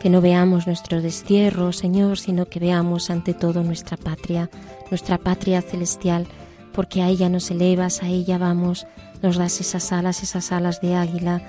Que 0.00 0.10
no 0.10 0.20
veamos 0.20 0.66
nuestro 0.66 1.00
destierro, 1.00 1.72
Señor, 1.72 2.18
sino 2.18 2.46
que 2.46 2.60
veamos 2.60 3.10
ante 3.10 3.34
todo 3.34 3.62
nuestra 3.62 3.96
patria, 3.96 4.50
nuestra 4.90 5.18
patria 5.18 5.62
celestial, 5.62 6.26
porque 6.72 7.02
a 7.02 7.08
ella 7.08 7.28
nos 7.28 7.50
elevas, 7.50 8.02
a 8.02 8.08
ella 8.08 8.38
vamos, 8.38 8.86
nos 9.22 9.36
das 9.36 9.60
esas 9.60 9.92
alas, 9.92 10.22
esas 10.22 10.52
alas 10.52 10.80
de 10.80 10.94
águila, 10.94 11.42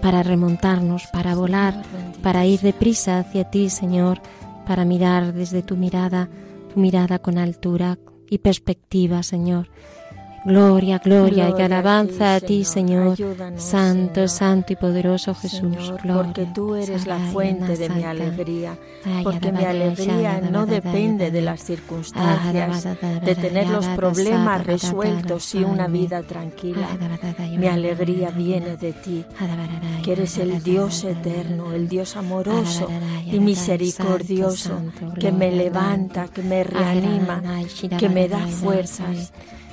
para 0.00 0.22
remontarnos, 0.22 1.04
para 1.12 1.34
volar, 1.34 1.80
para 2.22 2.44
ir 2.44 2.60
deprisa 2.60 3.20
hacia 3.20 3.44
ti, 3.44 3.70
Señor, 3.70 4.20
para 4.66 4.84
mirar 4.84 5.32
desde 5.32 5.62
tu 5.62 5.76
mirada, 5.76 6.28
tu 6.74 6.80
mirada 6.80 7.20
con 7.20 7.38
altura, 7.38 7.98
y 8.32 8.38
perspectiva, 8.38 9.22
Señor. 9.22 9.68
Gloria, 10.44 10.98
gloria, 10.98 11.54
y 11.56 11.62
alabanza 11.62 12.34
a 12.34 12.40
ti, 12.40 12.64
Señor. 12.64 13.16
santo, 13.56 14.26
santo 14.26 14.72
y 14.72 14.76
poderoso 14.76 15.34
Jesús. 15.34 15.92
porque 16.02 16.46
tú 16.46 16.74
eres 16.74 17.06
la 17.06 17.18
fuente 17.18 17.76
de 17.76 17.88
mi 17.88 18.02
alegría. 18.02 18.76
Porque 19.22 19.52
mi 19.52 19.64
alegría 19.64 20.40
no 20.40 20.66
depende 20.66 21.30
de 21.30 21.42
las 21.42 21.62
circunstancias, 21.62 22.86
de 23.24 23.34
tener 23.34 23.68
los 23.68 23.86
problemas 23.88 24.66
resueltos 24.66 25.54
y 25.54 25.64
una 25.64 25.86
vida 25.86 26.22
tranquila. 26.22 26.88
Mi 27.56 27.68
alegría 27.68 28.30
viene 28.30 28.76
de 28.76 28.92
ti, 28.92 29.24
que 30.02 30.12
eres 30.12 30.38
el 30.38 30.62
Dios 30.62 31.04
eterno, 31.04 31.72
el 31.72 31.88
Dios 31.88 32.16
amoroso 32.16 32.88
y 33.26 33.38
misericordioso, 33.38 34.80
que 35.20 35.30
me 35.30 35.52
levanta, 35.52 36.26
que 36.28 36.42
me 36.42 36.64
reanima, 36.64 37.42
que 37.98 38.08
me 38.08 38.28
da 38.28 38.46
fuerzas 38.46 39.32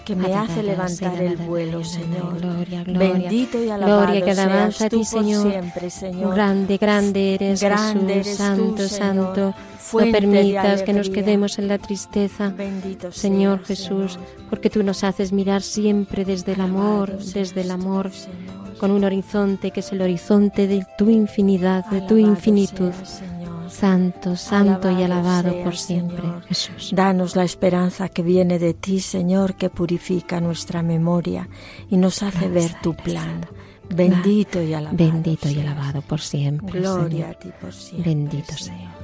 que 0.10 0.16
me 0.16 0.34
hace 0.34 0.64
levantar 0.64 1.22
el 1.22 1.38
vuelo, 1.38 1.84
Señor. 1.84 2.42
Bendito 2.88 3.64
y 3.64 3.70
alabado 3.70 4.08
gloria, 4.08 4.26
que 4.26 4.32
alabanza 4.32 4.86
a 4.88 4.90
ti, 4.90 5.06
Señor. 5.06 5.52
siempre, 5.52 5.90
Señor. 5.92 6.34
Grande, 6.34 6.78
grande 6.78 7.36
eres 7.36 7.62
grande 7.62 8.16
Jesús, 8.16 8.38
santo, 8.38 8.88
santo. 8.88 9.54
No 9.94 10.12
permitas 10.12 10.82
que 10.82 10.94
nos 10.94 11.10
quedemos 11.12 11.60
en 11.60 11.68
la 11.68 11.78
tristeza, 11.78 12.50
Bendito 12.50 13.12
Señor 13.12 13.64
Jesús, 13.64 14.18
porque 14.50 14.72
tú 14.72 14.82
nos 14.82 15.04
haces 15.04 15.32
mirar 15.32 15.62
siempre 15.62 16.26
desde 16.26 16.54
el 16.54 16.62
amor, 16.62 17.18
desde 17.20 17.62
el 17.62 17.70
amor, 17.70 18.10
con 18.80 18.90
un 18.90 19.04
horizonte 19.04 19.70
que 19.70 19.82
es 19.82 19.92
el 19.92 20.02
horizonte 20.02 20.66
de 20.68 20.86
tu 20.98 21.10
infinidad, 21.10 21.86
de 21.86 22.02
tu 22.02 22.18
infinitud. 22.18 22.94
Santo, 23.80 24.36
santo 24.36 24.92
y 24.92 25.04
alabado 25.04 25.54
por 25.64 25.78
siempre, 25.78 26.24
Jesús. 26.48 26.92
Danos 26.94 27.36
la 27.36 27.44
esperanza 27.44 28.10
que 28.10 28.22
viene 28.22 28.60
de 28.60 28.74
ti, 28.74 29.00
Señor, 29.00 29.56
que 29.56 29.70
purifica 29.70 30.42
nuestra 30.42 30.84
memoria 30.84 31.48
y 31.90 31.98
nos 31.98 32.22
hace 32.22 32.50
ver 32.50 32.74
tu 32.82 32.94
plan. 32.94 33.46
Bendito 33.90 34.62
y 34.62 34.74
alabado. 34.74 34.98
Bendito 34.98 35.50
y 35.50 35.60
alabado 35.60 36.02
por 36.02 36.20
siempre. 36.20 36.80
Gloria 36.80 37.30
a 37.30 37.34
ti 37.34 37.52
por 37.60 37.74
siempre. 37.74 38.14
Bendito 38.14 38.54
sea. 38.54 38.96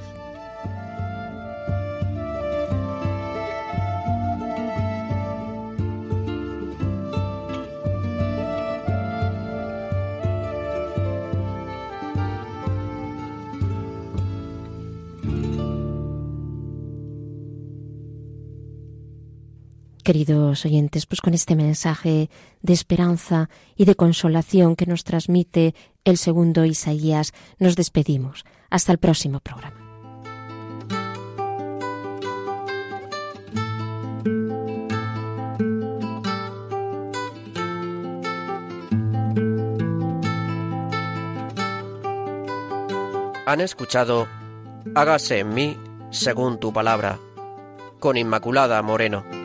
Queridos 20.06 20.64
oyentes, 20.64 21.04
pues 21.04 21.20
con 21.20 21.34
este 21.34 21.56
mensaje 21.56 22.30
de 22.62 22.72
esperanza 22.72 23.50
y 23.74 23.86
de 23.86 23.96
consolación 23.96 24.76
que 24.76 24.86
nos 24.86 25.02
transmite 25.02 25.74
el 26.04 26.16
segundo 26.16 26.64
Isaías, 26.64 27.32
nos 27.58 27.74
despedimos. 27.74 28.44
Hasta 28.70 28.92
el 28.92 28.98
próximo 28.98 29.40
programa. 29.40 29.74
Han 43.44 43.60
escuchado 43.60 44.28
Hágase 44.94 45.40
en 45.40 45.48
mí 45.52 45.76
según 46.10 46.60
tu 46.60 46.72
palabra, 46.72 47.18
con 47.98 48.16
Inmaculada 48.16 48.80
Moreno. 48.82 49.35